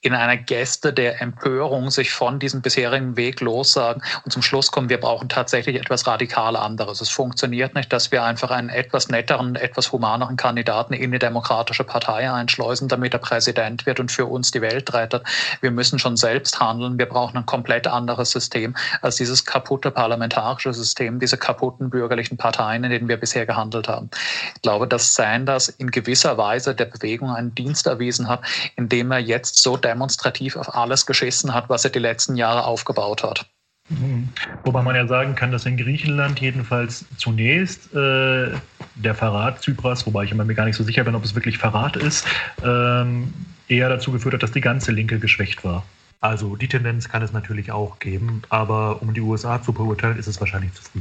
in 0.00 0.14
einer 0.14 0.36
Geste 0.36 0.92
der 0.92 1.20
Empörung 1.20 1.90
sich 1.90 2.12
von 2.12 2.38
diesem 2.38 2.62
bisherigen 2.62 3.16
Weg 3.16 3.40
lossagen 3.40 4.00
und 4.24 4.30
zum 4.30 4.42
Schluss 4.42 4.70
kommen, 4.70 4.88
wir 4.88 5.00
brauchen 5.00 5.28
tatsächlich 5.28 5.74
etwas 5.74 6.06
radikal 6.06 6.54
anderes. 6.54 7.00
Es 7.00 7.10
funktioniert 7.10 7.74
nicht, 7.74 7.92
dass 7.92 8.12
wir 8.12 8.22
einfach 8.22 8.52
einen 8.52 8.68
etwas 8.68 9.08
netteren, 9.08 9.56
etwas 9.56 9.90
humaneren 9.90 10.36
Kandidaten 10.36 10.94
in 10.94 11.10
die 11.10 11.18
demokratische 11.18 11.82
Partei 11.82 12.30
einschleusen, 12.30 12.86
damit 12.86 13.12
er 13.12 13.18
Präsident 13.18 13.86
wird 13.86 13.98
und 13.98 14.12
für 14.12 14.26
uns 14.26 14.52
die 14.52 14.60
Welt 14.60 14.92
rettet. 14.94 15.24
Wir 15.60 15.72
müssen 15.72 15.98
schon 15.98 16.16
selbst 16.16 16.60
handeln. 16.60 16.96
Wir 16.96 17.06
brauchen 17.06 17.36
ein 17.36 17.46
komplett 17.46 17.88
anderes 17.88 18.30
System 18.30 18.76
als 19.02 19.16
dieses 19.16 19.44
kaputte 19.44 19.90
parlamentarische 19.90 20.72
System, 20.72 21.18
diese 21.18 21.36
kaputten 21.36 21.90
bürgerlichen 21.90 22.36
Parteien, 22.36 22.84
in 22.84 22.90
denen 22.90 23.08
wir 23.08 23.16
bisher 23.16 23.46
gehandelt 23.46 23.88
haben. 23.88 24.10
Ich 24.54 24.62
glaube, 24.62 24.86
dass 24.86 25.16
Sanders 25.16 25.68
in 25.68 25.90
gewisser 25.90 26.38
Weise 26.38 26.72
der 26.72 26.84
Bewegung 26.84 27.30
einen 27.30 27.52
Dienst 27.56 27.88
erwiesen 27.88 28.28
hat, 28.28 28.42
indem 28.76 29.10
er 29.10 29.18
jetzt 29.18 29.60
so 29.60 29.76
demonstrativ 29.88 30.56
auf 30.56 30.74
alles 30.74 31.06
geschissen 31.06 31.54
hat, 31.54 31.68
was 31.68 31.84
er 31.84 31.90
die 31.90 31.98
letzten 31.98 32.36
Jahre 32.36 32.64
aufgebaut 32.64 33.22
hat. 33.22 33.46
Mhm. 33.88 34.28
Wobei 34.64 34.82
man 34.82 34.94
ja 34.94 35.06
sagen 35.06 35.34
kann, 35.34 35.50
dass 35.50 35.64
in 35.64 35.76
Griechenland 35.76 36.40
jedenfalls 36.40 37.06
zunächst 37.16 37.94
äh, 37.94 38.50
der 38.94 39.14
Verrat 39.14 39.62
Zypras, 39.62 40.06
wobei 40.06 40.24
ich 40.24 40.32
immer 40.32 40.44
mir 40.44 40.54
gar 40.54 40.66
nicht 40.66 40.76
so 40.76 40.84
sicher 40.84 41.04
bin, 41.04 41.14
ob 41.14 41.24
es 41.24 41.34
wirklich 41.34 41.58
Verrat 41.58 41.96
ist, 41.96 42.26
ähm, 42.62 43.32
eher 43.68 43.88
dazu 43.88 44.12
geführt 44.12 44.34
hat, 44.34 44.42
dass 44.42 44.52
die 44.52 44.60
ganze 44.60 44.92
Linke 44.92 45.18
geschwächt 45.18 45.64
war. 45.64 45.84
Also 46.20 46.56
die 46.56 46.68
Tendenz 46.68 47.08
kann 47.08 47.22
es 47.22 47.32
natürlich 47.32 47.70
auch 47.70 47.98
geben, 47.98 48.42
aber 48.48 49.00
um 49.02 49.14
die 49.14 49.20
USA 49.20 49.62
zu 49.62 49.72
beurteilen, 49.72 50.18
ist 50.18 50.26
es 50.26 50.40
wahrscheinlich 50.40 50.74
zu 50.74 50.82
früh. 50.82 51.00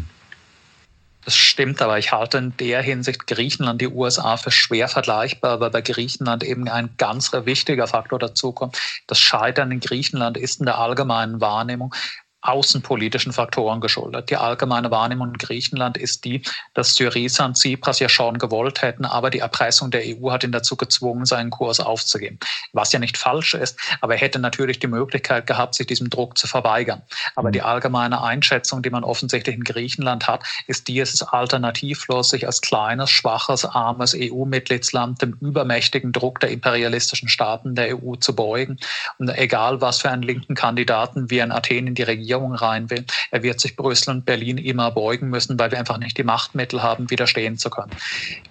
Das 1.28 1.36
stimmt, 1.36 1.82
aber 1.82 2.00
ich 2.00 2.14
halte 2.14 2.38
in 2.38 2.56
der 2.56 2.82
Hinsicht 2.82 3.28
Griechenland, 3.28 3.82
die 3.82 3.90
USA 3.90 4.38
für 4.38 4.50
schwer 4.50 4.88
vergleichbar, 4.88 5.60
weil 5.60 5.72
bei 5.72 5.82
Griechenland 5.82 6.42
eben 6.42 6.70
ein 6.70 6.92
ganz 6.96 7.34
wichtiger 7.34 7.86
Faktor 7.86 8.18
dazu 8.18 8.54
kommt. 8.54 8.80
Das 9.08 9.20
Scheitern 9.20 9.70
in 9.72 9.82
Griechenland 9.82 10.38
ist 10.38 10.62
in 10.62 10.68
der 10.68 10.78
allgemeinen 10.78 11.42
Wahrnehmung 11.42 11.94
außenpolitischen 12.42 13.34
Faktoren 13.34 13.82
geschuldet. 13.82 14.30
Die 14.30 14.38
allgemeine 14.38 14.92
Wahrnehmung 14.92 15.30
in 15.30 15.38
Griechenland 15.38 15.98
ist 15.98 16.24
die, 16.24 16.44
dass 16.74 16.96
Syriza 16.96 17.46
und 17.46 17.56
Tsipras 17.56 18.00
ja 18.00 18.10
schon 18.10 18.38
gewollt 18.38 18.82
hätten, 18.82 19.06
aber 19.06 19.30
die 19.30 19.40
Erpressung 19.40 19.92
der 19.92 20.04
EU 20.06 20.32
hat 20.32 20.44
ihn 20.44 20.52
dazu 20.52 20.78
gezwungen, 20.78 21.26
seinen 21.26 21.50
Kurs 21.50 21.80
aufzugeben. 21.80 22.40
Was 22.74 22.92
ja 22.92 23.00
nicht 23.00 23.18
falsch 23.18 23.54
ist, 23.54 23.80
aber 24.02 24.14
er 24.14 24.22
hätte 24.22 24.40
natürlich 24.40 24.80
die 24.80 24.88
Möglichkeit 24.88 25.48
gehabt, 25.48 25.76
sich 25.76 25.88
diesem 25.88 26.10
Druck 26.10 26.38
zu 26.38 26.48
verweigern. 26.48 27.02
Aber 27.36 27.52
die 27.52 27.62
allgemeine 27.62 28.22
Einschätzung, 28.22 28.82
die 28.82 28.90
man 28.90 29.04
offensichtlich 29.04 29.56
in 29.56 29.64
Griechenland 29.64 30.28
hat, 30.28 30.44
ist 30.68 30.88
die, 30.88 31.00
es 31.00 31.14
ist 31.14 31.24
alternativlos, 31.24 32.30
sich 32.30 32.46
als 32.46 32.62
kleines, 32.62 33.10
schwaches, 33.10 33.66
armes 33.66 34.16
EU-Mitgliedsland 34.18 35.22
dem 35.22 35.38
übermächtigen 35.42 36.12
Druck 36.12 36.40
der 36.40 36.52
imperialistischen 36.52 37.30
Staaten 37.30 37.76
der 37.76 37.98
EU 37.98 38.16
zu 38.16 38.36
beugen. 38.36 38.78
Und 39.18 39.30
egal, 39.30 39.82
was 39.82 40.02
für 40.02 40.12
einen 40.12 40.24
linken 40.24 40.56
Kandidaten 40.56 41.30
wir 41.30 41.44
in 41.44 41.52
Athen 41.52 41.88
in 41.88 41.96
die 41.96 42.04
Regierung 42.04 42.28
Regierung 42.38 42.56
rein 42.56 42.90
will. 42.90 43.06
Er 43.32 43.44
wird 43.44 43.60
sich 43.60 43.76
Brüssel 43.76 44.12
und 44.12 44.26
Berlin 44.26 44.58
immer 44.58 44.92
beugen 44.92 45.30
müssen, 45.30 45.60
weil 45.60 45.72
wir 45.72 45.80
einfach 45.80 45.98
nicht 45.98 46.18
die 46.18 46.24
Machtmittel 46.24 46.82
haben, 46.84 47.10
widerstehen 47.10 47.58
zu 47.58 47.70
können. 47.70 47.92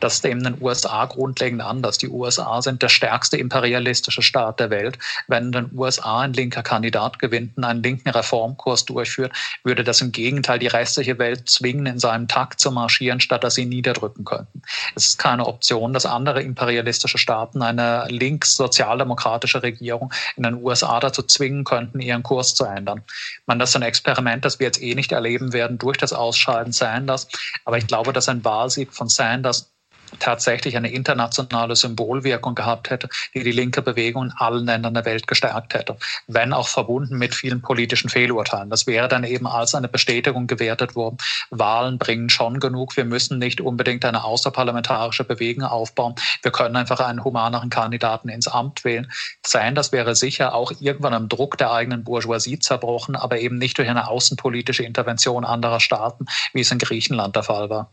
Das 0.00 0.14
ist 0.14 0.24
eben 0.24 0.44
in 0.44 0.54
den 0.54 0.62
USA 0.62 1.04
grundlegend 1.06 1.62
anders. 1.62 1.98
Die 1.98 2.08
USA 2.08 2.60
sind 2.62 2.82
der 2.82 2.88
stärkste 2.88 3.36
imperialistische 3.36 4.22
Staat 4.22 4.60
der 4.60 4.70
Welt. 4.70 4.98
Wenn 5.28 5.46
in 5.46 5.52
den 5.52 5.70
USA 5.74 6.20
ein 6.20 6.32
linker 6.32 6.62
Kandidat 6.62 7.18
gewinnt 7.18 7.56
und 7.56 7.64
einen 7.64 7.82
linken 7.82 8.10
Reformkurs 8.10 8.84
durchführt, 8.84 9.32
würde 9.64 9.84
das 9.84 10.00
im 10.00 10.12
Gegenteil 10.12 10.58
die 10.58 10.66
restliche 10.66 11.18
Welt 11.18 11.48
zwingen, 11.48 11.86
in 11.86 11.98
seinem 11.98 12.28
Takt 12.28 12.60
zu 12.60 12.70
marschieren, 12.70 13.20
statt 13.20 13.44
dass 13.44 13.54
sie 13.54 13.66
niederdrücken 13.66 14.24
könnten. 14.24 14.62
Es 14.94 15.06
ist 15.06 15.18
keine 15.18 15.46
Option, 15.46 15.92
dass 15.92 16.06
andere 16.06 16.42
imperialistische 16.42 17.18
Staaten 17.18 17.62
eine 17.62 18.06
links-sozialdemokratische 18.08 19.62
Regierung 19.62 20.12
in 20.36 20.42
den 20.42 20.62
USA 20.62 21.00
dazu 21.00 21.22
zwingen 21.22 21.64
könnten, 21.64 22.00
ihren 22.00 22.22
Kurs 22.22 22.54
zu 22.54 22.64
ändern. 22.64 23.02
Man, 23.46 23.58
das 23.66 23.72
ist 23.72 23.76
ein 23.76 23.82
Experiment, 23.82 24.44
das 24.44 24.60
wir 24.60 24.66
jetzt 24.66 24.80
eh 24.80 24.94
nicht 24.94 25.10
erleben 25.10 25.52
werden 25.52 25.76
durch 25.76 25.96
das 25.96 26.12
Ausscheiden 26.12 26.72
Sanders. 26.72 27.26
Aber 27.64 27.78
ich 27.78 27.88
glaube, 27.88 28.12
dass 28.12 28.28
ein 28.28 28.44
Wahlsieg 28.44 28.92
von 28.92 29.08
Sanders 29.08 29.72
tatsächlich 30.18 30.76
eine 30.76 30.90
internationale 30.90 31.76
Symbolwirkung 31.76 32.54
gehabt 32.54 32.90
hätte, 32.90 33.08
die 33.34 33.42
die 33.42 33.52
linke 33.52 33.82
Bewegung 33.82 34.24
in 34.24 34.32
allen 34.36 34.66
Ländern 34.66 34.94
der 34.94 35.04
Welt 35.04 35.26
gestärkt 35.26 35.74
hätte, 35.74 35.96
wenn 36.26 36.52
auch 36.52 36.68
verbunden 36.68 37.18
mit 37.18 37.34
vielen 37.34 37.62
politischen 37.62 38.08
Fehlurteilen. 38.08 38.70
Das 38.70 38.86
wäre 38.86 39.08
dann 39.08 39.24
eben 39.24 39.46
als 39.46 39.74
eine 39.74 39.88
Bestätigung 39.88 40.46
gewertet 40.46 40.96
worden. 40.96 41.18
Wahlen 41.50 41.98
bringen 41.98 42.28
schon 42.30 42.60
genug. 42.60 42.96
Wir 42.96 43.04
müssen 43.04 43.38
nicht 43.38 43.60
unbedingt 43.60 44.04
eine 44.04 44.24
außerparlamentarische 44.24 45.24
Bewegung 45.24 45.64
aufbauen. 45.64 46.14
Wir 46.42 46.50
können 46.50 46.76
einfach 46.76 47.00
einen 47.00 47.24
humaneren 47.24 47.70
Kandidaten 47.70 48.28
ins 48.28 48.48
Amt 48.48 48.84
wählen. 48.84 49.10
Sein, 49.44 49.74
das 49.74 49.92
wäre 49.92 50.14
sicher 50.14 50.54
auch 50.54 50.72
irgendwann 50.80 51.14
am 51.14 51.28
Druck 51.28 51.58
der 51.58 51.72
eigenen 51.72 52.04
Bourgeoisie 52.04 52.58
zerbrochen, 52.58 53.16
aber 53.16 53.38
eben 53.38 53.58
nicht 53.58 53.78
durch 53.78 53.88
eine 53.88 54.08
außenpolitische 54.08 54.82
Intervention 54.82 55.44
anderer 55.44 55.80
Staaten, 55.80 56.26
wie 56.52 56.60
es 56.60 56.70
in 56.70 56.78
Griechenland 56.78 57.36
der 57.36 57.42
Fall 57.42 57.70
war. 57.70 57.92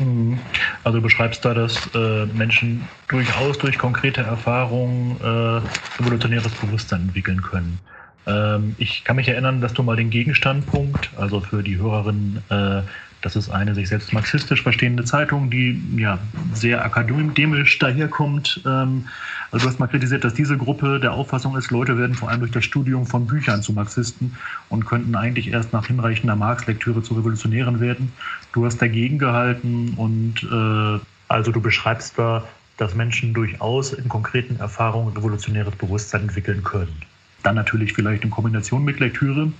Mhm. 0.00 0.38
Also 0.82 0.98
du 0.98 1.02
beschreibst 1.02 1.44
da, 1.44 1.54
dass 1.54 1.76
äh, 1.94 2.26
Menschen 2.26 2.88
durchaus 3.08 3.58
durch 3.58 3.78
konkrete 3.78 4.22
Erfahrungen 4.22 5.16
äh, 5.20 6.02
evolutionäres 6.02 6.52
Bewusstsein 6.52 7.02
entwickeln 7.02 7.42
können. 7.42 7.78
Ähm, 8.26 8.74
ich 8.78 9.04
kann 9.04 9.16
mich 9.16 9.28
erinnern, 9.28 9.60
dass 9.60 9.74
du 9.74 9.82
mal 9.82 9.96
den 9.96 10.10
Gegenstandpunkt, 10.10 11.10
also 11.16 11.40
für 11.40 11.62
die 11.62 11.76
Hörerinnen, 11.76 12.42
äh, 12.48 12.82
das 13.22 13.36
ist 13.36 13.50
eine 13.50 13.74
sich 13.74 13.88
selbst 13.88 14.14
marxistisch 14.14 14.62
verstehende 14.62 15.04
Zeitung, 15.04 15.50
die 15.50 15.78
ja 15.96 16.18
sehr 16.54 16.82
akademisch 16.82 17.78
daherkommt. 17.78 18.62
Ähm, 18.64 19.06
also 19.50 19.64
du 19.64 19.70
hast 19.70 19.80
mal 19.80 19.88
kritisiert, 19.88 20.24
dass 20.24 20.32
diese 20.32 20.56
Gruppe 20.56 21.00
der 21.00 21.12
Auffassung 21.12 21.56
ist, 21.56 21.70
Leute 21.70 21.98
werden 21.98 22.14
vor 22.14 22.30
allem 22.30 22.40
durch 22.40 22.52
das 22.52 22.64
Studium 22.64 23.04
von 23.04 23.26
Büchern 23.26 23.62
zu 23.62 23.72
Marxisten 23.72 24.36
und 24.68 24.86
könnten 24.86 25.14
eigentlich 25.16 25.48
erst 25.48 25.72
nach 25.72 25.86
hinreichender 25.86 26.36
Marx-Lektüre 26.36 27.02
zu 27.02 27.14
Revolutionären 27.14 27.80
werden. 27.80 28.12
Du 28.52 28.64
hast 28.64 28.78
dagegen 28.78 29.18
gehalten 29.18 29.94
und 29.96 30.42
äh, 30.42 31.00
also 31.28 31.52
du 31.52 31.60
beschreibst 31.60 32.18
da, 32.18 32.44
dass 32.76 32.94
Menschen 32.94 33.34
durchaus 33.34 33.92
in 33.92 34.08
konkreten 34.08 34.56
Erfahrungen 34.56 35.14
revolutionäres 35.16 35.74
Bewusstsein 35.76 36.22
entwickeln 36.22 36.64
können. 36.64 37.02
Dann 37.42 37.54
natürlich 37.54 37.92
vielleicht 37.92 38.24
in 38.24 38.30
Kombination 38.30 38.84
mit 38.84 39.00
Lektüre. 39.00 39.52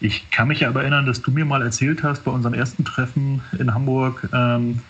Ich 0.00 0.30
kann 0.30 0.48
mich 0.48 0.66
aber 0.66 0.82
erinnern, 0.82 1.06
dass 1.06 1.20
du 1.22 1.30
mir 1.30 1.44
mal 1.44 1.62
erzählt 1.62 2.02
hast 2.02 2.24
bei 2.24 2.30
unserem 2.30 2.54
ersten 2.54 2.84
Treffen 2.84 3.42
in 3.58 3.74
Hamburg, 3.74 4.28
ähm, 4.32 4.80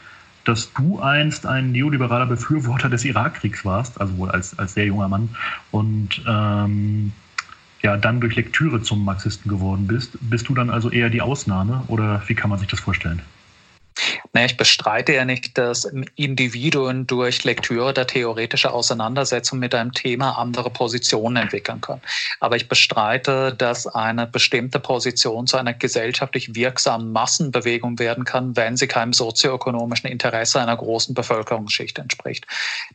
dass 0.45 0.73
du 0.73 1.01
einst 1.01 1.47
ein 1.47 1.73
neoliberaler 1.73 2.27
Befürworter 2.27 2.89
des 2.89 3.05
Irakkriegs 3.05 3.65
warst, 3.65 4.01
also 4.01 4.17
wohl 4.19 4.31
als, 4.31 4.59
als 4.59 4.75
sehr 4.75 4.87
junger 4.87 5.09
Mann, 5.09 5.29
und 5.71 6.23
ähm, 6.27 7.13
ja, 7.83 7.97
dann 7.97 8.21
durch 8.21 8.37
Lektüre 8.37 8.83
zum 8.83 9.05
Marxisten 9.05 9.49
geworden 9.49 9.87
bist. 9.87 10.13
Bist 10.21 10.49
du 10.49 10.55
dann 10.55 10.71
also 10.71 10.91
eher 10.91 11.11
die 11.11 11.23
Ausnahme 11.23 11.85
oder 11.89 12.23
wie 12.27 12.35
kann 12.35 12.51
man 12.51 12.59
sich 12.59 12.69
das 12.69 12.81
vorstellen? 12.81 13.23
Naja, 14.33 14.47
ich 14.47 14.57
bestreite 14.57 15.13
ja 15.13 15.25
nicht, 15.25 15.59
dass 15.59 15.85
Individuen 16.15 17.07
durch 17.07 17.45
Lektüre 17.45 17.89
oder 17.89 18.07
theoretische 18.07 18.73
Auseinandersetzung 18.73 19.59
mit 19.59 19.75
einem 19.75 19.93
Thema 19.93 20.39
andere 20.39 20.71
Positionen 20.71 21.37
entwickeln 21.37 21.81
können. 21.81 22.01
Aber 22.39 22.57
ich 22.57 22.69
bestreite, 22.69 23.55
dass 23.55 23.87
eine 23.87 24.27
bestimmte 24.27 24.79
Position 24.79 25.47
zu 25.47 25.57
einer 25.57 25.75
gesellschaftlich 25.75 26.55
wirksamen 26.55 27.13
Massenbewegung 27.13 27.99
werden 27.99 28.25
kann, 28.25 28.57
wenn 28.57 28.77
sie 28.77 28.87
keinem 28.87 29.13
sozioökonomischen 29.13 30.09
Interesse 30.09 30.61
einer 30.61 30.77
großen 30.77 31.15
Bevölkerungsschicht 31.15 31.99
entspricht. 31.99 32.47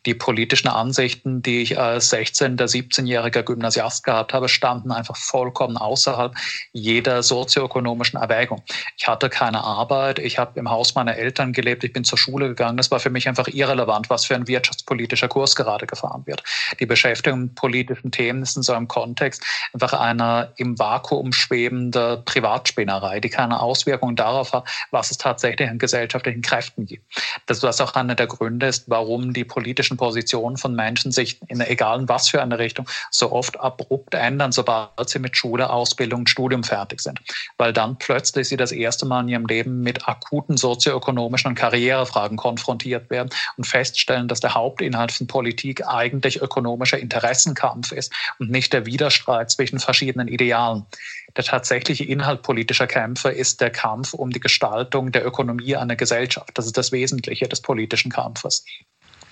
Die 0.05 0.13
politischen 0.13 0.69
Ansichten, 0.69 1.41
die 1.41 1.61
ich 1.61 1.77
als 1.77 2.13
16- 2.13 2.53
oder 2.53 2.65
17-jähriger 2.65 3.43
Gymnasiast 3.43 4.03
gehabt 4.03 4.33
habe, 4.33 4.49
standen 4.49 4.91
einfach 4.91 5.17
vollkommen 5.17 5.77
außerhalb 5.77 6.33
jeder 6.71 7.21
sozioökonomischen 7.23 8.19
Erwägung. 8.19 8.63
Ich 8.97 9.07
hatte 9.07 9.29
keine 9.29 9.63
Arbeit, 9.63 10.19
ich 10.19 10.39
habe 10.39 10.57
im 10.59 10.69
Haus 10.69 10.94
meiner 10.95 11.15
Eltern 11.15 11.53
gelebt, 11.53 11.83
ich 11.83 11.93
bin 11.93 12.03
zur 12.03 12.17
Schule 12.17 12.47
gegangen. 12.47 12.77
Das 12.77 12.91
war 12.91 12.99
für 12.99 13.09
mich 13.09 13.27
einfach 13.27 13.47
irrelevant, 13.47 14.09
was 14.09 14.25
für 14.25 14.35
ein 14.35 14.47
wirtschaftspolitischer 14.47 15.27
Kurs 15.27 15.55
gerade 15.55 15.85
gefahren 15.85 16.23
wird. 16.25 16.43
Die 16.79 16.85
Beschäftigung 16.85 17.41
mit 17.41 17.55
politischen 17.55 18.11
Themen 18.11 18.41
ist 18.41 18.55
in 18.55 18.63
so 18.63 18.73
einem 18.73 18.87
Kontext 18.87 19.43
einfach 19.73 19.93
eine 19.93 20.53
im 20.57 20.79
Vakuum 20.79 21.33
schwebende 21.33 22.21
Privatspinnerei, 22.25 23.19
die 23.19 23.29
keine 23.29 23.59
Auswirkungen 23.59 24.15
darauf 24.15 24.53
hat, 24.53 24.67
was 24.91 25.11
es 25.11 25.17
tatsächlich 25.17 25.69
an 25.69 25.77
gesellschaftlichen 25.77 26.41
Kräften 26.41 26.85
gibt. 26.85 27.03
Das 27.47 27.63
was 27.63 27.81
auch 27.81 27.95
einer 27.95 28.15
der 28.15 28.27
Gründe 28.27 28.67
ist, 28.67 28.89
warum 28.89 29.33
die 29.33 29.43
politischen 29.43 29.97
Positionen 29.97 30.57
von 30.57 30.75
Menschen 30.75 31.11
sich 31.11 31.39
in 31.47 31.61
egal 31.61 32.07
was 32.07 32.29
für 32.29 32.41
eine 32.41 32.59
Richtung 32.59 32.87
so 33.11 33.31
oft 33.31 33.59
abrupt 33.59 34.13
ändern, 34.13 34.51
sobald 34.51 35.09
sie 35.09 35.19
mit 35.19 35.35
Schule, 35.35 35.69
Ausbildung 35.69 36.27
Studium 36.27 36.63
fertig 36.63 37.01
sind. 37.01 37.19
Weil 37.57 37.73
dann 37.73 37.97
plötzlich 37.97 38.47
sie 38.47 38.57
das 38.57 38.71
erste 38.71 39.05
Mal 39.05 39.21
in 39.21 39.29
ihrem 39.29 39.45
Leben 39.45 39.81
mit 39.81 40.07
akuten 40.07 40.57
sozioökonomischen 40.75 41.49
und 41.49 41.55
Karrierefragen 41.55 42.37
konfrontiert 42.37 43.09
werden 43.09 43.29
und 43.57 43.65
feststellen, 43.65 44.27
dass 44.27 44.39
der 44.39 44.53
Hauptinhalt 44.53 45.11
von 45.11 45.27
Politik 45.27 45.87
eigentlich 45.87 46.41
ökonomischer 46.41 46.99
Interessenkampf 46.99 47.91
ist 47.91 48.13
und 48.39 48.51
nicht 48.51 48.73
der 48.73 48.85
Widerstreit 48.85 49.51
zwischen 49.51 49.79
verschiedenen 49.79 50.27
Idealen. 50.27 50.85
Der 51.35 51.43
tatsächliche 51.43 52.03
Inhalt 52.03 52.41
politischer 52.41 52.87
Kämpfe 52.87 53.29
ist 53.29 53.61
der 53.61 53.69
Kampf 53.69 54.13
um 54.13 54.31
die 54.31 54.39
Gestaltung 54.39 55.11
der 55.11 55.25
Ökonomie 55.25 55.75
einer 55.75 55.95
Gesellschaft. 55.95 56.51
Das 56.53 56.65
ist 56.65 56.77
das 56.77 56.91
Wesentliche 56.91 57.47
des 57.47 57.61
politischen 57.61 58.11
Kampfes. 58.11 58.65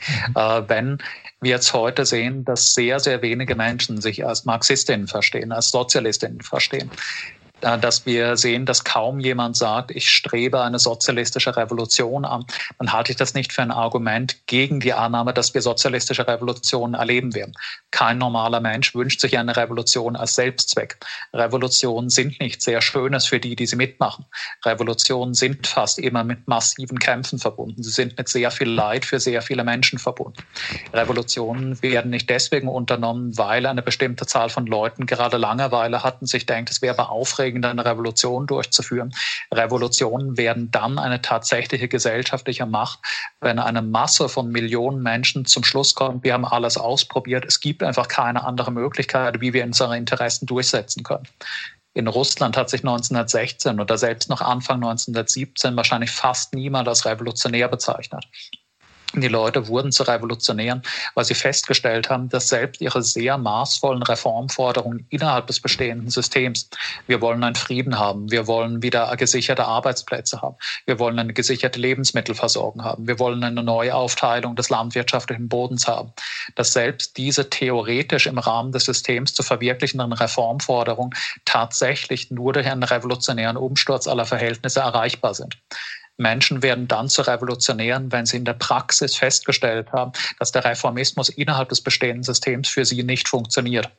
Mhm. 0.07 0.35
Äh, 0.35 0.69
wenn 0.69 0.97
wir 1.41 1.51
jetzt 1.51 1.73
heute 1.73 2.05
sehen, 2.05 2.43
dass 2.45 2.73
sehr, 2.73 2.99
sehr 2.99 3.21
wenige 3.21 3.55
Menschen 3.55 4.01
sich 4.01 4.25
als 4.25 4.45
Marxistinnen 4.45 5.07
verstehen, 5.07 5.51
als 5.51 5.71
Sozialistinnen 5.71 6.41
verstehen, 6.41 6.89
dass 7.63 8.05
wir 8.05 8.37
sehen, 8.37 8.65
dass 8.65 8.83
kaum 8.83 9.19
jemand 9.19 9.55
sagt, 9.55 9.91
ich 9.91 10.09
strebe 10.09 10.61
eine 10.61 10.79
sozialistische 10.79 11.55
Revolution 11.55 12.25
an, 12.25 12.45
dann 12.77 12.91
halte 12.91 13.11
ich 13.11 13.17
das 13.17 13.33
nicht 13.33 13.53
für 13.53 13.61
ein 13.61 13.71
Argument 13.71 14.45
gegen 14.47 14.79
die 14.79 14.93
Annahme, 14.93 15.33
dass 15.33 15.53
wir 15.53 15.61
sozialistische 15.61 16.27
Revolutionen 16.27 16.93
erleben 16.93 17.33
werden. 17.35 17.53
Kein 17.91 18.17
normaler 18.17 18.59
Mensch 18.59 18.93
wünscht 18.95 19.21
sich 19.21 19.37
eine 19.37 19.55
Revolution 19.55 20.15
als 20.15 20.35
Selbstzweck. 20.35 20.97
Revolutionen 21.33 22.09
sind 22.09 22.39
nicht 22.39 22.61
sehr 22.61 22.81
Schönes 22.81 23.25
für 23.25 23.39
die, 23.39 23.55
die 23.55 23.65
sie 23.65 23.75
mitmachen. 23.75 24.25
Revolutionen 24.65 25.33
sind 25.33 25.67
fast 25.67 25.99
immer 25.99 26.23
mit 26.23 26.47
massiven 26.47 26.99
Kämpfen 26.99 27.39
verbunden. 27.39 27.81
Sie 27.81 27.91
sind 27.91 28.17
mit 28.17 28.27
sehr 28.27 28.51
viel 28.51 28.69
Leid 28.69 29.05
für 29.05 29.19
sehr 29.19 29.41
viele 29.41 29.63
Menschen 29.63 29.99
verbunden. 29.99 30.43
Revolutionen 30.93 31.81
werden 31.81 32.11
nicht 32.11 32.29
deswegen 32.29 32.67
unternommen, 32.67 33.37
weil 33.37 33.65
eine 33.65 33.81
bestimmte 33.81 34.25
Zahl 34.25 34.49
von 34.49 34.65
Leuten 34.65 35.05
gerade 35.05 35.37
Langeweile 35.37 36.03
hatten, 36.03 36.25
sich 36.25 36.45
denkt, 36.45 36.69
es 36.71 36.81
wäre 36.81 37.09
aufregend, 37.09 37.52
eine 37.61 37.85
Revolution 37.85 38.47
durchzuführen. 38.47 39.13
Revolutionen 39.53 40.37
werden 40.37 40.71
dann 40.71 40.97
eine 40.97 41.21
tatsächliche 41.21 41.87
gesellschaftliche 41.87 42.65
Macht, 42.65 42.99
wenn 43.41 43.59
eine 43.59 43.81
Masse 43.81 44.29
von 44.29 44.51
Millionen 44.51 45.01
Menschen 45.03 45.45
zum 45.45 45.63
Schluss 45.63 45.95
kommt, 45.95 46.23
wir 46.23 46.33
haben 46.33 46.45
alles 46.45 46.77
ausprobiert, 46.77 47.45
es 47.45 47.59
gibt 47.59 47.83
einfach 47.83 48.07
keine 48.07 48.43
andere 48.43 48.71
Möglichkeit, 48.71 49.41
wie 49.41 49.53
wir 49.53 49.63
unsere 49.63 49.97
Interessen 49.97 50.45
durchsetzen 50.45 51.03
können. 51.03 51.27
In 51.95 52.07
Russland 52.07 52.57
hat 52.57 52.69
sich 52.69 52.81
1916 52.81 53.79
oder 53.79 53.97
selbst 53.97 54.29
noch 54.29 54.41
Anfang 54.41 54.77
1917 54.77 55.75
wahrscheinlich 55.75 56.09
fast 56.09 56.53
niemand 56.53 56.87
als 56.87 57.05
revolutionär 57.05 57.67
bezeichnet. 57.67 58.25
Die 59.15 59.27
Leute 59.27 59.67
wurden 59.67 59.91
zu 59.91 60.01
Revolutionären, 60.03 60.81
weil 61.13 61.23
sie 61.23 61.35
festgestellt 61.35 62.09
haben, 62.09 62.29
dass 62.29 62.47
selbst 62.47 62.81
ihre 62.81 63.03
sehr 63.03 63.37
maßvollen 63.37 64.01
Reformforderungen 64.01 65.05
innerhalb 65.09 65.45
des 65.45 65.59
bestehenden 65.59 66.09
Systems, 66.09 66.67
wir 67.05 67.21
wollen 67.21 67.43
einen 67.43 67.55
Frieden 67.55 67.99
haben, 67.99 68.31
wir 68.31 68.47
wollen 68.47 68.81
wieder 68.81 69.15
gesicherte 69.15 69.65
Arbeitsplätze 69.65 70.41
haben, 70.41 70.55
wir 70.85 70.97
wollen 70.97 71.19
eine 71.19 71.31
gesicherte 71.31 71.79
Lebensmittelversorgung 71.79 72.83
haben, 72.83 73.07
wir 73.07 73.19
wollen 73.19 73.43
eine 73.43 73.61
neue 73.61 73.93
Aufteilung 73.93 74.55
des 74.55 74.71
landwirtschaftlichen 74.71 75.47
Bodens 75.47 75.87
haben, 75.87 76.11
dass 76.55 76.73
selbst 76.73 77.15
diese 77.15 77.51
theoretisch 77.51 78.25
im 78.25 78.39
Rahmen 78.39 78.71
des 78.71 78.85
Systems 78.85 79.35
zu 79.35 79.43
verwirklichenden 79.43 80.13
Reformforderungen 80.13 81.13
tatsächlich 81.45 82.31
nur 82.31 82.53
durch 82.53 82.65
einen 82.65 82.81
revolutionären 82.81 83.57
Umsturz 83.57 84.07
aller 84.07 84.25
Verhältnisse 84.25 84.79
erreichbar 84.79 85.35
sind. 85.35 85.55
Menschen 86.17 86.61
werden 86.61 86.87
dann 86.87 87.09
zu 87.09 87.23
Revolutionären, 87.23 88.11
wenn 88.11 88.25
sie 88.25 88.37
in 88.37 88.45
der 88.45 88.53
Praxis 88.53 89.15
festgestellt 89.15 89.91
haben, 89.91 90.11
dass 90.39 90.51
der 90.51 90.63
Reformismus 90.63 91.29
innerhalb 91.29 91.69
des 91.69 91.81
bestehenden 91.81 92.23
Systems 92.23 92.69
für 92.69 92.85
sie 92.85 93.03
nicht 93.03 93.27
funktioniert, 93.27 93.89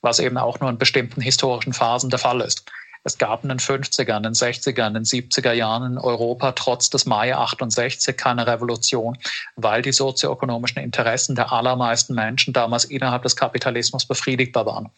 was 0.00 0.18
eben 0.18 0.38
auch 0.38 0.60
nur 0.60 0.70
in 0.70 0.78
bestimmten 0.78 1.20
historischen 1.20 1.72
Phasen 1.72 2.10
der 2.10 2.18
Fall 2.18 2.40
ist. 2.40 2.64
Es 3.06 3.18
gab 3.18 3.42
in 3.42 3.50
den 3.50 3.58
50er, 3.58 4.16
in 4.16 4.22
den 4.22 4.32
60er, 4.32 4.86
in 4.86 4.94
den 4.94 5.04
70er 5.04 5.52
Jahren 5.52 5.92
in 5.92 5.98
Europa 5.98 6.52
trotz 6.52 6.88
des 6.88 7.04
Mai 7.04 7.36
68 7.36 8.16
keine 8.16 8.46
Revolution, 8.46 9.18
weil 9.56 9.82
die 9.82 9.92
sozioökonomischen 9.92 10.82
Interessen 10.82 11.34
der 11.34 11.52
allermeisten 11.52 12.14
Menschen 12.14 12.54
damals 12.54 12.86
innerhalb 12.86 13.22
des 13.22 13.36
Kapitalismus 13.36 14.06
befriedigbar 14.06 14.64
waren. 14.64 14.88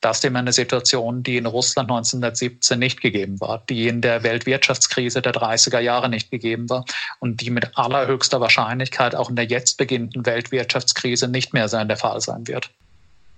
Das 0.00 0.18
ist 0.18 0.24
eben 0.24 0.36
eine 0.36 0.54
Situation, 0.54 1.22
die 1.22 1.36
in 1.36 1.44
Russland 1.44 1.90
1917 1.90 2.78
nicht 2.78 3.02
gegeben 3.02 3.38
war, 3.40 3.62
die 3.68 3.88
in 3.88 4.00
der 4.00 4.22
Weltwirtschaftskrise 4.22 5.20
der 5.20 5.34
30er 5.34 5.80
Jahre 5.80 6.08
nicht 6.08 6.30
gegeben 6.30 6.70
war 6.70 6.86
und 7.18 7.42
die 7.42 7.50
mit 7.50 7.76
allerhöchster 7.76 8.40
Wahrscheinlichkeit 8.40 9.14
auch 9.14 9.28
in 9.28 9.36
der 9.36 9.44
jetzt 9.44 9.76
beginnenden 9.76 10.24
Weltwirtschaftskrise 10.24 11.28
nicht 11.28 11.52
mehr 11.52 11.68
sein 11.68 11.88
der 11.88 11.98
Fall 11.98 12.22
sein 12.22 12.48
wird. 12.48 12.70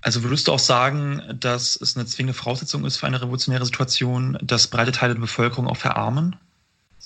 Also 0.02 0.24
würdest 0.24 0.48
du 0.48 0.52
auch 0.52 0.58
sagen, 0.58 1.22
dass 1.38 1.76
es 1.76 1.96
eine 1.96 2.06
zwingende 2.06 2.34
Voraussetzung 2.34 2.84
ist 2.84 2.96
für 2.96 3.06
eine 3.06 3.22
revolutionäre 3.22 3.64
Situation, 3.64 4.36
dass 4.42 4.66
breite 4.66 4.92
Teile 4.92 5.14
der 5.14 5.20
Bevölkerung 5.20 5.68
auch 5.68 5.76
verarmen? 5.76 6.36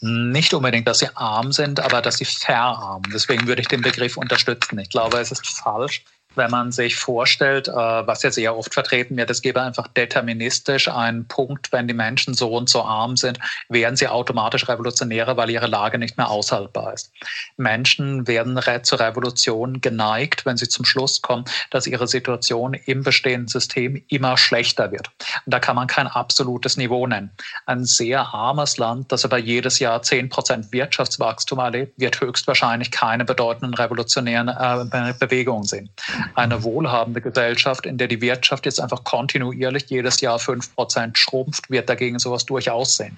Nicht 0.01 0.53
unbedingt, 0.55 0.89
dass 0.89 0.99
sie 0.99 1.15
arm 1.15 1.53
sind, 1.53 1.81
aber 1.81 2.03
dass 2.03 2.17
sie 2.17 2.25
verarmen. 2.25 3.11
Deswegen 3.13 3.47
würde 3.47 3.63
ich 3.63 3.69
den 3.69 3.83
Begriff 3.83 4.17
unterstützen. 4.17 4.79
Ich 4.79 4.91
glaube, 4.91 5.19
es 5.19 5.31
ist 5.31 5.47
falsch, 5.47 6.05
wenn 6.37 6.51
man 6.51 6.73
sich 6.73 6.97
vorstellt, 6.97 7.69
äh, 7.69 7.73
was 7.73 8.23
ja 8.23 8.31
sehr 8.31 8.57
oft 8.57 8.75
vertreten 8.75 9.17
wird, 9.17 9.31
es 9.31 9.43
gäbe 9.43 9.63
einfach 9.63 9.89
deterministisch 9.89 10.89
einen 10.89 11.27
Punkt, 11.27 11.73
wenn 11.73 11.89
die 11.89 11.95
Menschen 11.95 12.35
so 12.35 12.53
und 12.53 12.69
so 12.69 12.83
arm 12.83 13.17
sind, 13.17 13.39
werden 13.69 13.97
sie 13.97 14.09
automatisch 14.09 14.69
Revolutionäre, 14.69 15.37
weil 15.37 15.51
ihre 15.51 15.67
Lage 15.67 15.99
nicht 15.99 16.17
mehr 16.17 16.29
aushaltbar 16.29 16.95
ist. 16.95 17.13
Menschen 17.57 18.27
werden 18.27 18.61
zur 18.83 19.01
Revolution 19.01 19.81
geneigt, 19.81 20.47
wenn 20.47 20.57
sie 20.57 20.69
zum 20.69 20.85
Schluss 20.85 21.23
kommen, 21.23 21.45
dass 21.71 21.87
ihre 21.87 22.07
Situation 22.07 22.75
im 22.75 23.03
bestehenden 23.03 23.49
System 23.49 24.03
immer 24.09 24.37
schlechter 24.37 24.93
wird. 24.93 25.11
Und 25.45 25.53
da 25.53 25.61
kann 25.61 25.77
man 25.77 25.87
kein 25.87 26.07
absolutes 26.07 26.77
Niveau 26.77 27.07
nennen. 27.07 27.31
Ein 27.67 27.85
sehr 27.85 28.35
armes 28.35 28.77
Land, 28.77 29.13
das 29.13 29.25
aber 29.25 29.39
jedes 29.39 29.79
Jahr 29.79 30.03
10 30.03 30.29
Prozent 30.29 30.73
Wirtschaftswachstum 30.73 31.59
erlebt, 31.59 31.99
wird 31.99 32.21
höchstwahrscheinlich 32.21 32.91
keine 32.91 33.25
bedeutenden 33.25 33.75
revolutionären 33.75 34.49
äh, 34.49 35.15
Bewegungen 35.19 35.65
sehen 35.65 35.91
eine 36.35 36.63
wohlhabende 36.63 37.21
Gesellschaft, 37.21 37.87
in 37.87 37.99
der 37.99 38.09
die 38.09 38.21
Wirtschaft 38.21 38.67
jetzt 38.67 38.81
einfach 38.81 39.05
kontinuierlich 39.05 39.85
jedes 39.89 40.21
Jahr 40.21 40.39
fünf 40.39 40.75
Prozent 40.75 41.19
schrumpft, 41.19 41.71
wird 41.71 41.89
dagegen 41.89 42.19
sowas 42.19 42.45
durchaus 42.47 42.97
sehen. 42.97 43.17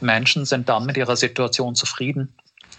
Menschen 0.00 0.44
sind 0.44 0.68
dann 0.68 0.86
mit 0.86 0.96
ihrer 0.96 1.16
Situation 1.16 1.74
zufrieden, 1.74 2.34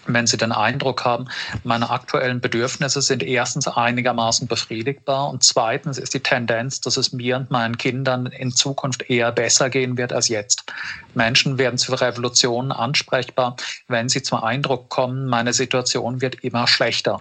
wenn 0.08 0.28
sie 0.28 0.38
den 0.38 0.52
Eindruck 0.52 1.04
haben, 1.04 1.26
meine 1.64 1.90
aktuellen 1.90 2.40
Bedürfnisse 2.40 3.02
sind 3.02 3.24
erstens 3.24 3.68
einigermaßen 3.68 4.48
befriedigbar 4.48 5.30
und 5.30 5.44
zweitens 5.44 5.98
ist 5.98 6.14
die 6.14 6.20
Tendenz, 6.20 6.80
dass 6.82 6.98
es 6.98 7.12
mir 7.12 7.38
und 7.38 7.50
meinen 7.50 7.78
Kindern 7.78 8.28
in 8.28 8.52
Zukunft 8.52 9.10
eher 9.10 9.32
besser 9.32 9.70
gehen 9.70 9.98
wird 9.98 10.14
als 10.14 10.28
jetzt. 10.28 10.64
Menschen 11.16 11.58
werden 11.58 11.78
zu 11.78 11.94
Revolutionen 11.94 12.72
ansprechbar, 12.72 13.56
wenn 13.88 14.10
sie 14.10 14.22
zum 14.22 14.44
Eindruck 14.44 14.90
kommen, 14.90 15.26
meine 15.26 15.54
Situation 15.54 16.22
wird 16.22 16.44
immer 16.44 16.68
schlechter. 16.68 17.20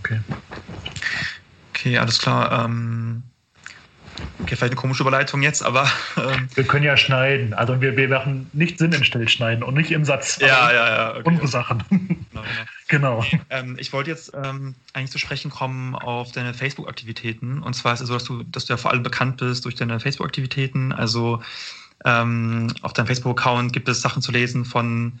Okay. 0.00 0.20
Okay, 1.70 1.98
alles 1.98 2.18
klar. 2.18 2.64
Ähm, 2.64 3.22
okay, 4.40 4.56
vielleicht 4.56 4.72
eine 4.72 4.76
komische 4.80 5.02
Überleitung 5.02 5.42
jetzt, 5.42 5.62
aber. 5.62 5.90
Ähm, 6.16 6.48
wir 6.54 6.64
können 6.64 6.84
ja 6.84 6.96
schneiden. 6.96 7.52
Also 7.52 7.82
wir, 7.82 7.94
wir 7.94 8.08
machen 8.08 8.48
nicht 8.54 8.78
Sinn 8.78 8.90
in 8.92 9.28
schneiden 9.28 9.62
und 9.62 9.74
nicht 9.74 9.90
im 9.90 10.06
Satz. 10.06 10.38
Ja, 10.40 10.72
ja, 10.72 10.88
ja. 10.88 11.10
Okay. 11.16 11.22
Unsere 11.24 11.46
Sachen. 11.46 11.84
Genau. 11.90 12.44
genau. 12.88 13.18
Okay, 13.18 13.40
ähm, 13.50 13.76
ich 13.78 13.92
wollte 13.92 14.08
jetzt 14.08 14.32
ähm, 14.34 14.74
eigentlich 14.94 15.10
zu 15.10 15.18
sprechen 15.18 15.50
kommen 15.50 15.94
auf 15.94 16.32
deine 16.32 16.54
Facebook-Aktivitäten. 16.54 17.62
Und 17.62 17.74
zwar 17.74 17.92
ist 17.92 18.00
es 18.00 18.08
so, 18.08 18.14
dass 18.14 18.24
du, 18.24 18.42
dass 18.44 18.64
du 18.64 18.72
ja 18.72 18.76
vor 18.78 18.92
allem 18.92 19.02
bekannt 19.02 19.36
bist 19.36 19.66
durch 19.66 19.74
deine 19.74 20.00
Facebook-Aktivitäten. 20.00 20.92
Also 20.92 21.42
ähm, 22.06 22.72
auf 22.80 22.94
deinem 22.94 23.08
Facebook-Account 23.08 23.74
gibt 23.74 23.88
es 23.88 24.00
Sachen 24.00 24.22
zu 24.22 24.32
lesen 24.32 24.64
von 24.64 25.20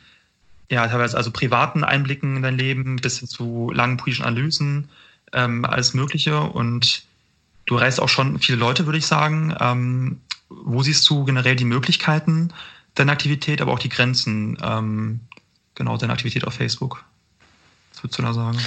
ja, 0.70 0.86
teilweise 0.86 1.16
also 1.16 1.30
privaten 1.30 1.84
Einblicken 1.84 2.36
in 2.36 2.42
dein 2.42 2.58
Leben 2.58 2.96
bis 2.96 3.18
hin 3.18 3.28
zu 3.28 3.70
langen 3.72 3.96
politischen 3.96 4.24
Analysen, 4.24 4.88
ähm, 5.32 5.64
alles 5.64 5.94
Mögliche. 5.94 6.40
Und 6.40 7.04
du 7.66 7.76
reist 7.76 8.00
auch 8.00 8.08
schon 8.08 8.38
viele 8.38 8.58
Leute, 8.58 8.86
würde 8.86 8.98
ich 8.98 9.06
sagen. 9.06 9.54
Ähm, 9.60 10.20
wo 10.48 10.82
siehst 10.82 11.08
du 11.08 11.24
generell 11.24 11.56
die 11.56 11.64
Möglichkeiten 11.64 12.52
deiner 12.94 13.12
Aktivität, 13.12 13.60
aber 13.60 13.72
auch 13.72 13.78
die 13.78 13.88
Grenzen 13.88 14.58
ähm, 14.62 15.20
genau 15.74 15.96
deiner 15.96 16.12
Aktivität 16.12 16.46
auf 16.46 16.54
Facebook? 16.54 17.04
Was 17.92 18.02
würdest 18.02 18.18
du 18.18 18.22
da 18.22 18.32
sagen? 18.32 18.58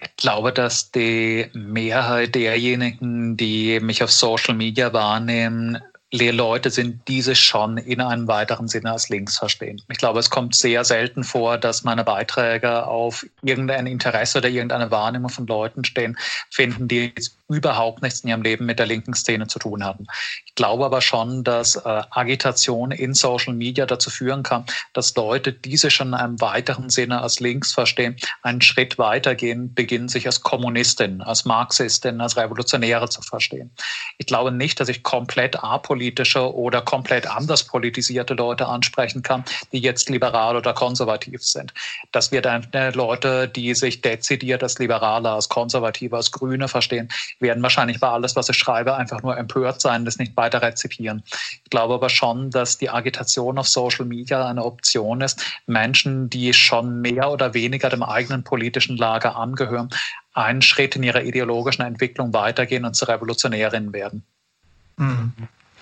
Ich 0.00 0.16
glaube, 0.16 0.52
dass 0.52 0.92
die 0.92 1.46
Mehrheit 1.54 2.34
derjenigen, 2.34 3.36
die 3.36 3.80
mich 3.80 4.02
auf 4.02 4.12
Social 4.12 4.54
Media 4.54 4.92
wahrnehmen, 4.92 5.78
Leute 6.12 6.70
sind, 6.70 7.06
diese 7.06 7.34
schon 7.34 7.76
in 7.76 8.00
einem 8.00 8.28
weiteren 8.28 8.66
Sinne 8.66 8.92
als 8.92 9.10
links 9.10 9.36
verstehen. 9.36 9.82
Ich 9.90 9.98
glaube, 9.98 10.18
es 10.20 10.30
kommt 10.30 10.54
sehr 10.54 10.82
selten 10.84 11.22
vor, 11.22 11.58
dass 11.58 11.84
meine 11.84 12.02
Beiträge 12.02 12.86
auf 12.86 13.26
irgendein 13.42 13.86
Interesse 13.86 14.38
oder 14.38 14.48
irgendeine 14.48 14.90
Wahrnehmung 14.90 15.28
von 15.28 15.46
Leuten 15.46 15.84
stehen, 15.84 16.16
finden, 16.50 16.88
die 16.88 17.12
überhaupt 17.48 18.00
nichts 18.02 18.20
in 18.20 18.30
ihrem 18.30 18.42
Leben 18.42 18.64
mit 18.64 18.78
der 18.78 18.86
linken 18.86 19.12
Szene 19.12 19.48
zu 19.48 19.58
tun 19.58 19.84
hatten. 19.84 20.06
Glaube 20.58 20.86
aber 20.86 21.00
schon, 21.02 21.44
dass 21.44 21.76
äh, 21.76 22.02
Agitation 22.10 22.90
in 22.90 23.14
Social 23.14 23.54
Media 23.54 23.86
dazu 23.86 24.10
führen 24.10 24.42
kann, 24.42 24.64
dass 24.92 25.14
Leute, 25.14 25.52
die 25.52 25.76
sich 25.76 25.94
schon 25.94 26.08
in 26.08 26.14
einem 26.14 26.40
weiteren 26.40 26.90
Sinne 26.90 27.20
als 27.20 27.38
links 27.38 27.72
verstehen, 27.72 28.16
einen 28.42 28.60
Schritt 28.60 28.98
weitergehen, 28.98 29.72
beginnen 29.72 30.08
sich 30.08 30.26
als 30.26 30.42
Kommunistin, 30.42 31.22
als 31.22 31.44
Marxistin, 31.44 32.20
als 32.20 32.36
Revolutionäre 32.36 33.08
zu 33.08 33.22
verstehen. 33.22 33.70
Ich 34.16 34.26
glaube 34.26 34.50
nicht, 34.50 34.80
dass 34.80 34.88
ich 34.88 35.04
komplett 35.04 35.62
apolitische 35.62 36.52
oder 36.52 36.82
komplett 36.82 37.28
anders 37.28 37.62
politisierte 37.62 38.34
Leute 38.34 38.66
ansprechen 38.66 39.22
kann, 39.22 39.44
die 39.70 39.78
jetzt 39.78 40.08
liberal 40.08 40.56
oder 40.56 40.72
konservativ 40.72 41.44
sind. 41.44 41.72
Das 42.10 42.32
wird 42.32 42.46
dann 42.46 42.66
Leute, 42.94 43.46
die 43.46 43.76
sich 43.76 44.00
dezidiert 44.00 44.64
als 44.64 44.76
Liberale, 44.80 45.30
als 45.30 45.48
Konservative, 45.48 46.16
als 46.16 46.32
Grüne 46.32 46.66
verstehen, 46.66 47.10
werden 47.38 47.62
wahrscheinlich 47.62 48.00
bei 48.00 48.08
alles, 48.08 48.34
was 48.34 48.48
ich 48.48 48.56
schreibe, 48.58 48.96
einfach 48.96 49.22
nur 49.22 49.36
empört 49.36 49.80
sein, 49.80 50.04
das 50.04 50.18
nicht 50.18 50.34
weiter 50.48 50.62
rezipieren. 50.62 51.22
Ich 51.64 51.70
glaube 51.70 51.94
aber 51.94 52.08
schon, 52.08 52.50
dass 52.50 52.78
die 52.78 52.90
Agitation 52.90 53.58
auf 53.58 53.68
Social 53.68 54.06
Media 54.06 54.48
eine 54.48 54.64
Option 54.64 55.20
ist, 55.20 55.42
Menschen, 55.66 56.30
die 56.30 56.52
schon 56.54 57.00
mehr 57.00 57.30
oder 57.30 57.54
weniger 57.54 57.90
dem 57.90 58.02
eigenen 58.02 58.44
politischen 58.44 58.96
Lager 58.96 59.36
angehören, 59.36 59.90
einen 60.32 60.62
Schritt 60.62 60.96
in 60.96 61.02
ihrer 61.02 61.22
ideologischen 61.22 61.84
Entwicklung 61.84 62.32
weitergehen 62.32 62.84
und 62.84 62.94
zu 62.94 63.04
Revolutionärinnen 63.06 63.92
werden. 63.92 64.24
Mhm. 64.96 65.32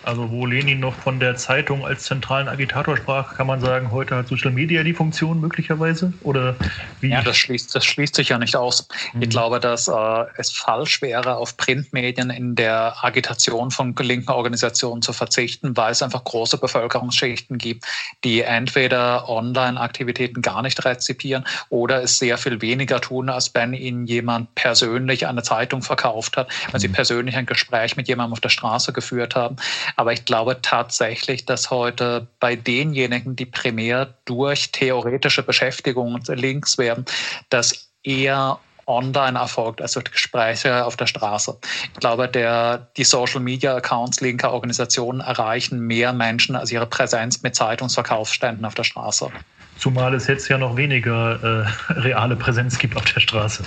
Also 0.07 0.31
wo 0.31 0.47
Lenin 0.47 0.79
noch 0.79 0.95
von 0.95 1.19
der 1.19 1.35
Zeitung 1.35 1.85
als 1.85 2.05
zentralen 2.05 2.47
Agitator 2.47 2.97
sprach, 2.97 3.35
kann 3.35 3.49
man 3.49 3.61
sagen, 3.61 3.91
heute 3.91 4.15
hat 4.15 4.29
Social 4.29 4.53
Media 4.53 4.85
die 4.85 4.95
Funktion 4.95 5.41
möglicherweise? 5.41 6.13
Oder 6.23 6.55
wie? 7.01 7.11
Ja, 7.11 7.23
das 7.23 7.37
schließt, 7.37 7.75
das 7.75 7.85
schließt 7.85 8.15
sich 8.15 8.29
ja 8.29 8.39
nicht 8.39 8.55
aus. 8.55 8.87
Mhm. 9.15 9.23
Ich 9.23 9.31
glaube, 9.31 9.59
dass 9.59 9.89
äh, 9.89 10.25
es 10.37 10.53
falsch 10.53 11.03
wäre, 11.03 11.37
auf 11.37 11.57
Printmedien 11.57 12.31
in 12.31 12.55
der 12.55 13.05
Agitation 13.05 13.73
von 13.73 13.97
linken 13.99 14.31
Organisationen 14.31 15.03
zu 15.03 15.13
verzichten, 15.13 15.77
weil 15.77 15.91
es 15.91 16.03
einfach 16.03 16.23
große 16.23 16.59
Bevölkerungsschichten 16.59 17.59
gibt, 17.59 17.85
die 18.23 18.43
entweder 18.43 19.29
Online-Aktivitäten 19.29 20.41
gar 20.41 20.63
nicht 20.63 20.85
rezipieren 20.85 21.45
oder 21.69 22.03
es 22.03 22.19
sehr 22.19 22.39
viel 22.39 22.61
weniger 22.61 23.01
tun, 23.01 23.29
als 23.29 23.53
wenn 23.55 23.73
ihnen 23.73 24.07
jemand 24.07 24.55
persönlich 24.55 25.27
eine 25.27 25.43
Zeitung 25.43 25.83
verkauft 25.83 26.37
hat, 26.37 26.49
wenn 26.71 26.81
sie 26.81 26.89
mhm. 26.89 26.93
persönlich 26.93 27.37
ein 27.37 27.47
Gespräch 27.47 27.97
mit 27.97 28.07
jemandem 28.07 28.35
auf 28.35 28.41
der 28.41 28.51
Straße 28.51 28.93
geführt 28.93 29.35
haben. 29.35 29.57
Aber 29.95 30.13
ich 30.13 30.25
glaube 30.25 30.59
tatsächlich, 30.63 31.45
dass 31.45 31.71
heute 31.71 32.27
bei 32.41 32.57
denjenigen, 32.57 33.37
die 33.37 33.47
primär 33.47 34.15
durch 34.25 34.73
theoretische 34.73 35.43
Beschäftigung 35.43 36.21
links 36.27 36.79
werden, 36.79 37.05
dass 37.51 37.89
eher 38.03 38.59
online 38.87 39.39
erfolgt, 39.39 39.83
also 39.83 40.01
Gespräche 40.01 40.85
auf 40.85 40.97
der 40.97 41.07
Straße. 41.07 41.59
Ich 41.93 42.01
glaube, 42.01 42.29
der, 42.29 42.87
die 42.97 43.05
Social 43.05 43.41
Media 43.41 43.75
Accounts 43.77 44.21
linker 44.21 44.53
Organisationen 44.53 45.21
erreichen 45.21 45.81
mehr 45.81 46.13
Menschen 46.13 46.55
als 46.55 46.71
ihre 46.71 46.87
Präsenz 46.87 47.43
mit 47.43 47.57
Zeitungsverkaufsständen 47.57 48.65
auf 48.65 48.75
der 48.75 48.85
Straße. 48.85 49.31
Zumal 49.79 50.15
es 50.15 50.27
jetzt 50.27 50.49
ja 50.49 50.57
noch 50.57 50.77
weniger 50.77 51.67
äh, 51.89 51.93
reale 51.93 52.37
Präsenz 52.37 52.79
gibt 52.79 52.97
auf 52.97 53.05
der 53.05 53.21
Straße. 53.21 53.65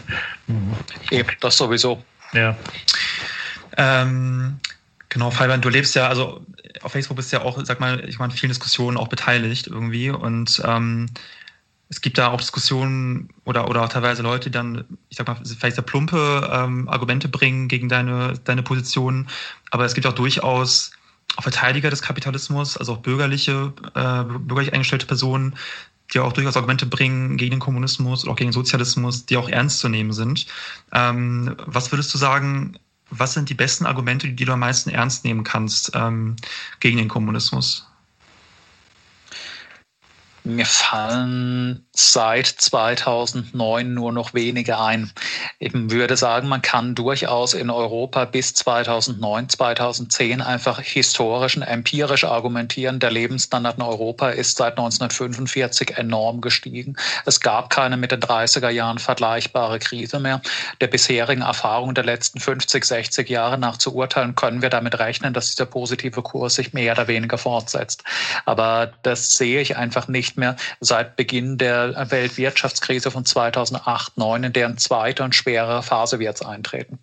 Mhm. 0.47 0.73
Eben, 1.11 1.29
das 1.39 1.57
sowieso. 1.57 2.01
Ja. 2.33 2.55
Ähm, 3.77 4.59
Genau, 5.09 5.31
Fabian, 5.31 5.61
du 5.61 5.69
lebst 5.69 5.95
ja, 5.95 6.07
also 6.07 6.45
auf 6.83 6.91
Facebook 6.91 7.17
bist 7.17 7.31
du 7.31 7.37
ja 7.37 7.43
auch, 7.43 7.59
sag 7.65 7.79
mal, 7.79 8.07
ich 8.07 8.19
meine, 8.19 8.31
vielen 8.31 8.51
Diskussionen 8.51 8.95
auch 8.95 9.07
beteiligt 9.07 9.67
irgendwie 9.67 10.11
und 10.11 10.61
ähm, 10.63 11.07
es 11.89 12.01
gibt 12.01 12.19
da 12.19 12.27
auch 12.27 12.39
Diskussionen 12.39 13.29
oder, 13.43 13.67
oder 13.67 13.83
auch 13.83 13.89
teilweise 13.89 14.21
Leute, 14.21 14.51
die 14.51 14.53
dann, 14.53 14.85
ich 15.09 15.17
sag 15.17 15.27
mal, 15.27 15.37
vielleicht 15.43 15.75
sehr 15.75 15.83
plumpe 15.83 16.47
ähm, 16.53 16.87
Argumente 16.87 17.27
bringen 17.27 17.67
gegen 17.67 17.89
deine, 17.89 18.33
deine 18.43 18.61
Position, 18.61 19.27
aber 19.71 19.85
es 19.85 19.95
gibt 19.95 20.05
auch 20.05 20.13
durchaus 20.13 20.91
auch 21.35 21.43
Verteidiger 21.43 21.89
des 21.89 22.03
Kapitalismus, 22.03 22.77
also 22.77 22.93
auch 22.93 22.97
bürgerliche, 22.99 23.73
äh, 23.95 24.23
bürgerlich 24.23 24.73
eingestellte 24.73 25.07
Personen, 25.07 25.55
die 26.13 26.19
auch 26.19 26.33
durchaus 26.33 26.55
Argumente 26.55 26.85
bringen 26.85 27.37
gegen 27.37 27.51
den 27.51 27.59
Kommunismus 27.59 28.23
oder 28.23 28.33
auch 28.33 28.35
gegen 28.35 28.49
den 28.49 28.53
Sozialismus, 28.53 29.25
die 29.25 29.37
auch 29.37 29.49
ernst 29.49 29.79
zu 29.79 29.89
nehmen 29.89 30.11
sind. 30.11 30.47
Ähm, 30.91 31.55
was 31.65 31.91
würdest 31.91 32.13
du 32.13 32.17
sagen, 32.17 32.77
was 33.09 33.33
sind 33.33 33.49
die 33.49 33.55
besten 33.55 33.85
Argumente, 33.85 34.29
die 34.29 34.45
du 34.45 34.53
am 34.53 34.59
meisten 34.59 34.89
ernst 34.89 35.25
nehmen 35.25 35.43
kannst 35.43 35.91
ähm, 35.95 36.35
gegen 36.79 36.97
den 36.97 37.07
Kommunismus? 37.07 37.88
Mir 40.55 40.65
fallen 40.65 41.85
seit 41.93 42.47
2009 42.47 43.93
nur 43.93 44.11
noch 44.11 44.33
wenige 44.33 44.79
ein. 44.79 45.11
Ich 45.59 45.71
würde 45.73 46.17
sagen, 46.17 46.47
man 46.47 46.63
kann 46.63 46.95
durchaus 46.95 47.53
in 47.53 47.69
Europa 47.69 48.25
bis 48.25 48.55
2009, 48.55 49.49
2010 49.49 50.41
einfach 50.41 50.79
historisch 50.79 51.55
und 51.55 51.61
empirisch 51.61 52.23
argumentieren. 52.23 52.99
Der 52.99 53.11
Lebensstandard 53.11 53.77
in 53.77 53.83
Europa 53.83 54.29
ist 54.29 54.57
seit 54.57 54.77
1945 54.79 55.97
enorm 55.97 56.41
gestiegen. 56.41 56.95
Es 57.25 57.41
gab 57.41 57.69
keine 57.69 57.95
mit 57.95 58.11
den 58.11 58.21
30er 58.21 58.69
Jahren 58.69 58.97
vergleichbare 58.97 59.77
Krise 59.77 60.19
mehr. 60.19 60.41
Der 60.81 60.87
bisherigen 60.87 61.43
Erfahrung 61.43 61.93
der 61.93 62.05
letzten 62.05 62.39
50, 62.39 62.85
60 62.85 63.29
Jahre 63.29 63.59
nach 63.59 63.77
zu 63.77 63.93
urteilen, 63.93 64.33
können 64.33 64.63
wir 64.63 64.69
damit 64.69 64.97
rechnen, 64.97 65.33
dass 65.33 65.51
dieser 65.51 65.67
positive 65.67 66.23
Kurs 66.23 66.55
sich 66.55 66.73
mehr 66.73 66.93
oder 66.93 67.07
weniger 67.07 67.37
fortsetzt. 67.37 68.03
Aber 68.45 68.93
das 69.03 69.33
sehe 69.33 69.61
ich 69.61 69.77
einfach 69.77 70.07
nicht 70.07 70.38
mehr 70.39 70.55
seit 70.79 71.15
Beginn 71.15 71.57
der 71.57 72.07
Weltwirtschaftskrise 72.09 73.11
von 73.11 73.25
2008, 73.25 74.13
2009, 74.19 74.43
in 74.43 74.53
deren 74.53 74.77
zweite 74.77 75.23
und 75.23 75.35
schwere 75.35 75.83
Phase 75.83 76.19
wir 76.19 76.25
jetzt 76.25 76.45
eintreten. 76.45 76.99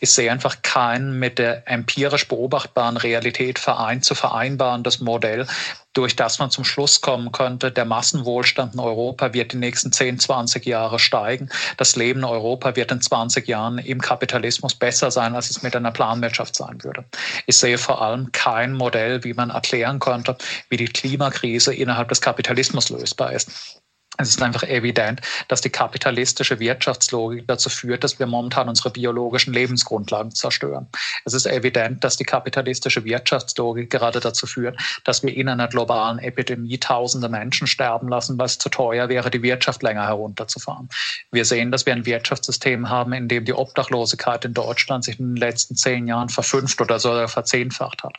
Ich 0.00 0.10
sehe 0.10 0.30
einfach 0.30 0.62
kein 0.62 1.18
mit 1.18 1.38
der 1.38 1.68
empirisch 1.68 2.28
beobachtbaren 2.28 2.96
Realität 2.96 3.58
vereint 3.58 4.04
zu 4.04 4.14
vereinbarendes 4.14 5.00
Modell, 5.00 5.46
durch 5.92 6.14
das 6.14 6.38
man 6.38 6.50
zum 6.50 6.64
Schluss 6.64 7.00
kommen 7.00 7.32
könnte, 7.32 7.72
der 7.72 7.84
Massenwohlstand 7.84 8.74
in 8.74 8.80
Europa 8.80 9.32
wird 9.32 9.52
die 9.52 9.56
nächsten 9.56 9.92
10, 9.92 10.20
20 10.20 10.64
Jahre 10.66 10.98
steigen. 10.98 11.48
Das 11.76 11.96
Leben 11.96 12.20
in 12.20 12.24
Europa 12.24 12.76
wird 12.76 12.92
in 12.92 13.00
20 13.00 13.48
Jahren 13.48 13.78
im 13.78 14.00
Kapitalismus 14.00 14.74
besser 14.74 15.10
sein, 15.10 15.34
als 15.34 15.50
es 15.50 15.62
mit 15.62 15.74
einer 15.74 15.90
Planwirtschaft 15.90 16.54
sein 16.54 16.82
würde. 16.84 17.04
Ich 17.46 17.58
sehe 17.58 17.78
vor 17.78 18.02
allem 18.02 18.30
kein 18.32 18.74
Modell, 18.74 19.24
wie 19.24 19.34
man 19.34 19.50
erklären 19.50 19.98
könnte, 19.98 20.36
wie 20.68 20.76
die 20.76 20.86
Klimakrise 20.86 21.74
innerhalb 21.74 22.08
des 22.08 22.20
Kapitalismus 22.20 22.88
lösbar 22.90 23.32
ist. 23.32 23.80
Es 24.18 24.28
ist 24.28 24.42
einfach 24.42 24.64
evident, 24.64 25.20
dass 25.48 25.60
die 25.60 25.70
kapitalistische 25.70 26.58
Wirtschaftslogik 26.58 27.46
dazu 27.46 27.70
führt, 27.70 28.02
dass 28.02 28.18
wir 28.18 28.26
momentan 28.26 28.68
unsere 28.68 28.90
biologischen 28.90 29.54
Lebensgrundlagen 29.54 30.34
zerstören. 30.34 30.88
Es 31.24 31.32
ist 31.32 31.46
evident, 31.46 32.02
dass 32.02 32.16
die 32.16 32.24
kapitalistische 32.24 33.04
Wirtschaftslogik 33.04 33.88
gerade 33.88 34.20
dazu 34.20 34.46
führt, 34.46 34.78
dass 35.04 35.22
wir 35.22 35.34
in 35.34 35.48
einer 35.48 35.68
globalen 35.68 36.18
Epidemie 36.18 36.78
tausende 36.78 37.28
Menschen 37.28 37.66
sterben 37.66 38.08
lassen, 38.08 38.36
weil 38.36 38.46
es 38.46 38.58
zu 38.58 38.68
teuer 38.68 39.08
wäre, 39.08 39.30
die 39.30 39.42
Wirtschaft 39.42 39.82
länger 39.82 40.06
herunterzufahren. 40.06 40.88
Wir 41.30 41.44
sehen, 41.44 41.70
dass 41.70 41.86
wir 41.86 41.92
ein 41.92 42.04
Wirtschaftssystem 42.04 42.90
haben, 42.90 43.12
in 43.12 43.28
dem 43.28 43.44
die 43.44 43.54
Obdachlosigkeit 43.54 44.44
in 44.44 44.54
Deutschland 44.54 45.04
sich 45.04 45.20
in 45.20 45.34
den 45.34 45.36
letzten 45.36 45.76
zehn 45.76 46.08
Jahren 46.08 46.28
verfünft 46.28 46.80
oder 46.80 46.98
sogar 46.98 47.28
verzehnfacht 47.28 48.02
hat. 48.02 48.16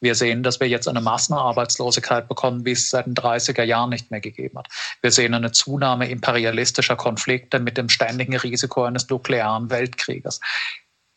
Wir 0.00 0.14
sehen, 0.14 0.42
dass 0.42 0.60
wir 0.60 0.68
jetzt 0.68 0.88
eine 0.88 1.00
Massenarbeitslosigkeit 1.00 2.28
bekommen, 2.28 2.64
wie 2.64 2.72
es 2.72 2.90
seit 2.90 3.06
den 3.06 3.14
30er 3.14 3.62
Jahren 3.62 3.90
nicht 3.90 4.10
mehr 4.10 4.20
gegeben 4.20 4.58
hat. 4.58 4.68
Wir 5.00 5.10
sehen 5.10 5.34
eine 5.34 5.52
Zunahme 5.52 6.08
imperialistischer 6.08 6.96
Konflikte 6.96 7.58
mit 7.58 7.78
dem 7.78 7.88
ständigen 7.88 8.36
Risiko 8.36 8.84
eines 8.84 9.08
nuklearen 9.08 9.70
Weltkrieges. 9.70 10.40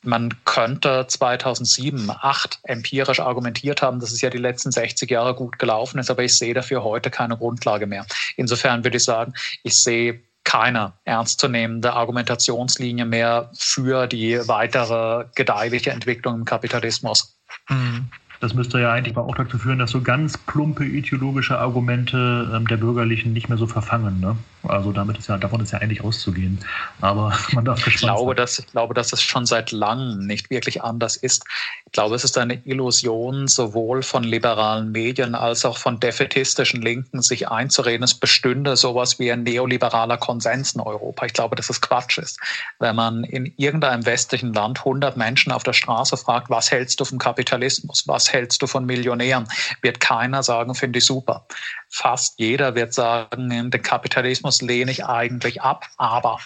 Man 0.04 0.34
könnte 0.46 1.06
2007, 1.08 2.06
2008 2.06 2.60
empirisch 2.64 3.20
argumentiert 3.20 3.82
haben, 3.82 4.00
dass 4.00 4.12
es 4.12 4.22
ja 4.22 4.30
die 4.30 4.38
letzten 4.38 4.72
60 4.72 5.10
Jahre 5.10 5.34
gut 5.34 5.60
gelaufen 5.60 6.00
ist, 6.00 6.10
aber 6.10 6.24
ich 6.24 6.38
sehe 6.38 6.54
dafür 6.54 6.84
heute 6.84 7.10
keine 7.10 7.36
Grundlage 7.36 7.88
mehr. 7.88 8.06
Insofern 8.38 8.84
würde 8.84 8.98
ich 8.98 9.04
sagen, 9.04 9.34
ich 9.64 9.78
sehe 9.78 10.22
keine 10.44 10.94
ernstzunehmende 11.04 11.92
Argumentationslinie 11.92 13.06
mehr 13.06 13.52
für 13.54 14.08
die 14.08 14.40
weitere 14.48 15.26
gedeihliche 15.36 15.92
Entwicklung 15.92 16.36
im 16.36 16.46
Kapitalismus. 16.46 17.38
Mhm. 17.68 18.10
Das 18.40 18.54
müsste 18.54 18.80
ja 18.80 18.92
eigentlich 18.92 19.18
auch 19.18 19.36
dazu 19.36 19.58
führen, 19.58 19.80
dass 19.80 19.92
so 19.92 20.02
ganz 20.02 20.38
plumpe 20.38 20.86
ideologische 20.86 21.58
Argumente 21.58 22.52
ähm, 22.54 22.68
der 22.68 22.78
Bürgerlichen 22.78 23.34
nicht 23.34 23.50
mehr 23.50 23.58
so 23.58 23.68
verfangen. 23.68 24.20
Ne? 24.20 24.36
Also 24.68 24.92
damit 24.92 25.18
ist 25.18 25.28
ja, 25.28 25.38
davon 25.38 25.62
ist 25.62 25.72
ja 25.72 25.80
eigentlich 25.80 26.04
auszugehen. 26.04 26.60
Aber 27.02 27.38
man 27.52 27.66
darf 27.66 27.84
gespannt 27.84 27.96
ich 27.96 28.02
glaube, 28.02 28.30
sein. 28.32 28.38
Dass, 28.38 28.60
ich 28.60 28.68
glaube, 28.68 28.94
dass 28.94 29.14
es 29.14 29.22
schon 29.22 29.46
seit 29.46 29.72
langem 29.72 30.26
nicht 30.26 30.50
wirklich 30.50 30.84
anders 30.84 31.18
ist. 31.18 31.44
Ich 31.86 31.92
glaube, 31.94 32.16
es 32.16 32.24
ist 32.24 32.38
eine 32.38 32.66
Illusion 32.66 33.48
sowohl 33.48 34.04
von 34.04 34.24
liberalen 34.24 34.92
Medien 34.92 35.36
als 35.36 35.66
auch 35.66 35.78
von 35.78 36.00
defetistischen 36.00 36.82
Linken, 36.82 37.22
sich 37.22 37.48
einzureden, 37.50 38.04
es 38.04 38.14
bestünde 38.14 38.76
sowas 38.76 39.20
wie 39.20 39.32
ein 39.32 39.44
neoliberaler 39.44 40.18
Konsens 40.18 40.74
in 40.74 40.82
Europa. 40.82 41.26
Ich 41.26 41.34
glaube, 41.34 41.56
dass 41.56 41.70
es 41.70 41.82
Quatsch 41.82 42.18
ist. 42.18 42.40
Wenn 42.80 42.96
man 42.96 43.24
in 43.24 43.54
irgendeinem 43.58 44.06
westlichen 44.06 44.54
Land 44.54 44.80
100 44.80 45.18
Menschen 45.18 45.52
auf 45.52 45.64
der 45.64 45.74
Straße 45.74 46.18
fragt, 46.18 46.50
was 46.50 46.72
hältst 46.72 47.00
du 47.00 47.06
vom 47.06 47.18
Kapitalismus? 47.18 48.04
Was 48.08 48.32
hältst 48.32 48.62
du 48.62 48.68
von 48.68 48.86
Millionären? 48.86 49.48
Wird 49.82 50.00
keiner 50.00 50.44
sagen, 50.44 50.76
finde 50.76 51.00
ich 51.00 51.06
super. 51.06 51.46
Fast 51.90 52.40
jeder 52.40 52.76
wird 52.76 52.94
sagen, 52.94 53.50
den 53.50 53.82
Kapitalismus 53.82 54.62
lehne 54.62 54.92
ich 54.92 55.06
eigentlich 55.06 55.62
ab, 55.62 55.86
aber 55.98 56.40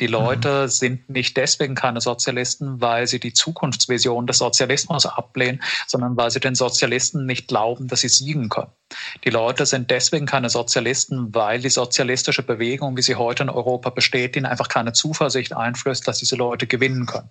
die 0.00 0.06
Leute 0.06 0.62
mhm. 0.62 0.68
sind 0.68 1.08
nicht 1.10 1.36
deswegen 1.36 1.74
keine 1.74 2.00
Sozialisten, 2.00 2.80
weil 2.80 3.06
sie 3.06 3.20
die 3.20 3.32
Zukunftsvision 3.32 4.26
des 4.26 4.38
Sozialismus 4.38 5.06
ablehnen, 5.06 5.62
sondern 5.86 6.16
weil 6.16 6.30
sie 6.30 6.40
den 6.40 6.54
Sozialisten 6.54 7.24
nicht 7.24 7.48
glauben, 7.48 7.88
dass 7.88 8.00
sie 8.00 8.08
siegen 8.08 8.48
können. 8.48 8.70
Die 9.24 9.30
Leute 9.30 9.66
sind 9.66 9.90
deswegen 9.90 10.26
keine 10.26 10.50
Sozialisten, 10.50 11.34
weil 11.34 11.60
die 11.60 11.70
sozialistische 11.70 12.42
Bewegung, 12.42 12.96
wie 12.96 13.02
sie 13.02 13.16
heute 13.16 13.44
in 13.44 13.50
Europa 13.50 13.90
besteht, 13.90 14.36
ihnen 14.36 14.46
einfach 14.46 14.68
keine 14.68 14.92
Zuversicht 14.92 15.54
einflößt, 15.54 16.06
dass 16.06 16.18
diese 16.18 16.36
Leute 16.36 16.66
gewinnen 16.66 17.06
können. 17.06 17.30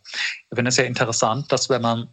Ich 0.50 0.56
finde 0.56 0.70
es 0.70 0.76
sehr 0.76 0.88
interessant, 0.88 1.52
dass 1.52 1.70
wenn 1.70 1.82
man 1.82 2.10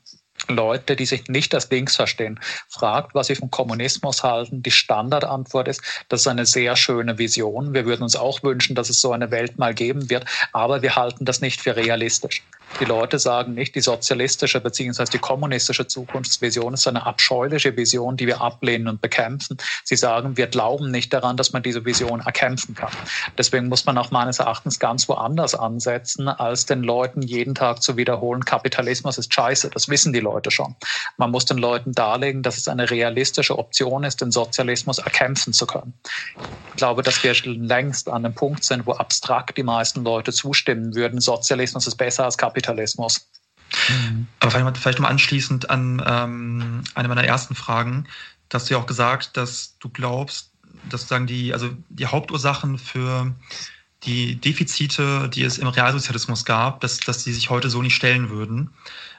Leute, 0.49 0.97
die 0.97 1.07
sich 1.07 1.28
nicht 1.28 1.55
als 1.55 1.70
links 1.70 1.97
verstehen, 1.97 2.40
fragt, 2.68 3.14
was 3.14 3.28
sie 3.28 3.34
vom 3.34 3.51
Kommunismus 3.51 4.22
halten. 4.22 4.62
Die 4.62 4.70
Standardantwort 4.70 5.68
ist, 5.68 5.82
das 6.09 6.22
ist 6.22 6.26
eine 6.26 6.47
sehr 6.47 6.76
schöne 6.76 7.18
Vision. 7.18 7.74
Wir 7.74 7.86
würden 7.86 8.03
uns 8.03 8.16
auch 8.16 8.43
wünschen, 8.43 8.74
dass 8.74 8.90
es 8.90 9.01
so 9.01 9.12
eine 9.12 9.30
Welt 9.30 9.59
mal 9.59 9.74
geben 9.74 10.11
wird, 10.11 10.24
aber 10.53 10.82
wir 10.82 10.97
halten 10.97 11.24
das 11.24 11.40
nicht 11.40 11.61
für 11.61 11.76
realistisch. 11.76 12.43
Die 12.80 12.84
Leute 12.86 13.18
sagen 13.18 13.54
nicht, 13.54 13.74
die 13.74 13.80
sozialistische 13.80 14.60
bzw. 14.60 15.04
die 15.12 15.18
kommunistische 15.18 15.86
Zukunftsvision 15.86 16.74
ist 16.74 16.88
eine 16.88 17.04
abscheuliche 17.04 17.76
Vision, 17.76 18.16
die 18.16 18.26
wir 18.26 18.40
ablehnen 18.40 18.88
und 18.88 19.00
bekämpfen. 19.02 19.58
Sie 19.84 19.96
sagen, 19.96 20.36
wir 20.36 20.46
glauben 20.46 20.90
nicht 20.90 21.12
daran, 21.12 21.36
dass 21.36 21.52
man 21.52 21.62
diese 21.62 21.84
Vision 21.84 22.20
erkämpfen 22.20 22.74
kann. 22.74 22.90
Deswegen 23.36 23.68
muss 23.68 23.84
man 23.84 23.98
auch 23.98 24.10
meines 24.10 24.38
Erachtens 24.38 24.78
ganz 24.78 25.08
woanders 25.08 25.54
ansetzen, 25.54 26.28
als 26.28 26.66
den 26.66 26.82
Leuten 26.82 27.22
jeden 27.22 27.54
Tag 27.54 27.82
zu 27.82 27.96
wiederholen, 27.96 28.44
Kapitalismus 28.44 29.18
ist 29.18 29.32
scheiße. 29.32 29.70
Das 29.70 29.88
wissen 29.88 30.12
die 30.12 30.20
Leute 30.20 30.50
schon. 30.50 30.74
Man 31.18 31.30
muss 31.30 31.44
den 31.44 31.58
Leuten 31.58 31.92
darlegen, 31.92 32.42
dass 32.42 32.56
es 32.56 32.68
eine 32.68 32.90
realistische 32.90 33.58
Option 33.58 34.04
ist, 34.04 34.20
den 34.20 34.32
Sozialismus 34.32 34.98
erkämpfen 34.98 35.52
zu 35.52 35.66
können. 35.66 35.92
Ich 36.70 36.76
glaube, 36.76 37.02
dass 37.02 37.22
wir 37.22 37.34
längst 37.44 38.08
an 38.08 38.24
einem 38.24 38.34
Punkt 38.34 38.64
sind, 38.64 38.86
wo 38.86 38.92
abstrakt 38.92 39.56
die 39.58 39.62
meisten 39.62 40.04
Leute 40.04 40.32
zustimmen 40.32 40.94
würden, 40.94 41.20
Sozialismus 41.20 41.86
ist 41.86 41.96
besser 41.96 42.24
als 42.24 42.38
Kapitalismus 42.38 42.61
Kapitalismus. 42.62 43.28
Aber 44.40 44.50
vielleicht, 44.50 44.78
vielleicht 44.78 44.98
mal 45.00 45.08
anschließend 45.08 45.70
an 45.70 46.02
ähm, 46.06 46.84
eine 46.94 47.08
meiner 47.08 47.24
ersten 47.24 47.54
Fragen, 47.54 48.06
da 48.48 48.58
hast 48.58 48.68
du 48.68 48.74
ja 48.74 48.80
auch 48.80 48.86
gesagt, 48.86 49.36
dass 49.36 49.78
du 49.78 49.88
glaubst, 49.88 50.50
dass 50.88 51.02
sozusagen 51.02 51.26
die, 51.26 51.54
also 51.54 51.70
die 51.88 52.06
Hauptursachen 52.06 52.78
für 52.78 53.34
die 54.04 54.36
Defizite, 54.36 55.28
die 55.28 55.44
es 55.44 55.58
im 55.58 55.68
Realsozialismus 55.68 56.44
gab, 56.44 56.80
dass, 56.80 56.98
dass 56.98 57.22
die 57.22 57.32
sich 57.32 57.50
heute 57.50 57.70
so 57.70 57.82
nicht 57.82 57.94
stellen 57.94 58.30
würden. 58.30 58.70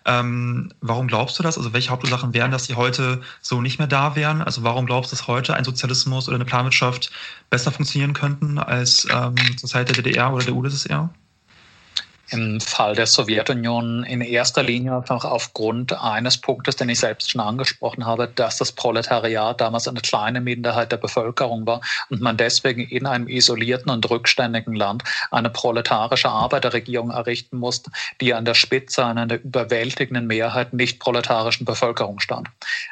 Ähm, 0.06 0.74
warum 0.82 1.08
glaubst 1.08 1.40
du 1.40 1.44
das? 1.44 1.58
Also 1.58 1.72
welche 1.72 1.90
Hauptursachen 1.90 2.34
wären, 2.34 2.52
dass 2.52 2.68
die 2.68 2.76
heute 2.76 3.22
so 3.42 3.62
nicht 3.62 3.80
mehr 3.80 3.88
da 3.88 4.18
wären? 4.18 4.42
Also 4.42 4.64
warum 4.64 4.86
glaubst 4.86 5.12
du, 5.12 5.16
dass 5.16 5.28
heute 5.28 5.56
ein 5.56 5.64
Sozialismus 5.64 6.28
oder 6.28 6.36
eine 6.36 6.46
Planwirtschaft 6.46 7.12
besser 7.50 7.72
funktionieren 7.72 8.14
könnten 8.14 8.60
als 8.60 9.08
ähm, 9.10 9.58
zur 9.58 9.70
Zeit 9.70 9.88
der 9.88 9.96
DDR 9.96 10.34
oder 10.34 10.44
der 10.44 10.54
UdSSR? 10.54 11.14
Im 12.34 12.60
Fall 12.60 12.96
der 12.96 13.06
Sowjetunion 13.06 14.04
in 14.04 14.22
erster 14.22 14.64
Linie 14.64 14.98
einfach 14.98 15.24
aufgrund 15.24 15.94
eines 16.02 16.38
Punktes, 16.38 16.76
den 16.76 16.90
ich 16.90 17.00
selbst 17.00 17.32
schon 17.32 17.42
angesprochen 17.42 18.06
habe, 18.06 18.28
dass 18.28 18.58
das 18.58 18.72
Proletariat 18.72 19.62
damals 19.62 19.88
eine 19.88 20.02
kleine 20.02 20.42
Minderheit 20.42 20.92
der 20.92 20.98
Bevölkerung 20.98 21.66
war 21.68 21.82
und 22.10 22.22
man 22.22 22.36
deswegen 22.36 22.82
in 22.82 23.06
einem 23.06 23.28
isolierten 23.28 23.92
und 23.92 24.10
rückständigen 24.10 24.74
Land 24.76 25.04
eine 25.32 25.50
proletarische 25.50 26.30
Arbeiterregierung 26.30 27.12
errichten 27.12 27.58
musste, 27.58 27.92
die 28.20 28.34
an 28.34 28.46
der 28.46 28.56
Spitze 28.56 29.06
einer 29.06 29.28
der 29.28 29.44
überwältigenden 29.44 30.28
Mehrheit 30.28 30.74
nicht 30.74 31.00
proletarischen 31.00 31.66
Bevölkerung 31.66 32.20
stand. 32.20 32.50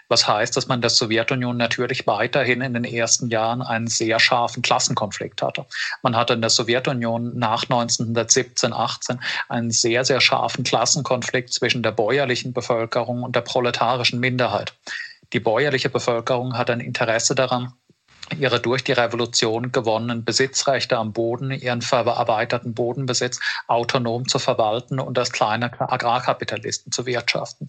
Was 0.07 0.27
heißt, 0.27 0.55
dass 0.55 0.67
man 0.67 0.81
der 0.81 0.91
Sowjetunion 0.91 1.57
natürlich 1.57 2.05
weiterhin 2.05 2.61
in 2.61 2.73
den 2.73 2.83
ersten 2.83 3.29
Jahren 3.29 3.61
einen 3.61 3.87
sehr 3.87 4.19
scharfen 4.19 4.61
Klassenkonflikt 4.61 5.41
hatte. 5.41 5.65
Man 6.03 6.15
hatte 6.15 6.33
in 6.33 6.41
der 6.41 6.49
Sowjetunion 6.49 7.37
nach 7.37 7.63
1917, 7.63 8.73
18 8.73 9.19
einen 9.49 9.71
sehr, 9.71 10.05
sehr 10.05 10.21
scharfen 10.21 10.63
Klassenkonflikt 10.63 11.53
zwischen 11.53 11.83
der 11.83 11.91
bäuerlichen 11.91 12.53
Bevölkerung 12.53 13.23
und 13.23 13.35
der 13.35 13.41
proletarischen 13.41 14.19
Minderheit. 14.19 14.73
Die 15.33 15.39
bäuerliche 15.39 15.89
Bevölkerung 15.89 16.57
hat 16.57 16.69
ein 16.69 16.81
Interesse 16.81 17.35
daran, 17.35 17.73
ihre 18.37 18.59
durch 18.59 18.83
die 18.83 18.91
Revolution 18.91 19.71
gewonnenen 19.71 20.23
Besitzrechte 20.23 20.97
am 20.97 21.13
Boden, 21.13 21.51
ihren 21.51 21.81
verarbeiteten 21.81 22.73
Bodenbesitz 22.73 23.39
autonom 23.67 24.27
zu 24.27 24.39
verwalten 24.39 24.99
und 24.99 25.17
als 25.17 25.31
kleine 25.31 25.71
Agrarkapitalisten 25.79 26.91
zu 26.91 27.05
wirtschaften. 27.05 27.67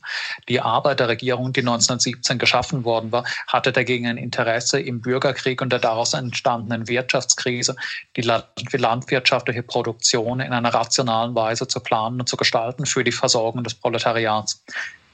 Die 0.48 0.60
Arbeiterregierung, 0.60 1.52
die 1.52 1.60
1917 1.60 2.38
geschaffen 2.38 2.84
worden 2.84 3.12
war, 3.12 3.24
hatte 3.46 3.72
dagegen 3.72 4.06
ein 4.06 4.16
Interesse 4.16 4.80
im 4.80 5.00
Bürgerkrieg 5.00 5.60
und 5.62 5.72
der 5.72 5.78
daraus 5.78 6.14
entstandenen 6.14 6.88
Wirtschaftskrise, 6.88 7.76
die 8.16 8.22
landwirtschaftliche 8.22 9.62
Produktion 9.62 10.40
in 10.40 10.52
einer 10.52 10.74
rationalen 10.74 11.34
Weise 11.34 11.66
zu 11.68 11.80
planen 11.80 12.20
und 12.20 12.28
zu 12.28 12.36
gestalten 12.36 12.86
für 12.86 13.04
die 13.04 13.12
Versorgung 13.12 13.64
des 13.64 13.74
Proletariats. 13.74 14.62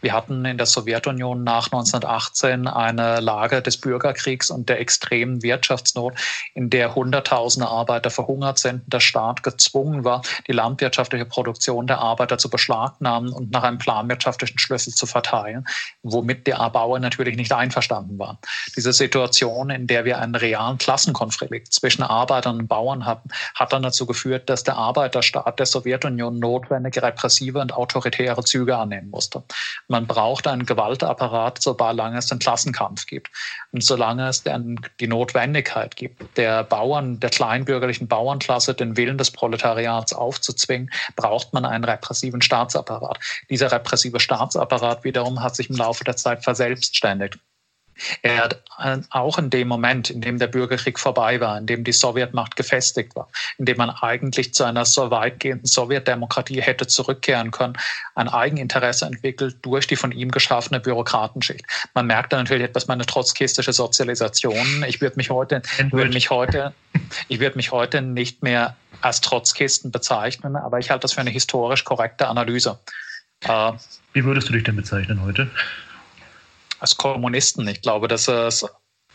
Wir 0.00 0.12
hatten 0.12 0.44
in 0.44 0.58
der 0.58 0.66
Sowjetunion 0.66 1.42
nach 1.42 1.66
1918 1.66 2.68
eine 2.68 3.20
Lage 3.20 3.62
des 3.62 3.78
Bürgerkriegs 3.80 4.50
und 4.50 4.68
der 4.68 4.80
extremen 4.80 5.42
Wirtschaftsnot, 5.42 6.14
in 6.54 6.70
der 6.70 6.94
Hunderttausende 6.94 7.68
Arbeiter 7.68 8.10
verhungert 8.10 8.58
sind. 8.58 8.82
Der 8.86 9.00
Staat 9.00 9.42
gezwungen 9.42 10.04
war, 10.04 10.22
die 10.46 10.52
landwirtschaftliche 10.52 11.24
Produktion 11.24 11.86
der 11.86 11.98
Arbeiter 11.98 12.38
zu 12.38 12.48
beschlagnahmen 12.48 13.32
und 13.32 13.50
nach 13.50 13.64
einem 13.64 13.78
planwirtschaftlichen 13.78 14.58
Schlüssel 14.58 14.92
zu 14.92 15.06
verteilen, 15.06 15.66
womit 16.02 16.46
die 16.46 16.52
Bauern 16.52 17.02
natürlich 17.02 17.36
nicht 17.36 17.52
einverstanden 17.52 18.18
waren. 18.18 18.38
Diese 18.76 18.92
Situation, 18.92 19.70
in 19.70 19.86
der 19.86 20.04
wir 20.04 20.18
einen 20.18 20.34
realen 20.34 20.78
Klassenkonflikt 20.78 21.72
zwischen 21.72 22.02
Arbeitern 22.02 22.60
und 22.60 22.68
Bauern 22.68 23.04
hatten, 23.04 23.30
hat 23.54 23.72
dann 23.72 23.82
dazu 23.82 24.06
geführt, 24.06 24.48
dass 24.48 24.62
der 24.62 24.76
Arbeiterstaat 24.76 25.58
der 25.58 25.66
Sowjetunion 25.66 26.38
notwendige 26.38 27.02
repressive 27.02 27.58
und 27.58 27.72
autoritäre 27.72 28.44
Züge 28.44 28.76
annehmen 28.76 29.10
musste. 29.10 29.42
Man 29.88 30.06
braucht 30.06 30.46
einen 30.46 30.66
Gewaltapparat, 30.66 31.62
solange 31.62 32.18
es 32.18 32.26
den 32.26 32.38
Klassenkampf 32.38 33.06
gibt. 33.06 33.30
Und 33.72 33.82
solange 33.82 34.28
es 34.28 34.44
die 34.44 35.06
Notwendigkeit 35.06 35.96
gibt, 35.96 36.36
der 36.36 36.62
Bauern, 36.62 37.20
der 37.20 37.30
kleinbürgerlichen 37.30 38.06
Bauernklasse 38.06 38.74
den 38.74 38.98
Willen 38.98 39.16
des 39.16 39.30
Proletariats 39.30 40.12
aufzuzwingen, 40.12 40.90
braucht 41.16 41.54
man 41.54 41.64
einen 41.64 41.84
repressiven 41.84 42.42
Staatsapparat. 42.42 43.18
Dieser 43.48 43.72
repressive 43.72 44.20
Staatsapparat 44.20 45.04
wiederum 45.04 45.42
hat 45.42 45.56
sich 45.56 45.70
im 45.70 45.76
Laufe 45.76 46.04
der 46.04 46.16
Zeit 46.16 46.44
verselbstständigt. 46.44 47.38
Er 48.22 48.44
hat 48.44 48.62
äh, 48.78 48.98
auch 49.10 49.38
in 49.38 49.50
dem 49.50 49.68
Moment, 49.68 50.10
in 50.10 50.20
dem 50.20 50.38
der 50.38 50.46
Bürgerkrieg 50.46 50.98
vorbei 50.98 51.40
war, 51.40 51.58
in 51.58 51.66
dem 51.66 51.84
die 51.84 51.92
Sowjetmacht 51.92 52.56
gefestigt 52.56 53.16
war, 53.16 53.28
in 53.58 53.64
dem 53.64 53.76
man 53.76 53.90
eigentlich 53.90 54.54
zu 54.54 54.64
einer 54.64 54.84
so 54.84 55.10
weitgehenden 55.10 55.66
Sowjetdemokratie 55.66 56.60
hätte 56.60 56.86
zurückkehren 56.86 57.50
können, 57.50 57.74
ein 58.14 58.28
Eigeninteresse 58.28 59.06
entwickelt 59.06 59.56
durch 59.62 59.86
die 59.86 59.96
von 59.96 60.12
ihm 60.12 60.30
geschaffene 60.30 60.80
Bürokratenschicht. 60.80 61.64
Man 61.94 62.06
merkt 62.06 62.32
da 62.32 62.36
natürlich 62.38 62.64
etwas 62.64 62.86
meine 62.86 63.06
trotzkistische 63.06 63.72
Sozialisation. 63.72 64.84
Ich 64.86 65.00
würde 65.00 65.16
mich 65.16 65.30
heute, 65.30 65.62
würde 65.90 66.12
mich 66.12 66.30
heute, 66.30 66.74
ich 67.28 67.40
würde 67.40 67.56
mich 67.56 67.72
heute 67.72 68.02
nicht 68.02 68.42
mehr 68.42 68.76
als 69.00 69.20
Trotzkisten 69.20 69.90
bezeichnen, 69.90 70.56
aber 70.56 70.78
ich 70.78 70.90
halte 70.90 71.02
das 71.02 71.12
für 71.12 71.20
eine 71.20 71.30
historisch 71.30 71.84
korrekte 71.84 72.28
Analyse. 72.28 72.78
Äh, 73.44 73.72
Wie 74.12 74.24
würdest 74.24 74.48
du 74.48 74.52
dich 74.52 74.64
denn 74.64 74.76
bezeichnen 74.76 75.22
heute? 75.22 75.50
Als 76.78 76.96
Kommunisten. 76.96 77.66
Ich 77.68 77.82
glaube, 77.82 78.08
dass 78.08 78.28
es 78.28 78.66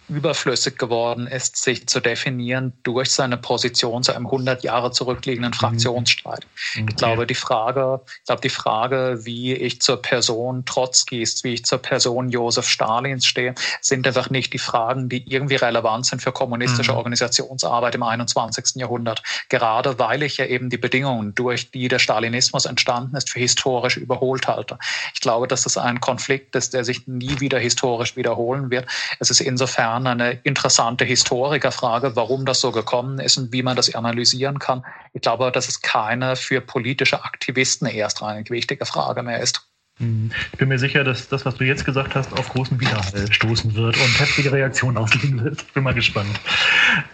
überflüssig 0.09 0.77
geworden 0.77 1.27
ist, 1.27 1.57
sich 1.57 1.87
zu 1.87 1.99
definieren 1.99 2.73
durch 2.83 3.11
seine 3.11 3.37
Position 3.37 4.03
zu 4.03 4.13
einem 4.13 4.25
100 4.25 4.63
Jahre 4.63 4.91
zurückliegenden 4.91 5.51
mhm. 5.51 5.55
Fraktionsstreit. 5.55 6.45
Okay. 6.75 6.85
Ich 6.89 6.95
glaube, 6.95 7.25
die 7.25 7.35
Frage, 7.35 8.01
ich 8.19 8.25
glaube, 8.25 8.41
die 8.41 8.49
Frage, 8.49 9.19
wie 9.23 9.53
ich 9.53 9.81
zur 9.81 10.01
Person 10.01 10.65
Trotzkis, 10.65 11.43
wie 11.43 11.53
ich 11.53 11.65
zur 11.65 11.79
Person 11.79 12.29
Josef 12.29 12.67
Stalins 12.67 13.25
stehe, 13.25 13.55
sind 13.81 14.05
einfach 14.05 14.29
nicht 14.29 14.53
die 14.53 14.59
Fragen, 14.59 15.09
die 15.09 15.29
irgendwie 15.29 15.55
relevant 15.55 16.05
sind 16.05 16.21
für 16.21 16.31
kommunistische 16.31 16.91
mhm. 16.91 16.97
Organisationsarbeit 16.97 17.95
im 17.95 18.03
21. 18.03 18.75
Jahrhundert. 18.75 19.23
Gerade 19.49 19.99
weil 19.99 20.23
ich 20.23 20.37
ja 20.37 20.45
eben 20.45 20.69
die 20.69 20.77
Bedingungen, 20.77 21.33
durch 21.35 21.71
die 21.71 21.87
der 21.87 21.99
Stalinismus 21.99 22.65
entstanden 22.65 23.15
ist, 23.15 23.29
für 23.29 23.39
historisch 23.39 23.97
überholt 23.97 24.47
halte. 24.47 24.77
Ich 25.13 25.21
glaube, 25.21 25.47
dass 25.47 25.63
das 25.63 25.77
ein 25.77 25.99
Konflikt 25.99 26.55
ist, 26.55 26.73
der 26.73 26.83
sich 26.83 27.07
nie 27.07 27.39
wieder 27.39 27.59
historisch 27.59 28.15
wiederholen 28.15 28.69
wird. 28.69 28.85
Es 29.19 29.29
ist 29.29 29.39
insofern 29.39 29.92
Kern 29.93 30.07
eine 30.07 30.39
interessante 30.43 31.05
Historikerfrage, 31.05 32.15
warum 32.15 32.45
das 32.45 32.61
so 32.61 32.71
gekommen 32.71 33.19
ist 33.19 33.37
und 33.37 33.53
wie 33.53 33.61
man 33.61 33.75
das 33.75 33.93
analysieren 33.93 34.57
kann. 34.57 34.83
Ich 35.13 35.21
glaube, 35.21 35.51
dass 35.51 35.67
es 35.67 35.81
keine 35.81 36.35
für 36.35 36.61
politische 36.61 37.23
Aktivisten 37.23 37.87
erstrangig 37.87 38.49
wichtige 38.49 38.85
Frage 38.85 39.21
mehr 39.21 39.39
ist. 39.39 39.67
Mhm. 39.99 40.31
Ich 40.51 40.57
bin 40.57 40.69
mir 40.69 40.79
sicher, 40.79 41.03
dass 41.03 41.29
das, 41.29 41.45
was 41.45 41.55
du 41.55 41.65
jetzt 41.65 41.85
gesagt 41.85 42.15
hast, 42.15 42.33
auf 42.33 42.49
großen 42.49 42.79
Widerhall 42.79 43.31
stoßen 43.31 43.75
wird 43.75 43.95
und 43.95 44.19
heftige 44.19 44.51
Reaktionen 44.51 44.97
auslösen 44.97 45.43
wird. 45.43 45.61
Ich 45.61 45.73
bin 45.73 45.83
mal 45.83 45.93
gespannt. 45.93 46.39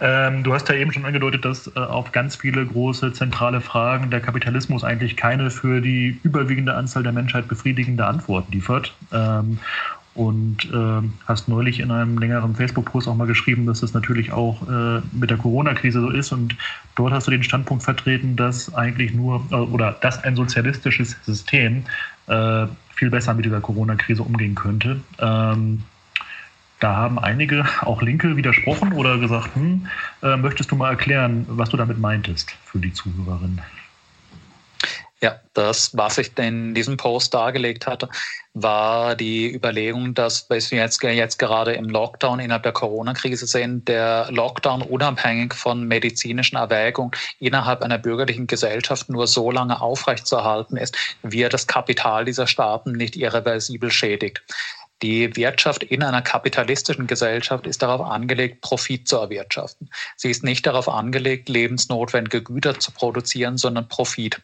Ähm, 0.00 0.42
du 0.42 0.54
hast 0.54 0.66
ja 0.70 0.74
eben 0.76 0.90
schon 0.90 1.04
angedeutet, 1.04 1.44
dass 1.44 1.66
äh, 1.66 1.78
auf 1.78 2.12
ganz 2.12 2.36
viele 2.36 2.64
große 2.64 3.12
zentrale 3.12 3.60
Fragen 3.60 4.10
der 4.10 4.20
Kapitalismus 4.20 4.82
eigentlich 4.82 5.18
keine 5.18 5.50
für 5.50 5.82
die 5.82 6.18
überwiegende 6.22 6.74
Anzahl 6.74 7.02
der 7.02 7.12
Menschheit 7.12 7.48
befriedigende 7.48 8.06
Antwort 8.06 8.46
liefert. 8.50 8.94
Ähm, 9.12 9.58
und 10.14 10.64
äh, 10.72 11.08
hast 11.26 11.48
neulich 11.48 11.80
in 11.80 11.90
einem 11.90 12.18
längeren 12.18 12.54
Facebook-Post 12.56 13.06
auch 13.06 13.14
mal 13.14 13.26
geschrieben, 13.26 13.66
dass 13.66 13.82
es 13.82 13.94
natürlich 13.94 14.32
auch 14.32 14.68
äh, 14.68 15.00
mit 15.12 15.30
der 15.30 15.38
Corona-Krise 15.38 16.00
so 16.00 16.10
ist. 16.10 16.32
Und 16.32 16.56
dort 16.96 17.12
hast 17.12 17.26
du 17.26 17.30
den 17.30 17.42
Standpunkt 17.42 17.84
vertreten, 17.84 18.36
dass 18.36 18.74
eigentlich 18.74 19.14
nur 19.14 19.44
äh, 19.50 19.54
oder 19.54 19.92
dass 20.00 20.22
ein 20.24 20.34
sozialistisches 20.34 21.16
System 21.24 21.84
äh, 22.26 22.66
viel 22.94 23.10
besser 23.10 23.34
mit 23.34 23.44
dieser 23.44 23.60
Corona-Krise 23.60 24.22
umgehen 24.22 24.54
könnte. 24.54 25.00
Ähm, 25.20 25.84
da 26.80 26.96
haben 26.96 27.18
einige, 27.18 27.66
auch 27.82 28.02
Linke, 28.02 28.36
widersprochen 28.36 28.92
oder 28.94 29.18
gesagt, 29.18 29.54
hm, 29.54 29.86
äh, 30.22 30.36
möchtest 30.36 30.70
du 30.70 30.76
mal 30.76 30.90
erklären, 30.90 31.44
was 31.48 31.68
du 31.68 31.76
damit 31.76 31.98
meintest 31.98 32.56
für 32.64 32.78
die 32.78 32.92
Zuhörerin? 32.92 33.60
Ja, 35.22 35.38
das, 35.52 35.96
was 35.96 36.16
ich 36.16 36.36
in 36.38 36.74
diesem 36.74 36.96
Post 36.96 37.34
dargelegt 37.34 37.86
hatte, 37.86 38.08
war 38.54 39.14
die 39.14 39.52
Überlegung, 39.52 40.14
dass 40.14 40.50
wir 40.50 40.58
jetzt, 40.58 41.02
jetzt 41.02 41.38
gerade 41.38 41.72
im 41.72 41.88
Lockdown 41.88 42.40
innerhalb 42.40 42.64
der 42.64 42.72
Corona-Krise 42.72 43.46
sehen, 43.46 43.84
der 43.84 44.28
Lockdown 44.30 44.82
unabhängig 44.82 45.54
von 45.54 45.86
medizinischen 45.86 46.56
Erwägungen 46.56 47.12
innerhalb 47.38 47.82
einer 47.82 47.98
bürgerlichen 47.98 48.48
Gesellschaft 48.48 49.08
nur 49.08 49.28
so 49.28 49.50
lange 49.50 49.80
aufrechtzuerhalten 49.80 50.76
ist, 50.76 50.96
wie 51.22 51.42
er 51.42 51.48
das 51.48 51.66
Kapital 51.68 52.24
dieser 52.24 52.48
Staaten 52.48 52.92
nicht 52.92 53.16
irreversibel 53.16 53.90
schädigt. 53.90 54.42
Die 55.02 55.34
Wirtschaft 55.34 55.82
in 55.82 56.02
einer 56.02 56.20
kapitalistischen 56.20 57.06
Gesellschaft 57.06 57.66
ist 57.66 57.80
darauf 57.80 58.02
angelegt, 58.06 58.60
Profit 58.60 59.08
zu 59.08 59.16
erwirtschaften. 59.16 59.88
Sie 60.16 60.30
ist 60.30 60.44
nicht 60.44 60.66
darauf 60.66 60.90
angelegt, 60.90 61.48
lebensnotwendige 61.48 62.42
Güter 62.42 62.78
zu 62.78 62.90
produzieren, 62.92 63.56
sondern 63.56 63.88
Profit. 63.88 64.42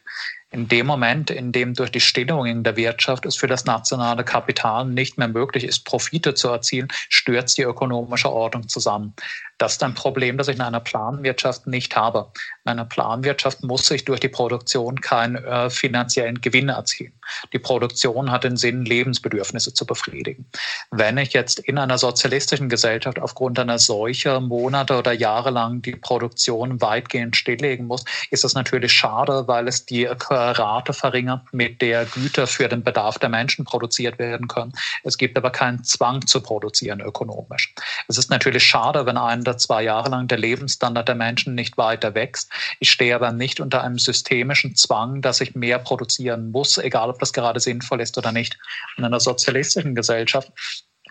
In 0.49 0.69
dem 0.69 0.85
Moment, 0.85 1.29
in 1.29 1.51
dem 1.51 1.73
durch 1.73 1.91
die 1.91 1.99
Stillung 1.99 2.63
der 2.63 2.77
Wirtschaft 2.77 3.25
es 3.25 3.35
für 3.35 3.47
das 3.47 3.65
nationale 3.65 4.23
Kapital 4.23 4.85
nicht 4.85 5.17
mehr 5.17 5.27
möglich 5.27 5.65
ist, 5.65 5.83
Profite 5.83 6.35
zu 6.35 6.47
erzielen, 6.47 6.87
stürzt 7.09 7.57
die 7.57 7.63
ökonomische 7.63 8.31
Ordnung 8.31 8.69
zusammen. 8.69 9.13
Das 9.57 9.73
ist 9.73 9.83
ein 9.83 9.95
Problem, 9.95 10.37
das 10.37 10.47
ich 10.47 10.55
in 10.55 10.61
einer 10.61 10.79
Planwirtschaft 10.79 11.65
nicht 11.65 11.95
habe. 11.95 12.31
In 12.63 12.71
einer 12.71 12.85
Planwirtschaft 12.85 13.63
muss 13.63 13.89
ich 13.89 14.05
durch 14.05 14.19
die 14.19 14.29
Produktion 14.29 15.01
keinen 15.01 15.35
äh, 15.35 15.69
finanziellen 15.69 16.39
Gewinn 16.41 16.69
erzielen. 16.69 17.13
Die 17.53 17.59
Produktion 17.59 18.31
hat 18.31 18.43
den 18.43 18.55
Sinn, 18.55 18.85
Lebensbedürfnisse 18.85 19.73
zu 19.73 19.85
befriedigen. 19.85 20.45
Wenn 20.91 21.17
ich 21.17 21.33
jetzt 21.33 21.59
in 21.59 21.77
einer 21.77 21.97
sozialistischen 21.97 22.69
Gesellschaft 22.69 23.19
aufgrund 23.19 23.57
einer 23.57 23.79
Seuche 23.79 24.39
Monate 24.39 24.97
oder 24.97 25.11
Jahre 25.11 25.49
lang 25.49 25.81
die 25.81 25.95
Produktion 25.95 26.79
weitgehend 26.79 27.35
stilllegen 27.35 27.87
muss, 27.87 28.05
ist 28.29 28.43
das 28.43 28.53
natürlich 28.53 28.93
schade, 28.93 29.47
weil 29.47 29.67
es 29.67 29.85
die 29.85 30.07
Rate 30.37 30.93
verringert, 30.93 31.41
mit 31.51 31.81
der 31.81 32.05
Güter 32.05 32.47
für 32.47 32.67
den 32.67 32.83
Bedarf 32.83 33.19
der 33.19 33.29
Menschen 33.29 33.65
produziert 33.65 34.19
werden 34.19 34.47
können. 34.47 34.73
Es 35.03 35.17
gibt 35.17 35.37
aber 35.37 35.51
keinen 35.51 35.83
Zwang 35.83 36.25
zu 36.25 36.41
produzieren 36.41 37.01
ökonomisch. 37.01 37.73
Es 38.07 38.17
ist 38.17 38.29
natürlich 38.29 38.63
schade, 38.63 39.05
wenn 39.05 39.17
ein 39.17 39.41
oder 39.41 39.57
zwei 39.57 39.83
Jahre 39.83 40.09
lang 40.09 40.27
der 40.27 40.37
Lebensstandard 40.37 41.07
der 41.07 41.15
Menschen 41.15 41.55
nicht 41.55 41.77
weiter 41.77 42.15
wächst. 42.15 42.51
Ich 42.79 42.91
stehe 42.91 43.15
aber 43.15 43.31
nicht 43.31 43.59
unter 43.59 43.83
einem 43.83 43.99
systemischen 43.99 44.75
Zwang, 44.75 45.21
dass 45.21 45.41
ich 45.41 45.55
mehr 45.55 45.79
produzieren 45.79 46.51
muss, 46.51 46.77
egal 46.77 47.09
ob 47.09 47.19
das 47.19 47.33
gerade 47.33 47.59
sinnvoll 47.59 48.01
ist 48.01 48.17
oder 48.17 48.31
nicht. 48.31 48.57
In 48.97 49.05
einer 49.05 49.19
sozialistischen 49.19 49.95
Gesellschaft 49.95 50.51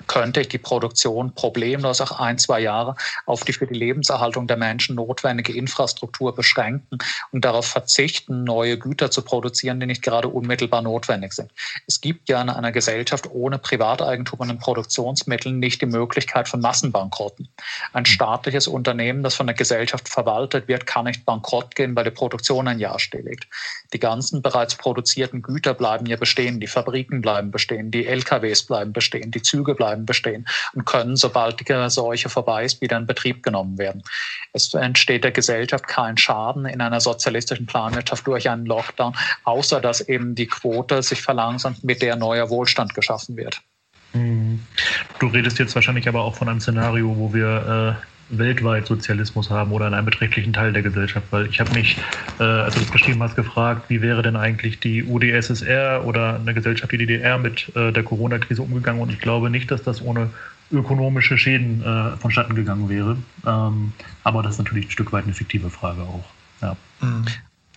könnte 0.06 0.40
ich 0.40 0.48
die 0.48 0.58
Produktion 0.58 1.34
problemlos 1.34 2.00
auch 2.00 2.18
ein, 2.18 2.38
zwei 2.38 2.60
Jahre 2.60 2.96
auf 3.24 3.44
die 3.44 3.52
für 3.52 3.66
die 3.66 3.74
Lebenserhaltung 3.74 4.46
der 4.46 4.56
Menschen 4.56 4.96
notwendige 4.96 5.52
Infrastruktur 5.54 6.34
beschränken 6.34 6.98
und 7.32 7.44
darauf 7.44 7.66
verzichten, 7.66 8.44
neue 8.44 8.78
Güter 8.78 9.10
zu 9.10 9.22
produzieren, 9.22 9.80
die 9.80 9.86
nicht 9.86 10.02
gerade 10.02 10.28
unmittelbar 10.28 10.82
notwendig 10.82 11.32
sind. 11.32 11.50
Es 11.86 12.00
gibt 12.00 12.28
ja 12.28 12.40
in 12.40 12.50
einer 12.50 12.72
Gesellschaft 12.72 13.28
ohne 13.30 13.58
Privateigentum 13.58 14.40
an 14.40 14.48
den 14.48 14.58
Produktionsmitteln 14.58 15.58
nicht 15.58 15.80
die 15.80 15.86
Möglichkeit 15.86 16.48
von 16.48 16.60
Massenbankrotten. 16.60 17.48
Ein 17.92 18.06
staatliches 18.06 18.68
Unternehmen, 18.68 19.22
das 19.22 19.34
von 19.34 19.46
der 19.46 19.56
Gesellschaft 19.56 20.08
verwaltet 20.08 20.68
wird, 20.68 20.86
kann 20.86 21.06
nicht 21.06 21.24
bankrott 21.24 21.74
gehen, 21.74 21.96
weil 21.96 22.04
die 22.04 22.10
Produktion 22.10 22.68
ein 22.68 22.78
Jahr 22.78 22.98
stilllegt. 22.98 23.46
Die 23.92 23.98
ganzen 23.98 24.42
bereits 24.42 24.74
produzierten 24.74 25.42
Güter 25.42 25.74
bleiben 25.74 26.06
ja 26.06 26.16
bestehen, 26.16 26.60
die 26.60 26.66
Fabriken 26.66 27.22
bleiben 27.22 27.50
bestehen, 27.50 27.90
die 27.90 28.06
LKWs 28.06 28.66
bleiben 28.66 28.92
bestehen, 28.92 29.30
die 29.30 29.42
Züge 29.42 29.74
bleiben 29.74 29.85
bleiben 29.86 30.06
bestehen 30.06 30.46
und 30.74 30.84
können, 30.84 31.16
sobald 31.16 31.60
die 31.60 31.90
Seuche 31.90 32.28
vorbei 32.28 32.64
ist, 32.64 32.80
wieder 32.80 32.96
in 32.96 33.06
Betrieb 33.06 33.42
genommen 33.42 33.78
werden. 33.78 34.02
Es 34.52 34.74
entsteht 34.74 35.22
der 35.22 35.32
Gesellschaft 35.32 35.86
kein 35.86 36.16
Schaden 36.16 36.66
in 36.66 36.80
einer 36.80 37.00
sozialistischen 37.00 37.66
Planwirtschaft 37.66 38.26
durch 38.26 38.48
einen 38.48 38.66
Lockdown, 38.66 39.14
außer 39.44 39.80
dass 39.80 40.00
eben 40.00 40.34
die 40.34 40.46
Quote 40.46 41.02
sich 41.02 41.22
verlangsamt, 41.22 41.84
mit 41.84 42.02
der 42.02 42.16
neuer 42.16 42.50
Wohlstand 42.50 42.94
geschaffen 42.94 43.36
wird. 43.36 43.60
Mhm. 44.12 44.66
Du 45.18 45.28
redest 45.28 45.58
jetzt 45.58 45.74
wahrscheinlich 45.74 46.08
aber 46.08 46.22
auch 46.22 46.34
von 46.34 46.48
einem 46.48 46.60
Szenario, 46.60 47.16
wo 47.16 47.32
wir 47.32 48.00
äh 48.02 48.15
weltweit 48.28 48.86
Sozialismus 48.86 49.50
haben 49.50 49.72
oder 49.72 49.86
in 49.86 49.94
einem 49.94 50.06
beträchtlichen 50.06 50.52
Teil 50.52 50.72
der 50.72 50.82
Gesellschaft. 50.82 51.26
Weil 51.30 51.46
ich 51.46 51.60
habe 51.60 51.72
mich, 51.72 51.98
äh, 52.38 52.42
als 52.42 52.74
du 52.74 52.80
das 52.80 52.90
beschrieben 52.90 53.22
hast, 53.22 53.36
gefragt, 53.36 53.84
wie 53.88 54.02
wäre 54.02 54.22
denn 54.22 54.36
eigentlich 54.36 54.80
die 54.80 55.04
UdSSR 55.04 56.04
oder 56.04 56.36
eine 56.36 56.54
Gesellschaft 56.54 56.92
wie 56.92 56.98
die 56.98 57.06
DDR 57.06 57.38
mit 57.38 57.74
äh, 57.76 57.92
der 57.92 58.02
Corona-Krise 58.02 58.62
umgegangen? 58.62 59.00
Und 59.00 59.12
ich 59.12 59.20
glaube 59.20 59.50
nicht, 59.50 59.70
dass 59.70 59.82
das 59.82 60.02
ohne 60.02 60.30
ökonomische 60.72 61.38
Schäden 61.38 61.82
äh, 61.82 62.16
vonstatten 62.16 62.54
gegangen 62.54 62.88
wäre. 62.88 63.16
Ähm, 63.46 63.92
aber 64.24 64.42
das 64.42 64.52
ist 64.52 64.58
natürlich 64.58 64.86
ein 64.86 64.90
Stück 64.90 65.12
weit 65.12 65.24
eine 65.24 65.34
fiktive 65.34 65.70
Frage 65.70 66.02
auch. 66.02 66.24
Ja. 66.60 66.76
Mhm 67.00 67.24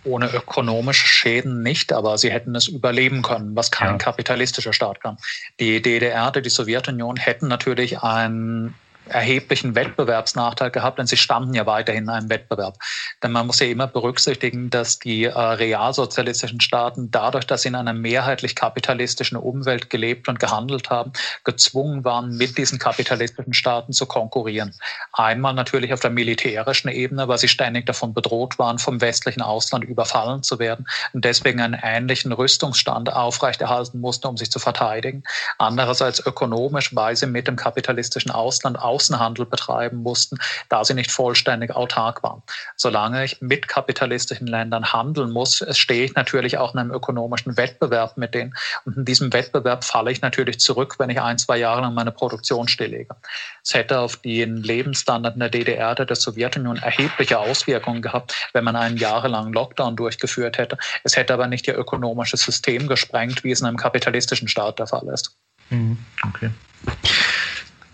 ohne 0.03 0.33
ökonomische 0.33 1.07
Schäden 1.07 1.61
nicht, 1.61 1.91
aber 1.91 2.17
sie 2.17 2.31
hätten 2.31 2.55
es 2.55 2.67
überleben 2.67 3.21
können, 3.21 3.55
was 3.55 3.69
kein 3.69 3.91
ja. 3.91 3.97
kapitalistischer 3.97 4.73
Staat 4.73 5.01
kann. 5.01 5.17
Die 5.59 5.81
DDR, 5.81 6.31
die 6.31 6.49
Sowjetunion 6.49 7.17
hätten 7.17 7.47
natürlich 7.47 8.01
ein 8.01 8.73
erheblichen 9.09 9.75
Wettbewerbsnachteil 9.75 10.71
gehabt, 10.71 10.99
denn 10.99 11.07
sie 11.07 11.17
standen 11.17 11.53
ja 11.53 11.65
weiterhin 11.65 12.03
in 12.03 12.09
einem 12.09 12.29
Wettbewerb. 12.29 12.77
Denn 13.23 13.31
man 13.31 13.47
muss 13.47 13.59
ja 13.59 13.67
immer 13.67 13.87
berücksichtigen, 13.87 14.69
dass 14.69 14.99
die 14.99 15.25
äh, 15.25 15.31
realsozialistischen 15.31 16.61
Staaten 16.61 17.11
dadurch, 17.11 17.45
dass 17.45 17.63
sie 17.63 17.69
in 17.69 17.75
einer 17.75 17.93
mehrheitlich 17.93 18.55
kapitalistischen 18.55 19.37
Umwelt 19.37 19.89
gelebt 19.89 20.27
und 20.27 20.39
gehandelt 20.39 20.89
haben, 20.89 21.11
gezwungen 21.43 22.03
waren, 22.03 22.37
mit 22.37 22.57
diesen 22.57 22.79
kapitalistischen 22.79 23.53
Staaten 23.53 23.93
zu 23.93 24.05
konkurrieren. 24.05 24.73
Einmal 25.13 25.53
natürlich 25.53 25.93
auf 25.93 25.99
der 25.99 26.11
militärischen 26.11 26.89
Ebene, 26.89 27.27
weil 27.27 27.37
sie 27.37 27.47
ständig 27.47 27.85
davon 27.85 28.13
bedroht 28.13 28.59
waren, 28.59 28.79
vom 28.79 29.01
westlichen 29.01 29.41
Ausland 29.41 29.83
überfallen 29.83 30.43
zu 30.43 30.59
werden 30.59 30.87
und 31.13 31.25
deswegen 31.25 31.61
einen 31.61 31.79
ähnlichen 31.81 32.31
Rüstungsstand 32.31 33.11
aufrechterhalten 33.11 33.99
mussten, 33.99 34.27
um 34.27 34.37
sich 34.37 34.51
zu 34.51 34.59
verteidigen. 34.59 35.23
Andererseits 35.57 36.25
ökonomisch, 36.25 36.95
weil 36.95 37.15
sie 37.15 37.27
mit 37.27 37.47
dem 37.47 37.55
kapitalistischen 37.55 38.31
Ausland 38.31 38.79
Außenhandel 38.99 39.45
betreiben 39.45 39.97
mussten, 40.03 40.37
da 40.67 40.83
sie 40.83 40.93
nicht 40.93 41.11
vollständig 41.11 41.73
autark 41.73 42.21
waren. 42.21 42.43
Solange 42.75 43.23
ich 43.23 43.41
mit 43.41 43.69
kapitalistischen 43.69 44.47
Ländern 44.47 44.91
handeln 44.91 45.31
muss, 45.31 45.63
stehe 45.71 46.03
ich 46.03 46.15
natürlich 46.15 46.57
auch 46.57 46.73
in 46.73 46.79
einem 46.79 46.91
ökonomischen 46.91 47.55
Wettbewerb 47.55 48.17
mit 48.17 48.33
denen. 48.33 48.53
Und 48.83 48.97
in 48.97 49.05
diesem 49.05 49.31
Wettbewerb 49.31 49.85
falle 49.85 50.11
ich 50.11 50.21
natürlich 50.21 50.59
zurück, 50.59 50.95
wenn 50.99 51.09
ich 51.09 51.21
ein, 51.21 51.37
zwei 51.37 51.57
Jahre 51.57 51.81
lang 51.81 51.93
meine 51.93 52.11
Produktion 52.11 52.67
stilllege. 52.67 53.15
Es 53.63 53.73
hätte 53.73 53.99
auf 53.99 54.17
den 54.17 54.57
Lebensstandard 54.57 55.35
in 55.35 55.39
der 55.39 55.49
DDR, 55.49 55.95
der 55.95 56.15
Sowjetunion, 56.15 56.77
erhebliche 56.77 57.39
Auswirkungen 57.39 58.01
gehabt, 58.01 58.49
wenn 58.53 58.65
man 58.65 58.75
einen 58.75 58.97
jahrelangen 58.97 59.53
Lockdown 59.53 59.95
durchgeführt 59.95 60.57
hätte. 60.57 60.77
Es 61.05 61.15
hätte 61.15 61.33
aber 61.33 61.47
nicht 61.47 61.67
ihr 61.67 61.77
ökonomisches 61.77 62.41
System 62.41 62.87
gesprengt, 62.87 63.45
wie 63.45 63.51
es 63.51 63.61
in 63.61 63.67
einem 63.67 63.77
kapitalistischen 63.77 64.49
Staat 64.49 64.79
der 64.79 64.87
Fall 64.87 65.07
ist. 65.07 65.37
Mhm. 65.69 65.97
Okay. 66.27 66.49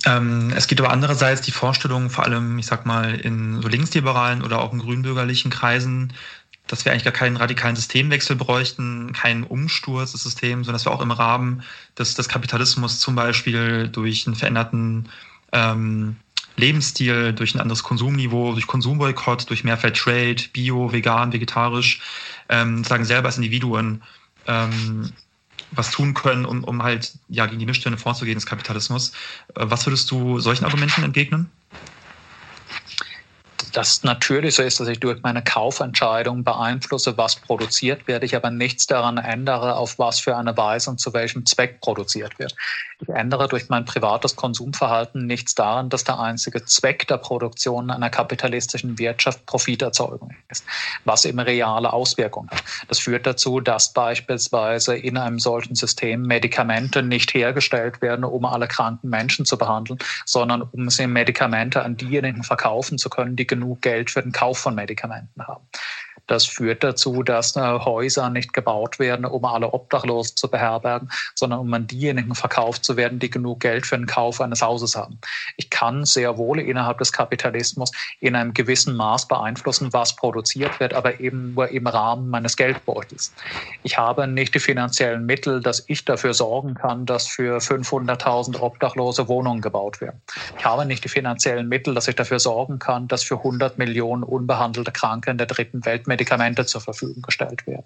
Ähm, 0.05 0.53
es 0.55 0.67
gibt 0.67 0.79
aber 0.81 0.91
andererseits 0.91 1.41
die 1.41 1.51
Vorstellung, 1.51 2.09
vor 2.09 2.23
allem, 2.23 2.59
ich 2.59 2.67
sag 2.67 2.85
mal, 2.85 3.15
in 3.15 3.61
so 3.61 3.67
linksliberalen 3.67 4.43
oder 4.43 4.61
auch 4.61 4.71
in 4.71 4.79
grünbürgerlichen 4.79 5.49
Kreisen, 5.49 6.13
dass 6.67 6.85
wir 6.85 6.91
eigentlich 6.91 7.03
gar 7.03 7.13
keinen 7.13 7.37
radikalen 7.37 7.75
Systemwechsel 7.75 8.35
bräuchten, 8.35 9.13
keinen 9.13 9.43
Umsturz 9.43 10.13
des 10.13 10.23
Systems, 10.23 10.65
sondern 10.65 10.75
dass 10.75 10.85
wir 10.85 10.91
auch 10.91 11.01
im 11.01 11.11
Rahmen 11.11 11.63
des, 11.97 12.15
des 12.15 12.29
Kapitalismus 12.29 12.99
zum 12.99 13.15
Beispiel 13.15 13.87
durch 13.87 14.25
einen 14.25 14.35
veränderten 14.35 15.09
ähm, 15.51 16.17
Lebensstil, 16.57 17.33
durch 17.33 17.53
ein 17.53 17.59
anderes 17.59 17.83
Konsumniveau, 17.83 18.53
durch 18.53 18.67
Konsumboykott, 18.67 19.49
durch 19.49 19.63
mehr 19.63 19.77
Fair 19.77 19.93
Trade, 19.93 20.37
Bio, 20.53 20.91
vegan, 20.91 21.33
vegetarisch, 21.33 22.01
ähm, 22.49 22.83
sagen 22.83 23.05
selber 23.05 23.27
als 23.27 23.37
Individuen 23.37 24.03
ähm, 24.47 25.11
was 25.71 25.91
tun 25.91 26.13
können, 26.13 26.45
um, 26.45 26.63
um 26.63 26.83
halt 26.83 27.13
ja, 27.29 27.45
gegen 27.45 27.59
die 27.59 27.65
Missstände 27.65 27.97
vorzugehen 27.97 28.35
des 28.35 28.45
Kapitalismus. 28.45 29.11
Äh, 29.55 29.65
was 29.67 29.85
würdest 29.85 30.09
du 30.11 30.39
solchen 30.39 30.65
Argumenten 30.65 31.03
entgegnen? 31.03 31.49
Das 33.75 34.03
natürlich 34.03 34.55
so 34.55 34.63
ist, 34.63 34.79
dass 34.79 34.87
ich 34.87 34.99
durch 35.01 35.21
meine 35.21 35.43
Kaufentscheidung 35.43 36.45
beeinflusse, 36.45 37.17
was 37.17 37.35
produziert 37.35 38.07
wird, 38.07 38.23
ich 38.23 38.35
aber 38.35 38.49
nichts 38.49 38.87
daran 38.87 39.17
ändere, 39.17 39.75
auf 39.75 39.99
was 39.99 40.19
für 40.19 40.37
eine 40.37 40.55
Weise 40.55 40.89
und 40.89 40.99
zu 40.99 41.13
welchem 41.13 41.45
Zweck 41.45 41.81
produziert 41.81 42.39
wird. 42.39 42.55
Ich 43.01 43.09
ändere 43.09 43.49
durch 43.49 43.67
mein 43.67 43.83
privates 43.83 44.37
Konsumverhalten 44.37 45.25
nichts 45.25 45.55
daran, 45.55 45.89
dass 45.89 46.05
der 46.05 46.19
einzige 46.19 46.63
Zweck 46.63 47.05
der 47.07 47.17
Produktion 47.17 47.89
einer 47.89 48.09
kapitalistischen 48.09 48.97
Wirtschaft 48.97 49.45
Profiterzeugung 49.45 50.33
ist, 50.49 50.63
was 51.03 51.25
eben 51.25 51.39
reale 51.39 51.91
Auswirkungen 51.91 52.49
hat. 52.51 52.63
Das 52.87 52.99
führt 52.99 53.27
dazu, 53.27 53.59
dass 53.59 53.91
beispielsweise 53.91 54.95
in 54.95 55.17
einem 55.17 55.39
solchen 55.39 55.75
System 55.75 56.21
Medikamente 56.21 57.03
nicht 57.03 57.33
hergestellt 57.33 58.01
werden, 58.01 58.23
um 58.23 58.45
alle 58.45 58.69
kranken 58.69 59.09
Menschen 59.09 59.45
zu 59.45 59.57
behandeln, 59.57 59.99
sondern 60.25 60.61
um 60.61 60.89
sie 60.89 61.07
Medikamente 61.07 61.83
an 61.83 61.97
diejenigen 61.97 62.43
verkaufen 62.43 62.97
zu 62.97 63.09
können, 63.09 63.35
die 63.35 63.45
genug 63.45 63.64
genug 63.65 63.81
Geld 63.81 64.11
für 64.11 64.21
den 64.21 64.31
Kauf 64.31 64.59
von 64.59 64.75
Medikamenten 64.75 65.47
haben. 65.47 65.67
Das 66.27 66.45
führt 66.45 66.83
dazu, 66.83 67.23
dass 67.23 67.55
äh, 67.55 67.59
Häuser 67.59 68.29
nicht 68.29 68.53
gebaut 68.53 68.99
werden, 68.99 69.25
um 69.25 69.45
alle 69.45 69.73
Obdachlosen 69.73 70.35
zu 70.35 70.49
beherbergen, 70.49 71.09
sondern 71.35 71.59
um 71.59 71.73
an 71.73 71.87
diejenigen 71.87 72.35
verkauft 72.35 72.83
zu 72.83 72.97
werden, 72.97 73.19
die 73.19 73.29
genug 73.29 73.59
Geld 73.59 73.85
für 73.85 73.97
den 73.97 74.07
Kauf 74.07 74.41
eines 74.41 74.61
Hauses 74.61 74.95
haben. 74.95 75.19
Ich 75.57 75.69
kann 75.69 76.05
sehr 76.05 76.37
wohl 76.37 76.59
innerhalb 76.59 76.97
des 76.97 77.11
Kapitalismus 77.11 77.91
in 78.19 78.35
einem 78.35 78.53
gewissen 78.53 78.95
Maß 78.95 79.27
beeinflussen, 79.27 79.93
was 79.93 80.15
produziert 80.15 80.79
wird, 80.79 80.93
aber 80.93 81.19
eben 81.19 81.53
nur 81.53 81.69
im 81.69 81.87
Rahmen 81.87 82.29
meines 82.29 82.57
Geldbeutels. 82.57 83.33
Ich 83.83 83.97
habe 83.97 84.27
nicht 84.27 84.55
die 84.55 84.59
finanziellen 84.59 85.25
Mittel, 85.25 85.61
dass 85.61 85.83
ich 85.87 86.05
dafür 86.05 86.33
sorgen 86.33 86.75
kann, 86.75 87.05
dass 87.05 87.27
für 87.27 87.57
500.000 87.57 88.59
Obdachlose 88.59 89.27
Wohnungen 89.27 89.61
gebaut 89.61 90.01
werden. 90.01 90.21
Ich 90.57 90.65
habe 90.65 90.85
nicht 90.85 91.03
die 91.03 91.09
finanziellen 91.09 91.67
Mittel, 91.67 91.93
dass 91.93 92.07
ich 92.07 92.15
dafür 92.15 92.39
sorgen 92.39 92.79
kann, 92.79 93.07
dass 93.07 93.23
für 93.23 93.37
100 93.37 93.77
Millionen 93.77 94.23
unbehandelte 94.23 94.91
Kranke 94.91 95.31
in 95.31 95.37
der 95.37 95.47
dritten 95.47 95.85
Welt 95.85 96.07
Medikamente 96.15 96.65
zur 96.65 96.81
Verfügung 96.81 97.21
gestellt 97.21 97.67
werden. 97.67 97.85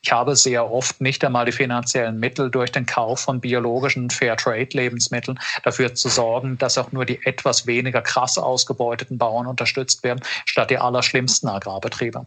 Ich 0.00 0.12
habe 0.12 0.36
sehr 0.36 0.70
oft 0.70 1.00
nicht 1.00 1.22
einmal 1.24 1.44
die 1.44 1.52
finanziellen 1.52 2.18
Mittel 2.18 2.50
durch 2.50 2.72
den 2.72 2.86
Kauf 2.86 3.20
von 3.20 3.40
biologischen 3.40 4.10
Fairtrade-Lebensmitteln 4.10 5.38
dafür 5.64 5.94
zu 5.94 6.08
sorgen, 6.08 6.56
dass 6.56 6.78
auch 6.78 6.92
nur 6.92 7.04
die 7.04 7.20
etwas 7.26 7.66
weniger 7.66 8.00
krass 8.00 8.38
ausgebeuteten 8.38 9.18
Bauern 9.18 9.46
unterstützt 9.46 10.02
werden, 10.04 10.20
statt 10.46 10.70
die 10.70 10.78
allerschlimmsten 10.78 11.48
Agrarbetriebe. 11.48 12.26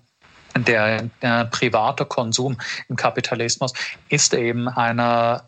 Der, 0.57 1.03
der 1.21 1.45
private 1.45 2.05
Konsum 2.05 2.57
im 2.89 2.97
Kapitalismus 2.97 3.73
ist 4.09 4.33
eben 4.33 4.67
eine 4.67 5.43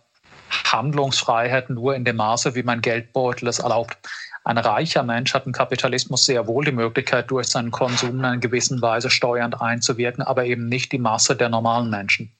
Handlungsfreiheit 0.49 1.69
nur 1.69 1.95
in 1.95 2.05
dem 2.05 2.15
Maße, 2.15 2.55
wie 2.55 2.63
mein 2.63 2.81
Geldbeutel 2.81 3.47
es 3.47 3.59
erlaubt. 3.59 3.97
Ein 4.45 4.57
reicher 4.57 5.03
Mensch 5.03 5.33
hat 5.33 5.45
im 5.45 5.53
Kapitalismus 5.53 6.25
sehr 6.25 6.47
wohl 6.47 6.65
die 6.65 6.71
Möglichkeit, 6.71 7.31
durch 7.31 7.47
seinen 7.47 7.71
Konsum 7.71 8.19
in 8.19 8.25
einer 8.25 8.37
gewissen 8.37 8.81
Weise 8.81 9.09
steuernd 9.09 9.61
einzuwirken, 9.61 10.23
aber 10.23 10.45
eben 10.45 10.67
nicht 10.67 10.91
die 10.91 10.97
Masse 10.97 11.35
der 11.35 11.49
normalen 11.49 11.89
Menschen. 11.89 12.31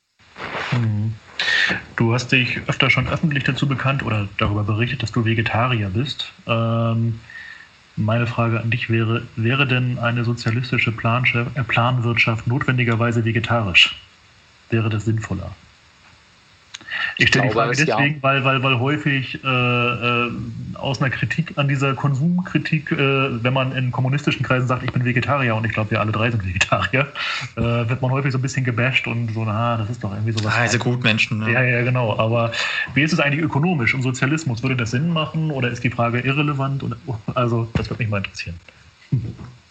Mhm. 0.71 1.13
Du 1.95 2.13
hast 2.13 2.31
dich 2.31 2.59
öfter 2.67 2.89
schon 2.89 3.07
öffentlich 3.07 3.43
dazu 3.43 3.67
bekannt 3.67 4.03
oder 4.03 4.27
darüber 4.37 4.63
berichtet, 4.63 5.01
dass 5.01 5.11
du 5.11 5.23
Vegetarier 5.23 5.89
bist. 5.89 6.31
Ähm, 6.47 7.19
meine 7.95 8.27
Frage 8.27 8.59
an 8.59 8.71
dich 8.71 8.89
wäre, 8.89 9.23
wäre 9.35 9.67
denn 9.67 9.99
eine 9.99 10.23
sozialistische 10.23 10.89
äh, 10.91 11.63
Planwirtschaft 11.63 12.47
notwendigerweise 12.47 13.23
vegetarisch? 13.23 13.95
Wäre 14.69 14.89
das 14.89 15.05
sinnvoller? 15.05 15.55
Ich 17.17 17.27
stelle 17.27 17.47
die 17.47 17.53
Frage 17.53 17.71
deswegen, 17.71 18.15
ja. 18.15 18.21
weil, 18.21 18.43
weil, 18.43 18.63
weil 18.63 18.79
häufig 18.79 19.43
äh, 19.43 19.47
äh, 19.47 20.31
aus 20.75 21.01
einer 21.01 21.09
Kritik 21.09 21.53
an 21.57 21.67
dieser 21.67 21.93
Konsumkritik, 21.93 22.91
äh, 22.91 23.43
wenn 23.43 23.53
man 23.53 23.75
in 23.75 23.91
kommunistischen 23.91 24.43
Kreisen 24.43 24.67
sagt, 24.67 24.83
ich 24.83 24.91
bin 24.91 25.05
Vegetarier 25.05 25.55
und 25.55 25.65
ich 25.65 25.73
glaube, 25.73 25.91
wir 25.91 25.99
alle 25.99 26.11
drei 26.11 26.31
sind 26.31 26.45
Vegetarier, 26.45 27.07
äh, 27.55 27.61
wird 27.61 28.01
man 28.01 28.11
häufig 28.11 28.31
so 28.31 28.37
ein 28.37 28.41
bisschen 28.41 28.63
gebasht 28.63 29.07
und 29.07 29.33
so, 29.33 29.45
na, 29.45 29.77
das 29.77 29.89
ist 29.89 30.03
doch 30.03 30.11
irgendwie 30.11 30.31
sowas. 30.31 30.53
Also 30.55 30.79
gut 30.79 31.03
Menschen. 31.03 31.39
Ne? 31.39 31.51
Ja, 31.51 31.61
ja, 31.61 31.83
genau. 31.83 32.17
Aber 32.17 32.51
wie 32.93 33.03
ist 33.03 33.13
es 33.13 33.19
eigentlich 33.19 33.43
ökonomisch 33.43 33.93
im 33.93 34.01
Sozialismus? 34.01 34.61
Würde 34.63 34.75
das 34.75 34.91
Sinn 34.91 35.09
machen 35.09 35.51
oder 35.51 35.69
ist 35.69 35.83
die 35.83 35.89
Frage 35.89 36.19
irrelevant? 36.19 36.83
Und, 36.83 36.95
also, 37.35 37.67
das 37.73 37.89
würde 37.89 38.03
mich 38.03 38.09
mal 38.09 38.17
interessieren. 38.17 38.59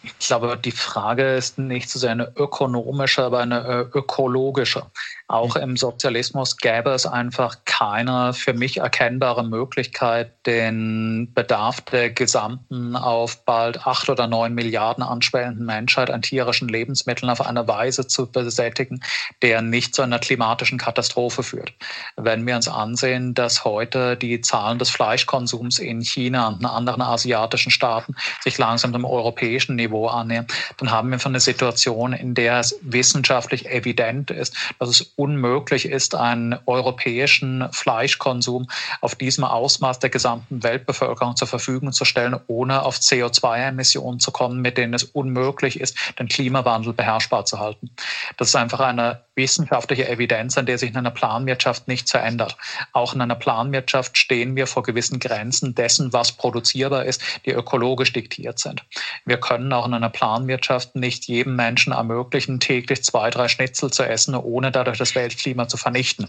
Ich 0.04 0.18
glaube, 0.18 0.58
die 0.62 0.72
Frage 0.72 1.34
ist 1.34 1.58
nicht 1.58 1.88
so 1.88 1.98
sehr 1.98 2.10
eine 2.10 2.32
ökonomische, 2.36 3.22
aber 3.22 3.40
eine 3.40 3.88
äh, 3.92 3.98
ökologische. 3.98 4.84
Auch 5.32 5.56
im 5.56 5.78
Sozialismus 5.78 6.58
gäbe 6.58 6.90
es 6.90 7.06
einfach 7.06 7.56
keine 7.64 8.34
für 8.34 8.52
mich 8.52 8.76
erkennbare 8.76 9.42
Möglichkeit, 9.42 10.30
den 10.44 11.32
Bedarf 11.32 11.80
der 11.80 12.10
gesamten 12.10 12.96
auf 12.96 13.42
bald 13.46 13.86
acht 13.86 14.10
oder 14.10 14.26
neun 14.26 14.52
Milliarden 14.52 15.02
anschwellenden 15.02 15.64
Menschheit 15.64 16.10
an 16.10 16.20
tierischen 16.20 16.68
Lebensmitteln 16.68 17.30
auf 17.30 17.40
eine 17.40 17.66
Weise 17.66 18.06
zu 18.06 18.30
besättigen, 18.30 19.02
der 19.40 19.62
nicht 19.62 19.94
zu 19.94 20.02
einer 20.02 20.18
klimatischen 20.18 20.76
Katastrophe 20.76 21.42
führt. 21.42 21.72
Wenn 22.16 22.46
wir 22.46 22.54
uns 22.54 22.68
ansehen, 22.68 23.32
dass 23.32 23.64
heute 23.64 24.18
die 24.18 24.42
Zahlen 24.42 24.78
des 24.78 24.90
Fleischkonsums 24.90 25.78
in 25.78 26.02
China 26.02 26.48
und 26.48 26.60
in 26.60 26.66
anderen 26.66 27.00
asiatischen 27.00 27.70
Staaten 27.70 28.16
sich 28.42 28.58
langsam 28.58 28.92
dem 28.92 29.06
europäischen 29.06 29.76
Niveau 29.76 30.08
annähern, 30.08 30.46
dann 30.76 30.90
haben 30.90 31.10
wir 31.10 31.18
von 31.18 31.32
einer 31.32 31.40
Situation, 31.40 32.12
in 32.12 32.34
der 32.34 32.60
es 32.60 32.78
wissenschaftlich 32.82 33.70
evident 33.70 34.30
ist, 34.30 34.54
dass 34.78 34.90
es 34.90 35.14
unmöglich 35.22 35.86
ist, 35.86 36.16
einen 36.16 36.58
europäischen 36.66 37.68
Fleischkonsum 37.70 38.66
auf 39.00 39.14
diesem 39.14 39.44
Ausmaß 39.44 40.00
der 40.00 40.10
gesamten 40.10 40.64
Weltbevölkerung 40.64 41.36
zur 41.36 41.46
Verfügung 41.46 41.92
zu 41.92 42.04
stellen, 42.04 42.40
ohne 42.48 42.82
auf 42.82 42.96
CO2-Emissionen 42.96 44.18
zu 44.18 44.32
kommen, 44.32 44.60
mit 44.60 44.78
denen 44.78 44.94
es 44.94 45.04
unmöglich 45.04 45.78
ist, 45.78 45.96
den 46.18 46.26
Klimawandel 46.26 46.92
beherrschbar 46.92 47.44
zu 47.44 47.60
halten. 47.60 47.90
Das 48.36 48.48
ist 48.48 48.56
einfach 48.56 48.80
eine 48.80 49.20
wissenschaftliche 49.34 50.08
Evidenz, 50.08 50.58
an 50.58 50.66
der 50.66 50.78
sich 50.78 50.90
in 50.90 50.96
einer 50.96 51.10
Planwirtschaft 51.10 51.88
nichts 51.88 52.10
verändert. 52.10 52.56
Auch 52.92 53.14
in 53.14 53.20
einer 53.20 53.34
Planwirtschaft 53.34 54.18
stehen 54.18 54.56
wir 54.56 54.66
vor 54.66 54.82
gewissen 54.82 55.18
Grenzen 55.18 55.74
dessen, 55.74 56.12
was 56.12 56.32
produzierbar 56.32 57.04
ist, 57.04 57.22
die 57.46 57.50
ökologisch 57.50 58.12
diktiert 58.12 58.58
sind. 58.58 58.84
Wir 59.24 59.38
können 59.38 59.72
auch 59.72 59.86
in 59.86 59.94
einer 59.94 60.10
Planwirtschaft 60.10 60.96
nicht 60.96 61.24
jedem 61.26 61.56
Menschen 61.56 61.92
ermöglichen, 61.92 62.60
täglich 62.60 63.02
zwei, 63.04 63.30
drei 63.30 63.48
Schnitzel 63.48 63.90
zu 63.90 64.02
essen, 64.02 64.34
ohne 64.34 64.70
dadurch 64.70 64.98
das 64.98 65.14
Weltklima 65.14 65.68
zu 65.68 65.76
vernichten. 65.76 66.28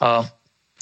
Äh, 0.00 0.22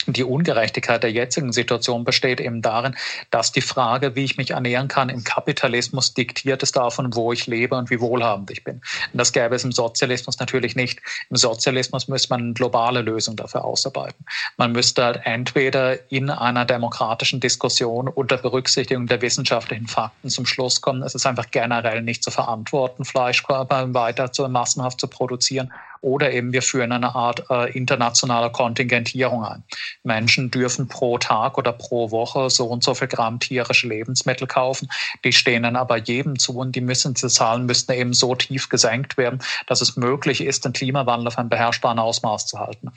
die 0.07 0.24
Ungerechtigkeit 0.24 1.03
der 1.03 1.12
jetzigen 1.12 1.53
Situation 1.53 2.05
besteht 2.05 2.40
eben 2.40 2.62
darin, 2.62 2.95
dass 3.30 3.53
die 3.53 3.61
Frage, 3.61 4.14
wie 4.14 4.24
ich 4.24 4.36
mich 4.36 4.51
ernähren 4.51 4.88
kann, 4.88 5.09
im 5.09 5.24
Kapitalismus 5.24 6.14
diktiert 6.14 6.62
ist 6.62 6.76
davon, 6.76 7.14
wo 7.14 7.32
ich 7.32 7.47
lebe 7.47 7.76
und 7.76 7.90
wie 7.90 8.01
wohlhabend 8.01 8.51
ich 8.51 8.64
bin. 8.64 8.76
Und 9.12 9.18
das 9.18 9.32
gäbe 9.32 9.55
es 9.55 9.64
im 9.64 9.72
Sozialismus 9.72 10.38
natürlich 10.38 10.76
nicht. 10.76 11.01
Im 11.30 11.36
Sozialismus 11.36 12.09
müsste 12.09 12.30
man 12.30 12.40
eine 12.40 12.53
globale 12.53 13.01
Lösung 13.01 13.36
dafür 13.36 13.64
ausarbeiten. 13.64 14.24
Man 14.57 14.72
müsste 14.72 15.05
halt 15.05 15.20
entweder 15.24 16.11
in 16.12 16.28
einer 16.28 16.64
demokratischen 16.64 17.40
Diskussion 17.40 18.09
unter 18.09 18.36
Berücksichtigung 18.36 19.07
der 19.07 19.22
wissenschaftlichen 19.22 19.86
Fakten 19.86 20.28
zum 20.28 20.45
Schluss 20.45 20.80
kommen, 20.80 21.03
es 21.03 21.14
ist 21.14 21.26
einfach 21.26 21.51
generell 21.51 22.03
nicht 22.03 22.22
zu 22.22 22.30
verantworten, 22.30 23.05
Fleischkörper 23.05 23.95
weiter 23.95 24.32
zu 24.32 24.49
massenhaft 24.49 25.01
zu 25.01 25.09
produzieren 25.09 25.72
oder 26.05 26.32
eben 26.32 26.52
wir 26.52 26.61
führen 26.61 26.92
eine 26.92 27.14
Art 27.14 27.44
äh, 27.50 27.72
internationale 27.72 28.50
Kontingentierung 28.50 29.42
ein. 29.42 29.64
Menschen 30.02 30.50
dürfen 30.50 30.86
pro 30.86 31.16
Tag 31.16 31.57
oder 31.57 31.72
pro 31.72 32.11
Woche 32.11 32.50
so 32.50 32.66
und 32.66 32.84
so 32.84 32.94
viel 32.94 33.09
Gramm 33.09 33.40
tierische 33.40 33.88
Lebensmittel 33.88 34.46
kaufen. 34.46 34.88
Die 35.24 35.32
stehen 35.32 35.62
dann 35.62 35.76
aber 35.76 35.96
jedem 35.96 36.38
zu 36.38 36.59
und 36.59 36.76
die 36.76 36.82
müssen, 36.82 37.14
diese 37.14 37.28
Zahlen 37.28 37.64
müssten 37.64 37.92
eben 37.92 38.12
so 38.12 38.34
tief 38.34 38.68
gesenkt 38.68 39.16
werden, 39.16 39.40
dass 39.66 39.80
es 39.80 39.96
möglich 39.96 40.42
ist, 40.42 40.66
den 40.66 40.74
Klimawandel 40.74 41.28
auf 41.28 41.38
einem 41.38 41.48
beherrschbaren 41.48 41.98
Ausmaß 41.98 42.46
zu 42.46 42.59
halten 42.59 42.92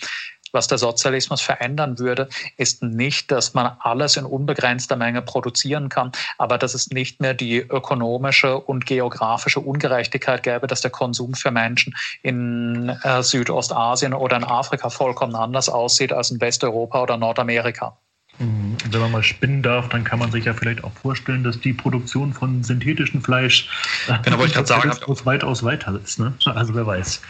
was 0.54 0.68
der 0.68 0.78
Sozialismus 0.78 1.42
verändern 1.42 2.00
würde, 2.00 2.30
ist 2.58 2.84
nicht, 2.84 3.32
dass 3.32 3.54
man 3.54 3.72
alles 3.80 4.18
in 4.18 4.26
unbegrenzter 4.26 4.96
Menge 4.96 5.22
produzieren 5.22 5.90
kann, 5.90 6.12
aber 6.38 6.58
dass 6.58 6.74
es 6.74 6.90
nicht 6.90 7.22
mehr 7.22 7.34
die 7.34 7.58
ökonomische 7.58 8.58
und 8.58 8.86
geografische 8.86 9.60
Ungerechtigkeit 9.60 10.44
gäbe, 10.44 10.68
dass 10.68 10.82
der 10.82 10.92
Konsum 10.92 11.34
für 11.34 11.52
Menschen 11.52 11.96
in 12.22 12.90
äh, 13.04 13.24
Südostasien 13.24 14.14
oder 14.14 14.38
in 14.38 14.44
Afrika 14.44 14.90
vollkommen 14.90 15.36
anders 15.36 15.70
aussieht 15.70 16.14
als 16.14 16.32
in 16.32 16.42
Westeuropa 16.42 17.02
oder 17.02 17.18
Nordamerika. 17.18 17.98
Mhm. 18.40 18.78
Wenn 18.90 19.02
man 19.02 19.12
mal 19.12 19.24
spinnen 19.24 19.64
darf, 19.64 19.90
dann 19.90 20.04
kann 20.04 20.20
man 20.20 20.32
sich 20.32 20.46
ja 20.46 20.54
vielleicht 20.54 20.84
auch 20.84 20.94
vorstellen, 20.94 21.44
dass 21.44 21.60
die 21.60 21.74
Produktion 21.74 22.34
von 22.34 22.64
synthetischem 22.64 23.22
Fleisch 23.22 23.70
genau, 24.24 24.38
wollte 24.38 24.60
ich 24.60 24.68
sagen, 24.68 24.92
weitaus 25.26 25.64
weiter 25.64 26.00
ist. 26.04 26.20
Ne? 26.20 26.34
Also 26.46 26.76
wer 26.76 26.86
weiß. 26.86 27.22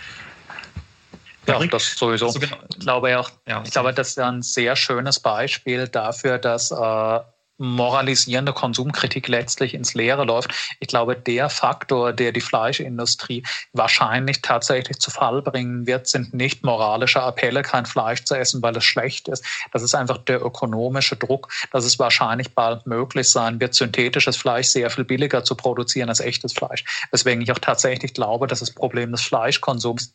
Ja, 1.48 1.66
das 1.66 1.96
sowieso. 1.96 2.30
So 2.30 2.40
genau. 2.40 2.58
Ich 2.70 2.80
glaube 2.80 3.18
auch, 3.20 3.30
ja, 3.48 3.64
ich 3.66 3.72
glaube, 3.72 3.94
das 3.94 4.10
ist 4.10 4.20
ein 4.20 4.42
sehr 4.42 4.76
schönes 4.76 5.20
Beispiel 5.20 5.88
dafür, 5.88 6.38
dass 6.38 6.72
äh, 6.72 7.20
moralisierende 7.58 8.54
Konsumkritik 8.54 9.28
letztlich 9.28 9.74
ins 9.74 9.94
Leere 9.94 10.26
läuft. 10.26 10.54
Ich 10.80 10.88
glaube, 10.88 11.16
der 11.16 11.50
Faktor, 11.50 12.14
der 12.14 12.32
die 12.32 12.42
Fleischindustrie 12.42 13.44
wahrscheinlich 13.74 14.42
tatsächlich 14.42 15.00
zu 15.00 15.10
Fall 15.10 15.42
bringen 15.42 15.88
wird, 15.88 16.08
sind 16.08 16.34
nicht 16.34 16.64
moralische 16.64 17.22
Appelle, 17.22 17.64
kein 17.64 17.86
Fleisch 17.86 18.24
zu 18.26 18.36
essen, 18.36 18.62
weil 18.62 18.78
es 18.78 18.84
schlecht 18.84 19.28
ist. 19.28 19.44
Das 19.74 19.82
ist 19.82 19.96
einfach 19.96 20.20
der 20.20 20.44
ökonomische 20.44 21.16
Druck, 21.16 21.52
dass 21.72 21.86
es 21.86 21.98
wahrscheinlich 21.98 22.54
bald 22.54 22.86
möglich 22.86 23.30
sein 23.30 23.60
wird, 23.60 23.74
synthetisches 23.74 24.38
Fleisch 24.38 24.68
sehr 24.68 24.90
viel 24.90 25.06
billiger 25.06 25.44
zu 25.44 25.56
produzieren 25.56 26.10
als 26.10 26.20
echtes 26.20 26.54
Fleisch. 26.54 26.84
Weswegen 27.12 27.42
ich 27.42 27.52
auch 27.52 27.60
tatsächlich 27.60 28.14
glaube, 28.14 28.48
dass 28.48 28.60
das 28.60 28.72
Problem 28.72 29.12
des 29.12 29.22
Fleischkonsums 29.22 30.14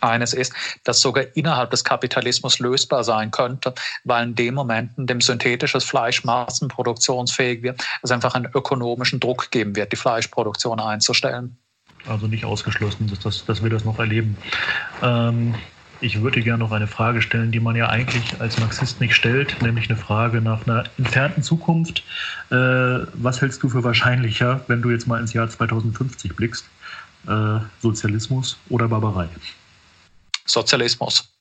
eines 0.00 0.32
ist, 0.32 0.52
das 0.84 1.00
sogar 1.00 1.24
innerhalb 1.34 1.70
des 1.70 1.84
Kapitalismus 1.84 2.58
lösbar 2.58 3.04
sein 3.04 3.30
könnte, 3.30 3.74
weil 4.04 4.28
in 4.28 4.34
dem 4.34 4.54
Moment, 4.54 4.92
in 4.98 5.06
dem 5.06 5.20
synthetisches 5.20 5.84
Fleisch 5.84 6.24
massenproduktionsfähig 6.24 7.62
wird, 7.62 7.82
es 8.02 8.10
einfach 8.10 8.34
einen 8.34 8.46
ökonomischen 8.54 9.20
Druck 9.20 9.50
geben 9.50 9.76
wird, 9.76 9.92
die 9.92 9.96
Fleischproduktion 9.96 10.80
einzustellen. 10.80 11.56
Also 12.08 12.26
nicht 12.26 12.44
ausgeschlossen, 12.44 13.08
dass, 13.08 13.18
das, 13.20 13.44
dass 13.44 13.62
wir 13.62 13.70
das 13.70 13.84
noch 13.84 13.98
erleben. 13.98 14.36
Ähm, 15.02 15.54
ich 16.00 16.20
würde 16.20 16.42
gerne 16.42 16.58
noch 16.58 16.72
eine 16.72 16.86
Frage 16.86 17.22
stellen, 17.22 17.52
die 17.52 17.60
man 17.60 17.74
ja 17.74 17.88
eigentlich 17.88 18.40
als 18.40 18.58
Marxist 18.58 19.00
nicht 19.00 19.14
stellt, 19.14 19.60
nämlich 19.62 19.88
eine 19.88 19.98
Frage 19.98 20.40
nach 20.40 20.66
einer 20.66 20.84
entfernten 20.98 21.42
Zukunft. 21.42 22.04
Äh, 22.50 22.54
was 22.54 23.40
hältst 23.40 23.62
du 23.62 23.68
für 23.68 23.82
wahrscheinlicher, 23.82 24.60
wenn 24.68 24.82
du 24.82 24.90
jetzt 24.90 25.06
mal 25.06 25.20
ins 25.20 25.32
Jahr 25.32 25.48
2050 25.48 26.36
blickst? 26.36 26.66
Äh, 27.26 27.60
Sozialismus 27.80 28.58
oder 28.68 28.88
Barbarei? 28.88 29.28
Sozialismus. 30.46 31.32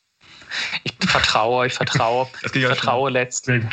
Ich 0.84 0.93
vertraue, 1.10 1.68
ich 1.68 1.74
vertraue, 1.74 2.28
ich 2.53 2.66
vertraue, 2.66 3.10
letztlich, 3.10 3.64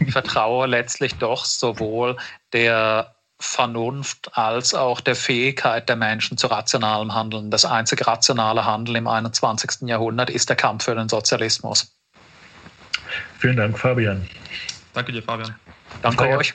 ich 0.00 0.12
vertraue 0.12 0.66
letztlich 0.66 1.14
doch 1.16 1.44
sowohl 1.44 2.16
der 2.52 3.14
Vernunft 3.38 4.36
als 4.36 4.72
auch 4.72 5.00
der 5.00 5.16
Fähigkeit 5.16 5.88
der 5.88 5.96
Menschen 5.96 6.38
zu 6.38 6.46
rationalem 6.46 7.12
Handeln. 7.12 7.50
Das 7.50 7.64
einzige 7.64 8.06
rationale 8.06 8.64
Handeln 8.64 8.96
im 8.96 9.08
21. 9.08 9.88
Jahrhundert 9.88 10.30
ist 10.30 10.48
der 10.48 10.56
Kampf 10.56 10.84
für 10.84 10.94
den 10.94 11.08
Sozialismus. 11.08 11.92
Vielen 13.38 13.56
Dank, 13.56 13.76
Fabian. 13.78 14.28
Danke 14.94 15.12
dir, 15.12 15.22
Fabian. 15.22 15.54
Danke 16.02 16.28
euch. 16.28 16.54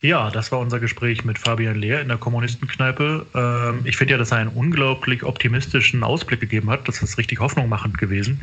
Ja, 0.00 0.30
das 0.30 0.52
war 0.52 0.60
unser 0.60 0.78
Gespräch 0.78 1.24
mit 1.24 1.38
Fabian 1.38 1.74
Lehr 1.74 2.00
in 2.00 2.08
der 2.08 2.18
Kommunistenkneipe. 2.18 3.26
Ähm, 3.34 3.80
ich 3.84 3.96
finde 3.96 4.12
ja, 4.12 4.18
dass 4.18 4.30
er 4.30 4.38
einen 4.38 4.50
unglaublich 4.50 5.24
optimistischen 5.24 6.04
Ausblick 6.04 6.40
gegeben 6.40 6.70
hat. 6.70 6.86
Das 6.86 7.02
ist 7.02 7.18
richtig 7.18 7.40
hoffnungmachend 7.40 7.98
gewesen. 7.98 8.40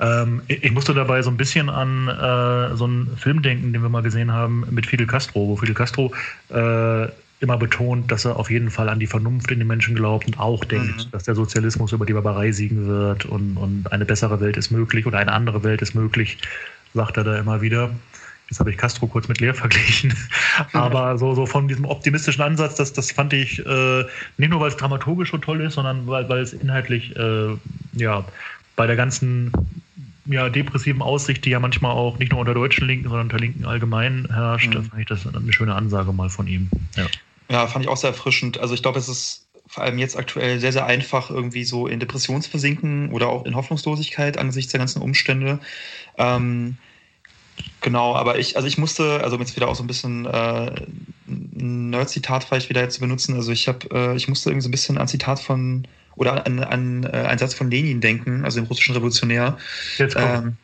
Ähm, 0.00 0.42
ich 0.46 0.72
musste 0.72 0.94
dabei 0.94 1.20
so 1.22 1.30
ein 1.30 1.36
bisschen 1.36 1.68
an 1.68 2.08
äh, 2.08 2.76
so 2.76 2.84
einen 2.84 3.16
Film 3.18 3.42
denken, 3.42 3.72
den 3.72 3.82
wir 3.82 3.90
mal 3.90 4.02
gesehen 4.02 4.32
haben 4.32 4.64
mit 4.70 4.86
Fidel 4.86 5.06
Castro, 5.06 5.48
wo 5.48 5.56
Fidel 5.56 5.74
Castro 5.74 6.12
äh, 6.50 7.08
immer 7.40 7.56
betont, 7.58 8.10
dass 8.10 8.24
er 8.24 8.36
auf 8.36 8.50
jeden 8.50 8.70
Fall 8.70 8.88
an 8.88 8.98
die 8.98 9.06
Vernunft 9.06 9.50
in 9.50 9.58
den 9.58 9.68
Menschen 9.68 9.94
glaubt 9.94 10.26
und 10.26 10.40
auch 10.40 10.64
denkt, 10.64 11.06
mhm. 11.06 11.10
dass 11.12 11.24
der 11.24 11.34
Sozialismus 11.34 11.92
über 11.92 12.06
die 12.06 12.12
Barbarei 12.12 12.50
siegen 12.52 12.86
wird 12.86 13.26
und, 13.26 13.56
und 13.56 13.92
eine 13.92 14.04
bessere 14.04 14.40
Welt 14.40 14.56
ist 14.56 14.70
möglich 14.70 15.06
oder 15.06 15.18
eine 15.18 15.32
andere 15.32 15.62
Welt 15.62 15.82
ist 15.82 15.94
möglich, 15.94 16.38
sagt 16.94 17.16
er 17.16 17.24
da 17.24 17.38
immer 17.38 17.60
wieder. 17.60 17.90
Jetzt 18.48 18.60
habe 18.60 18.70
ich 18.70 18.78
Castro 18.78 19.06
kurz 19.06 19.28
mit 19.28 19.40
Leer 19.40 19.54
verglichen. 19.54 20.14
Aber 20.72 21.18
so, 21.18 21.34
so 21.34 21.44
von 21.44 21.68
diesem 21.68 21.84
optimistischen 21.84 22.40
Ansatz, 22.42 22.76
das, 22.76 22.92
das 22.92 23.12
fand 23.12 23.32
ich 23.34 23.64
äh, 23.64 24.04
nicht 24.38 24.50
nur, 24.50 24.60
weil 24.60 24.68
es 24.68 24.76
dramaturgisch 24.76 25.30
so 25.30 25.38
toll 25.38 25.60
ist, 25.60 25.74
sondern 25.74 26.06
weil, 26.06 26.28
weil 26.28 26.40
es 26.40 26.54
inhaltlich 26.54 27.14
äh, 27.16 27.56
ja, 27.94 28.24
bei 28.76 28.86
der 28.86 28.96
ganzen 28.96 29.52
ja, 30.24 30.48
depressiven 30.48 31.02
Aussicht, 31.02 31.44
die 31.44 31.50
ja 31.50 31.60
manchmal 31.60 31.92
auch 31.92 32.18
nicht 32.18 32.32
nur 32.32 32.40
unter 32.40 32.54
deutschen 32.54 32.86
Linken, 32.86 33.08
sondern 33.08 33.26
unter 33.26 33.38
Linken 33.38 33.64
allgemein 33.64 34.28
herrscht, 34.30 34.74
mhm. 34.74 34.84
fand 34.84 35.00
ich 35.00 35.06
das 35.06 35.26
eine 35.26 35.52
schöne 35.52 35.74
Ansage 35.74 36.12
mal 36.12 36.30
von 36.30 36.46
ihm. 36.46 36.70
Ja, 36.96 37.06
ja 37.50 37.66
fand 37.66 37.84
ich 37.84 37.90
auch 37.90 37.96
sehr 37.96 38.10
erfrischend. 38.10 38.58
Also 38.58 38.74
ich 38.74 38.82
glaube, 38.82 38.98
es 38.98 39.08
ist 39.08 39.46
vor 39.66 39.84
allem 39.84 39.98
jetzt 39.98 40.16
aktuell 40.16 40.58
sehr, 40.60 40.72
sehr 40.72 40.86
einfach, 40.86 41.30
irgendwie 41.30 41.64
so 41.64 41.86
in 41.86 42.00
Depressionsversinken 42.00 43.10
oder 43.10 43.28
auch 43.28 43.44
in 43.44 43.54
Hoffnungslosigkeit 43.54 44.38
angesichts 44.38 44.72
der 44.72 44.78
ganzen 44.78 45.02
Umstände. 45.02 45.60
Ähm, 46.16 46.78
Genau, 47.80 48.14
aber 48.14 48.38
ich, 48.38 48.56
also 48.56 48.66
ich 48.66 48.78
musste, 48.78 49.22
also 49.22 49.38
jetzt 49.38 49.54
wieder 49.56 49.68
auch 49.68 49.76
so 49.76 49.84
ein 49.84 49.86
bisschen 49.86 50.26
äh, 50.26 50.70
ein 51.26 51.90
Nerd-Zitat 51.90 52.44
vielleicht 52.44 52.68
wieder 52.68 52.82
jetzt 52.82 53.00
benutzen. 53.00 53.34
Also 53.34 53.52
ich 53.52 53.68
habe, 53.68 53.88
äh, 53.92 54.16
ich 54.16 54.28
musste 54.28 54.50
irgendwie 54.50 54.62
so 54.62 54.68
ein 54.68 54.72
bisschen 54.72 54.98
an 54.98 55.08
Zitat 55.08 55.40
von 55.40 55.86
oder 56.16 56.44
an, 56.44 56.58
an 56.58 57.04
äh, 57.04 57.08
einen 57.08 57.38
Satz 57.38 57.54
von 57.54 57.70
Lenin 57.70 58.00
denken, 58.00 58.44
also 58.44 58.60
dem 58.60 58.66
russischen 58.66 58.94
Revolutionär. 58.94 59.56
Jetzt 59.96 60.16
kommt. 60.16 60.26
Ähm, 60.26 60.56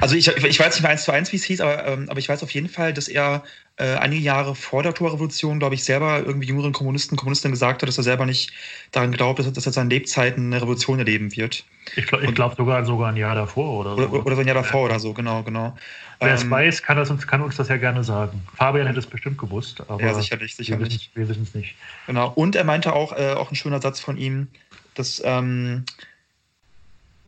Also 0.00 0.14
ich, 0.14 0.28
ich 0.28 0.60
weiß 0.60 0.74
nicht 0.74 0.82
mehr 0.82 0.90
eins 0.90 1.04
zu 1.04 1.12
eins, 1.12 1.32
wie 1.32 1.36
es 1.36 1.44
hieß, 1.44 1.60
aber, 1.60 1.86
ähm, 1.86 2.06
aber 2.08 2.18
ich 2.18 2.28
weiß 2.28 2.42
auf 2.42 2.50
jeden 2.50 2.68
Fall, 2.68 2.92
dass 2.92 3.08
er 3.08 3.42
äh, 3.76 3.94
einige 3.94 4.22
Jahre 4.22 4.54
vor 4.54 4.82
der 4.82 4.90
Oktoberrevolution, 4.90 5.58
glaube 5.58 5.74
ich, 5.74 5.84
selber 5.84 6.22
irgendwie 6.24 6.48
jüngeren 6.48 6.72
Kommunisten, 6.72 7.16
Kommunistinnen 7.16 7.52
gesagt 7.52 7.82
hat, 7.82 7.88
dass 7.88 7.96
er 7.96 8.04
selber 8.04 8.26
nicht 8.26 8.52
daran 8.92 9.10
glaubt, 9.10 9.38
dass, 9.38 9.50
dass 9.52 9.66
er 9.66 9.72
seinen 9.72 9.90
Lebzeiten 9.90 10.46
eine 10.46 10.62
Revolution 10.62 10.98
erleben 10.98 11.34
wird. 11.34 11.64
Ich 11.96 12.06
glaube 12.06 12.30
glaub 12.32 12.56
sogar, 12.56 12.84
sogar 12.84 13.08
ein 13.08 13.16
Jahr 13.16 13.34
davor 13.34 13.80
oder 13.80 13.96
so. 13.96 14.02
Oder, 14.02 14.26
oder 14.26 14.34
so 14.34 14.40
ein 14.42 14.46
Jahr 14.46 14.56
davor 14.56 14.84
oder 14.84 15.00
so, 15.00 15.14
genau, 15.14 15.42
genau. 15.42 15.76
Wer 16.20 16.34
es 16.34 16.42
ähm, 16.42 16.50
weiß, 16.50 16.82
kann, 16.82 16.98
das 16.98 17.10
uns, 17.10 17.26
kann 17.26 17.40
uns 17.40 17.56
das 17.56 17.68
ja 17.68 17.78
gerne 17.78 18.04
sagen. 18.04 18.42
Fabian 18.54 18.86
hätte 18.86 18.98
es 18.98 19.06
bestimmt 19.06 19.38
gewusst, 19.38 19.82
aber 19.88 20.02
ja, 20.02 20.12
sicherlich, 20.12 20.54
sicherlich. 20.54 21.10
wir 21.14 21.28
wissen 21.28 21.44
es 21.44 21.54
nicht. 21.54 21.74
Genau. 22.06 22.30
Und 22.34 22.56
er 22.56 22.64
meinte 22.64 22.92
auch, 22.92 23.16
äh, 23.16 23.32
auch 23.32 23.50
ein 23.50 23.56
schöner 23.56 23.80
Satz 23.80 23.98
von 23.98 24.18
ihm, 24.18 24.48
dass 24.94 25.22
ähm, 25.24 25.84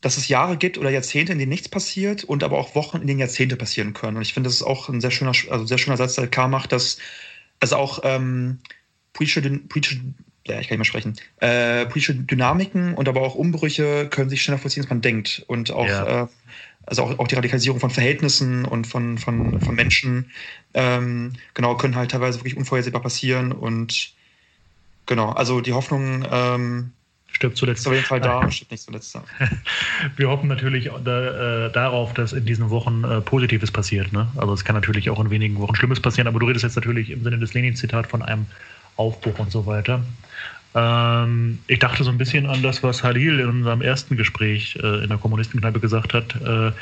dass 0.03 0.19
es 0.19 0.29
Jahre 0.29 0.57
gibt 0.57 0.77
oder 0.77 0.91
Jahrzehnte, 0.91 1.33
in 1.33 1.39
denen 1.39 1.49
nichts 1.49 1.69
passiert 1.69 2.25
und 2.25 2.45
aber 2.45 2.59
auch 2.59 2.75
Wochen, 2.75 2.99
in 2.99 3.07
denen 3.07 3.21
Jahrzehnte 3.21 3.57
passieren 3.57 3.95
können. 3.95 4.17
Und 4.17 4.23
ich 4.23 4.35
finde, 4.35 4.49
das 4.49 4.57
ist 4.57 4.63
auch 4.63 4.89
ein 4.89 5.01
sehr 5.01 5.13
schöner, 5.13 5.33
also 5.49 5.65
sehr 5.65 5.79
schöner 5.79 5.97
Satz, 5.97 6.17
der 6.17 6.27
klar 6.27 6.49
macht, 6.49 6.73
dass 6.73 6.99
also 7.61 7.77
auch 7.77 8.01
ähm, 8.03 8.59
politische, 9.13 9.41
politische 9.41 10.01
ja, 10.47 10.59
ich 10.59 10.69
kann 10.69 10.79
nicht 10.79 10.93
mehr 10.93 11.03
sprechen, 11.03 11.17
äh, 11.39 11.87
politische 11.87 12.17
Dynamiken 12.17 12.95
und 12.95 13.09
aber 13.09 13.23
auch 13.23 13.37
Umbrüche 13.37 14.09
können 14.09 14.29
sich 14.29 14.43
schneller 14.43 14.59
vollziehen, 14.59 14.83
als 14.83 14.91
man 14.91 15.01
denkt. 15.01 15.45
Und 15.47 15.71
auch, 15.71 15.87
ja. 15.87 16.25
äh, 16.25 16.27
also 16.85 17.05
auch, 17.05 17.19
auch 17.21 17.29
die 17.29 17.37
Radikalisierung 17.37 17.79
von 17.79 17.91
Verhältnissen 17.91 18.65
und 18.65 18.89
von, 18.89 19.19
von, 19.19 19.61
von 19.61 19.75
Menschen, 19.77 20.33
ähm, 20.75 21.35
genau, 21.55 21.77
können 21.77 21.95
halt 21.95 22.11
teilweise 22.11 22.41
wirklich 22.41 22.57
unvorhersehbar 22.57 23.03
passieren. 23.03 23.53
Und 23.53 24.15
genau, 25.07 25.31
also 25.31 25.61
die 25.61 25.75
Hoffnung, 25.75 26.27
ähm, 26.29 26.93
stirbt 27.33 27.57
zuletzt. 27.57 27.87
Auf 27.87 27.93
jeden 27.93 28.05
Fall 28.05 28.21
da 28.21 28.39
und 28.39 28.55
stirbt 28.55 28.71
nicht 28.71 28.83
zuletzt 28.83 29.15
da. 29.15 29.25
Wir 30.17 30.29
hoffen 30.29 30.49
natürlich 30.49 30.91
da, 31.05 31.67
äh, 31.67 31.73
darauf, 31.73 32.15
dass 32.15 32.33
in 32.33 32.45
diesen 32.45 32.71
Wochen 32.71 33.05
äh, 33.05 33.21
Positives 33.21 33.71
passiert. 33.71 34.13
Ne? 34.13 34.29
Also 34.37 34.53
es 34.53 34.65
kann 34.65 34.75
natürlich 34.75 35.11
auch 35.11 35.21
in 35.21 35.31
wenigen 35.31 35.59
Wochen 35.59 35.75
Schlimmes 35.75 36.01
passieren, 36.01 36.29
aber 36.29 36.39
du 36.39 36.47
redest 36.47 36.63
jetzt 36.63 36.77
natürlich 36.77 37.11
im 37.11 37.23
Sinne 37.23 37.39
des 37.39 37.55
Lenin-Zitat 37.55 38.07
von 38.07 38.23
einem 38.23 38.47
Aufbruch 38.97 39.39
und 39.39 39.51
so 39.51 39.67
weiter. 39.67 40.03
Ähm, 40.75 41.59
ich 41.67 41.79
dachte 41.79 42.05
so 42.05 42.11
ein 42.11 42.19
bisschen 42.19 42.47
an 42.47 42.63
das, 42.63 42.83
was 42.83 43.03
Halil 43.03 43.41
in 43.41 43.49
unserem 43.49 43.83
ersten 43.83 44.17
Gespräch 44.17 44.79
äh, 44.83 45.03
in 45.03 45.09
der 45.09 45.19
Kommunistenkneipe 45.19 45.81
gesagt 45.81 46.15
hat, 46.15 46.35
äh, 46.43 46.73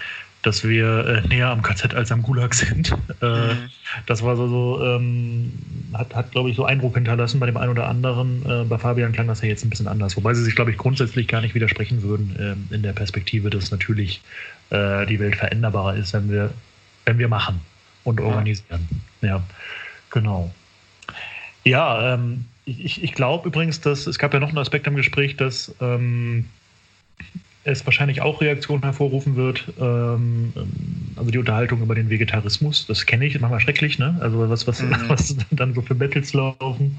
dass 0.43 0.64
wir 0.64 1.07
äh, 1.07 1.28
näher 1.28 1.49
am 1.49 1.62
KZ 1.62 1.95
als 1.95 2.11
am 2.12 2.22
Gulag 2.22 2.55
sind. 2.55 2.97
Äh, 3.22 3.53
mhm. 3.53 3.70
Das 4.07 4.22
war 4.22 4.34
so, 4.34 4.49
so 4.49 4.82
ähm, 4.82 5.53
hat, 5.93 6.14
hat 6.14 6.30
glaube 6.30 6.49
ich, 6.49 6.57
so 6.57 6.64
Eindruck 6.64 6.95
hinterlassen 6.95 7.38
bei 7.38 7.45
dem 7.45 7.59
einen 7.59 7.72
oder 7.72 7.86
anderen. 7.86 8.43
Äh, 8.49 8.64
bei 8.64 8.78
Fabian 8.78 9.12
klang 9.12 9.26
das 9.26 9.43
ja 9.43 9.49
jetzt 9.49 9.62
ein 9.62 9.68
bisschen 9.68 9.88
anders, 9.88 10.16
wobei 10.16 10.32
sie 10.32 10.43
sich, 10.43 10.55
glaube 10.55 10.70
ich, 10.70 10.78
grundsätzlich 10.78 11.28
gar 11.28 11.43
nicht 11.43 11.55
widersprechen 11.55 12.03
würden 12.03 12.34
ähm, 12.41 12.68
in 12.74 12.82
der 12.82 12.95
Perspektive, 12.95 13.51
dass 13.51 13.70
natürlich 13.70 14.22
äh, 14.70 15.05
die 15.05 15.20
Welt 15.20 15.36
veränderbarer 15.36 15.97
ist, 15.97 16.14
wenn 16.14 16.30
wir, 16.30 16.51
wenn 17.05 17.18
wir 17.18 17.28
machen 17.28 17.61
und 18.05 18.22
organisieren. 18.22 18.88
Ja, 19.20 19.28
ja 19.28 19.43
genau. 20.09 20.51
Ja, 21.64 22.14
ähm, 22.14 22.47
ich, 22.64 23.03
ich 23.03 23.12
glaube 23.12 23.49
übrigens, 23.49 23.80
dass 23.80 24.07
es 24.07 24.18
gab 24.18 24.32
ja 24.32 24.41
noch 24.41 24.49
einen 24.49 24.59
Aspekt 24.59 24.88
am 24.88 24.97
Gespräch, 24.97 25.36
dass 25.36 25.74
ähm, 25.80 26.47
es 27.64 27.84
wahrscheinlich 27.84 28.22
auch 28.22 28.40
Reaktionen 28.40 28.82
hervorrufen 28.82 29.36
wird. 29.36 29.72
Ähm, 29.78 30.52
also 31.16 31.30
die 31.30 31.38
Unterhaltung 31.38 31.82
über 31.82 31.94
den 31.94 32.08
Vegetarismus, 32.08 32.86
das 32.86 33.04
kenne 33.04 33.26
ich, 33.26 33.38
manchmal 33.38 33.61
schrecklich, 33.61 33.98
ne? 33.98 34.16
Also 34.20 34.48
was, 34.48 34.66
was, 34.66 34.82
mhm. 34.82 34.94
was 35.08 35.36
dann 35.50 35.74
so 35.74 35.82
für 35.82 35.94
Battles 35.94 36.32
laufen 36.32 36.96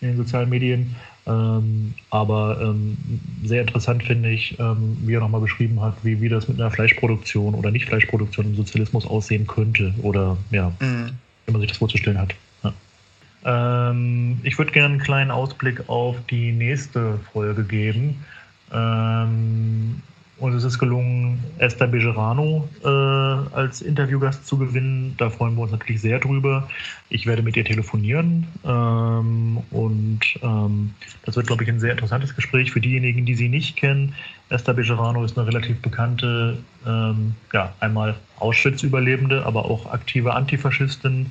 in 0.00 0.08
den 0.08 0.16
sozialen 0.16 0.50
Medien. 0.50 0.94
Ähm, 1.26 1.94
aber 2.10 2.60
ähm, 2.60 2.96
sehr 3.44 3.62
interessant 3.62 4.02
finde 4.02 4.30
ich, 4.30 4.58
ähm, 4.58 4.96
wie 5.02 5.14
er 5.14 5.20
nochmal 5.20 5.40
beschrieben 5.40 5.80
hat, 5.80 5.94
wie, 6.02 6.20
wie 6.20 6.28
das 6.28 6.48
mit 6.48 6.60
einer 6.60 6.70
Fleischproduktion 6.70 7.54
oder 7.54 7.70
Nicht-Fleischproduktion 7.70 8.46
im 8.46 8.56
Sozialismus 8.56 9.06
aussehen 9.06 9.46
könnte 9.46 9.94
oder 10.02 10.36
ja, 10.50 10.72
mhm. 10.80 11.10
wie 11.46 11.52
man 11.52 11.60
sich 11.60 11.70
das 11.70 11.78
vorzustellen 11.78 12.18
hat. 12.18 12.34
Ja. 12.64 13.90
Ähm, 13.90 14.40
ich 14.42 14.58
würde 14.58 14.72
gerne 14.72 14.94
einen 14.94 15.02
kleinen 15.02 15.30
Ausblick 15.30 15.88
auf 15.88 16.16
die 16.28 16.50
nächste 16.50 17.20
Folge 17.32 17.62
geben. 17.62 18.24
Ähm, 18.72 20.02
und 20.42 20.54
es 20.54 20.64
ist 20.64 20.80
gelungen, 20.80 21.38
Esther 21.58 21.86
Bejerano 21.86 22.68
äh, 22.82 22.88
als 22.88 23.80
Interviewgast 23.80 24.44
zu 24.44 24.58
gewinnen. 24.58 25.14
Da 25.16 25.30
freuen 25.30 25.54
wir 25.54 25.62
uns 25.62 25.70
natürlich 25.70 26.00
sehr 26.00 26.18
drüber. 26.18 26.68
Ich 27.10 27.26
werde 27.26 27.42
mit 27.42 27.56
ihr 27.56 27.64
telefonieren 27.64 28.48
ähm, 28.64 29.58
und 29.70 30.20
ähm, 30.42 30.94
das 31.24 31.36
wird, 31.36 31.46
glaube 31.46 31.62
ich, 31.62 31.68
ein 31.68 31.78
sehr 31.78 31.92
interessantes 31.92 32.34
Gespräch 32.34 32.72
für 32.72 32.80
diejenigen, 32.80 33.24
die 33.24 33.36
sie 33.36 33.48
nicht 33.48 33.76
kennen. 33.76 34.16
Esther 34.48 34.74
Bejerano 34.74 35.22
ist 35.24 35.38
eine 35.38 35.46
relativ 35.46 35.80
bekannte, 35.80 36.58
ähm, 36.84 37.36
ja, 37.52 37.72
einmal 37.78 38.16
Auschwitz-Überlebende, 38.40 39.46
aber 39.46 39.66
auch 39.66 39.92
aktive 39.92 40.34
Antifaschistin. 40.34 41.30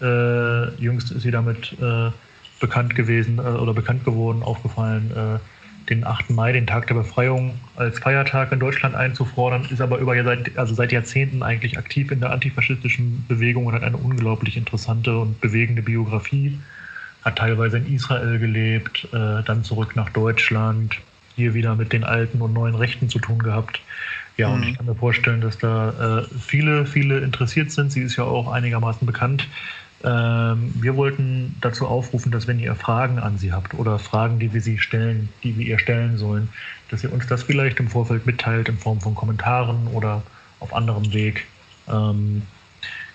Äh, 0.00 0.74
jüngst 0.76 1.10
ist 1.10 1.22
sie 1.22 1.32
damit 1.32 1.76
äh, 1.80 2.12
bekannt 2.60 2.94
gewesen 2.94 3.38
äh, 3.38 3.42
oder 3.42 3.74
bekannt 3.74 4.04
geworden, 4.04 4.44
aufgefallen 4.44 5.10
äh, 5.10 5.38
den 5.88 6.06
8. 6.06 6.30
Mai, 6.30 6.52
den 6.52 6.66
Tag 6.66 6.86
der 6.86 6.94
Befreiung, 6.94 7.58
als 7.76 7.98
Feiertag 7.98 8.52
in 8.52 8.60
Deutschland 8.60 8.94
einzufordern, 8.94 9.66
ist 9.70 9.80
aber 9.80 9.98
über 9.98 10.22
seit, 10.22 10.56
also 10.56 10.74
seit 10.74 10.92
Jahrzehnten 10.92 11.42
eigentlich 11.42 11.78
aktiv 11.78 12.10
in 12.10 12.20
der 12.20 12.30
antifaschistischen 12.30 13.24
Bewegung 13.28 13.66
und 13.66 13.74
hat 13.74 13.82
eine 13.82 13.96
unglaublich 13.96 14.56
interessante 14.56 15.18
und 15.18 15.40
bewegende 15.40 15.82
Biografie. 15.82 16.58
Hat 17.24 17.36
teilweise 17.36 17.78
in 17.78 17.94
Israel 17.94 18.38
gelebt, 18.38 19.08
äh, 19.12 19.42
dann 19.44 19.64
zurück 19.64 19.94
nach 19.96 20.10
Deutschland, 20.10 20.98
hier 21.36 21.54
wieder 21.54 21.76
mit 21.76 21.92
den 21.92 22.04
alten 22.04 22.40
und 22.40 22.52
neuen 22.52 22.74
Rechten 22.74 23.08
zu 23.08 23.18
tun 23.18 23.38
gehabt. 23.38 23.80
Ja, 24.36 24.48
mhm. 24.48 24.54
und 24.54 24.62
ich 24.68 24.76
kann 24.76 24.86
mir 24.86 24.94
vorstellen, 24.94 25.40
dass 25.40 25.58
da 25.58 26.20
äh, 26.20 26.24
viele, 26.40 26.86
viele 26.86 27.20
interessiert 27.20 27.70
sind. 27.70 27.92
Sie 27.92 28.02
ist 28.02 28.16
ja 28.16 28.24
auch 28.24 28.50
einigermaßen 28.50 29.06
bekannt 29.06 29.46
wir 30.04 30.96
wollten 30.96 31.54
dazu 31.60 31.86
aufrufen, 31.86 32.32
dass 32.32 32.48
wenn 32.48 32.58
ihr 32.58 32.74
Fragen 32.74 33.20
an 33.20 33.38
sie 33.38 33.52
habt 33.52 33.74
oder 33.74 34.00
Fragen, 34.00 34.40
die 34.40 34.52
wir 34.52 34.60
sie 34.60 34.78
stellen, 34.78 35.28
die 35.44 35.56
wir 35.56 35.64
ihr 35.64 35.78
stellen 35.78 36.18
sollen, 36.18 36.48
dass 36.90 37.04
ihr 37.04 37.12
uns 37.12 37.26
das 37.28 37.44
vielleicht 37.44 37.78
im 37.78 37.88
Vorfeld 37.88 38.26
mitteilt 38.26 38.68
in 38.68 38.76
Form 38.76 39.00
von 39.00 39.14
Kommentaren 39.14 39.86
oder 39.88 40.22
auf 40.60 40.74
anderem 40.74 41.12
Weg. 41.12 41.46
Ähm, 41.88 42.42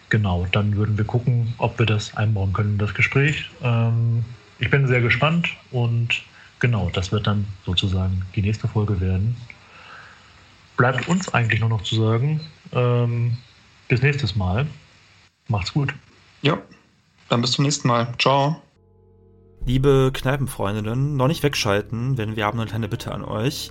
genau, 0.09 0.47
dann 0.51 0.75
würden 0.75 0.97
wir 0.97 1.05
gucken, 1.05 1.53
ob 1.57 1.77
wir 1.77 1.85
das 1.85 2.15
einbauen 2.15 2.53
können 2.53 2.73
in 2.73 2.77
das 2.77 2.93
Gespräch. 2.93 3.49
Ähm, 3.61 4.23
ich 4.59 4.69
bin 4.69 4.87
sehr 4.87 5.01
gespannt 5.01 5.49
und 5.71 6.23
genau, 6.59 6.89
das 6.93 7.11
wird 7.11 7.27
dann 7.27 7.45
sozusagen 7.65 8.23
die 8.35 8.41
nächste 8.41 8.67
Folge 8.67 8.99
werden. 8.99 9.35
Bleibt 10.77 11.07
uns 11.07 11.33
eigentlich 11.33 11.59
nur 11.59 11.69
noch 11.69 11.83
zu 11.83 11.95
sagen, 11.95 12.39
ähm, 12.71 13.37
bis 13.87 14.01
nächstes 14.01 14.35
Mal. 14.35 14.67
Macht's 15.47 15.73
gut. 15.73 15.93
Ja. 16.41 16.57
Dann 17.29 17.41
bis 17.41 17.51
zum 17.51 17.65
nächsten 17.65 17.87
Mal. 17.87 18.13
Ciao. 18.19 18.57
Liebe 19.65 20.11
Kneipenfreundinnen, 20.13 21.17
noch 21.17 21.27
nicht 21.27 21.43
wegschalten, 21.43 22.15
denn 22.15 22.37
wir 22.37 22.45
haben 22.45 22.57
eine 22.57 22.69
kleine 22.69 22.87
Bitte 22.87 23.11
an 23.11 23.25
euch. 23.25 23.69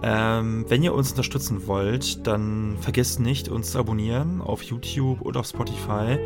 Ähm, 0.00 0.66
wenn 0.68 0.84
ihr 0.84 0.94
uns 0.94 1.10
unterstützen 1.10 1.66
wollt, 1.66 2.24
dann 2.28 2.76
vergesst 2.80 3.18
nicht, 3.18 3.48
uns 3.48 3.72
zu 3.72 3.80
abonnieren 3.80 4.40
auf 4.40 4.62
YouTube 4.62 5.20
oder 5.22 5.40
auf 5.40 5.46
Spotify. 5.46 6.16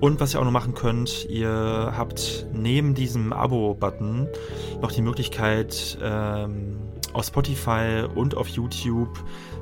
Und 0.00 0.20
was 0.20 0.34
ihr 0.34 0.40
auch 0.40 0.44
noch 0.44 0.50
machen 0.50 0.74
könnt, 0.74 1.26
ihr 1.30 1.94
habt 1.96 2.46
neben 2.52 2.94
diesem 2.94 3.32
Abo-Button 3.32 4.28
noch 4.82 4.92
die 4.92 5.02
Möglichkeit, 5.02 5.96
ähm, 6.02 6.76
auf 7.14 7.24
Spotify 7.24 8.04
und 8.14 8.36
auf 8.36 8.48
YouTube 8.48 9.18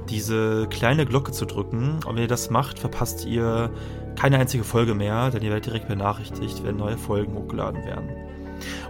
diese 0.08 0.66
kleine 0.68 1.06
Glocke 1.06 1.30
zu 1.30 1.46
drücken. 1.46 2.00
Und 2.04 2.16
wenn 2.16 2.22
ihr 2.22 2.28
das 2.28 2.50
macht, 2.50 2.80
verpasst 2.80 3.24
ihr 3.24 3.70
keine 4.16 4.38
einzige 4.38 4.64
Folge 4.64 4.94
mehr, 4.94 5.30
denn 5.30 5.42
ihr 5.42 5.50
werdet 5.50 5.66
direkt 5.66 5.88
benachrichtigt, 5.88 6.64
wenn 6.64 6.76
neue 6.76 6.96
Folgen 6.96 7.34
hochgeladen 7.34 7.84
werden. 7.84 8.08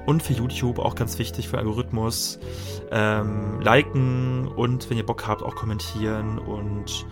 Und 0.06 0.22
für 0.22 0.32
YouTube 0.32 0.78
auch 0.78 0.94
ganz 0.94 1.18
wichtig 1.18 1.48
für 1.48 1.56
den 1.56 1.66
Algorithmus, 1.66 2.38
ähm, 2.92 3.60
liken 3.60 4.46
und 4.46 4.88
wenn 4.88 4.96
ihr 4.96 5.04
Bock 5.04 5.26
habt, 5.26 5.42
auch 5.42 5.56
kommentieren 5.56 6.38
und 6.38 7.06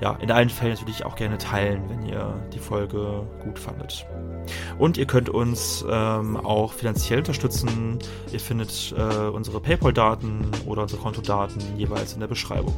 ja, 0.00 0.12
in 0.20 0.30
allen 0.30 0.48
Fällen 0.48 0.74
natürlich 0.74 1.04
auch 1.04 1.16
gerne 1.16 1.38
teilen, 1.38 1.82
wenn 1.88 2.06
ihr 2.06 2.48
die 2.54 2.58
Folge 2.58 3.26
gut 3.42 3.58
fandet. 3.58 4.06
Und 4.78 4.96
ihr 4.96 5.06
könnt 5.06 5.28
uns 5.28 5.84
ähm, 5.90 6.36
auch 6.36 6.72
finanziell 6.72 7.18
unterstützen. 7.18 7.98
Ihr 8.32 8.40
findet 8.40 8.94
äh, 8.96 9.28
unsere 9.28 9.60
PayPal-Daten 9.60 10.50
oder 10.66 10.82
unsere 10.82 11.02
Kontodaten 11.02 11.60
jeweils 11.76 12.14
in 12.14 12.20
der 12.20 12.28
Beschreibung 12.28 12.74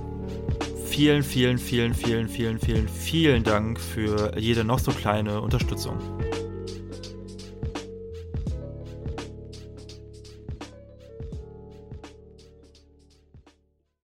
vielen, 0.91 1.22
vielen, 1.22 1.59
vielen, 1.59 1.95
vielen, 1.95 2.28
vielen, 2.28 2.59
vielen, 2.59 2.88
vielen 2.88 3.45
Dank 3.45 3.78
für 3.78 4.36
jede 4.36 4.64
noch 4.64 4.80
so 4.80 4.91
kleine 4.91 5.41
Unterstützung. 5.41 5.97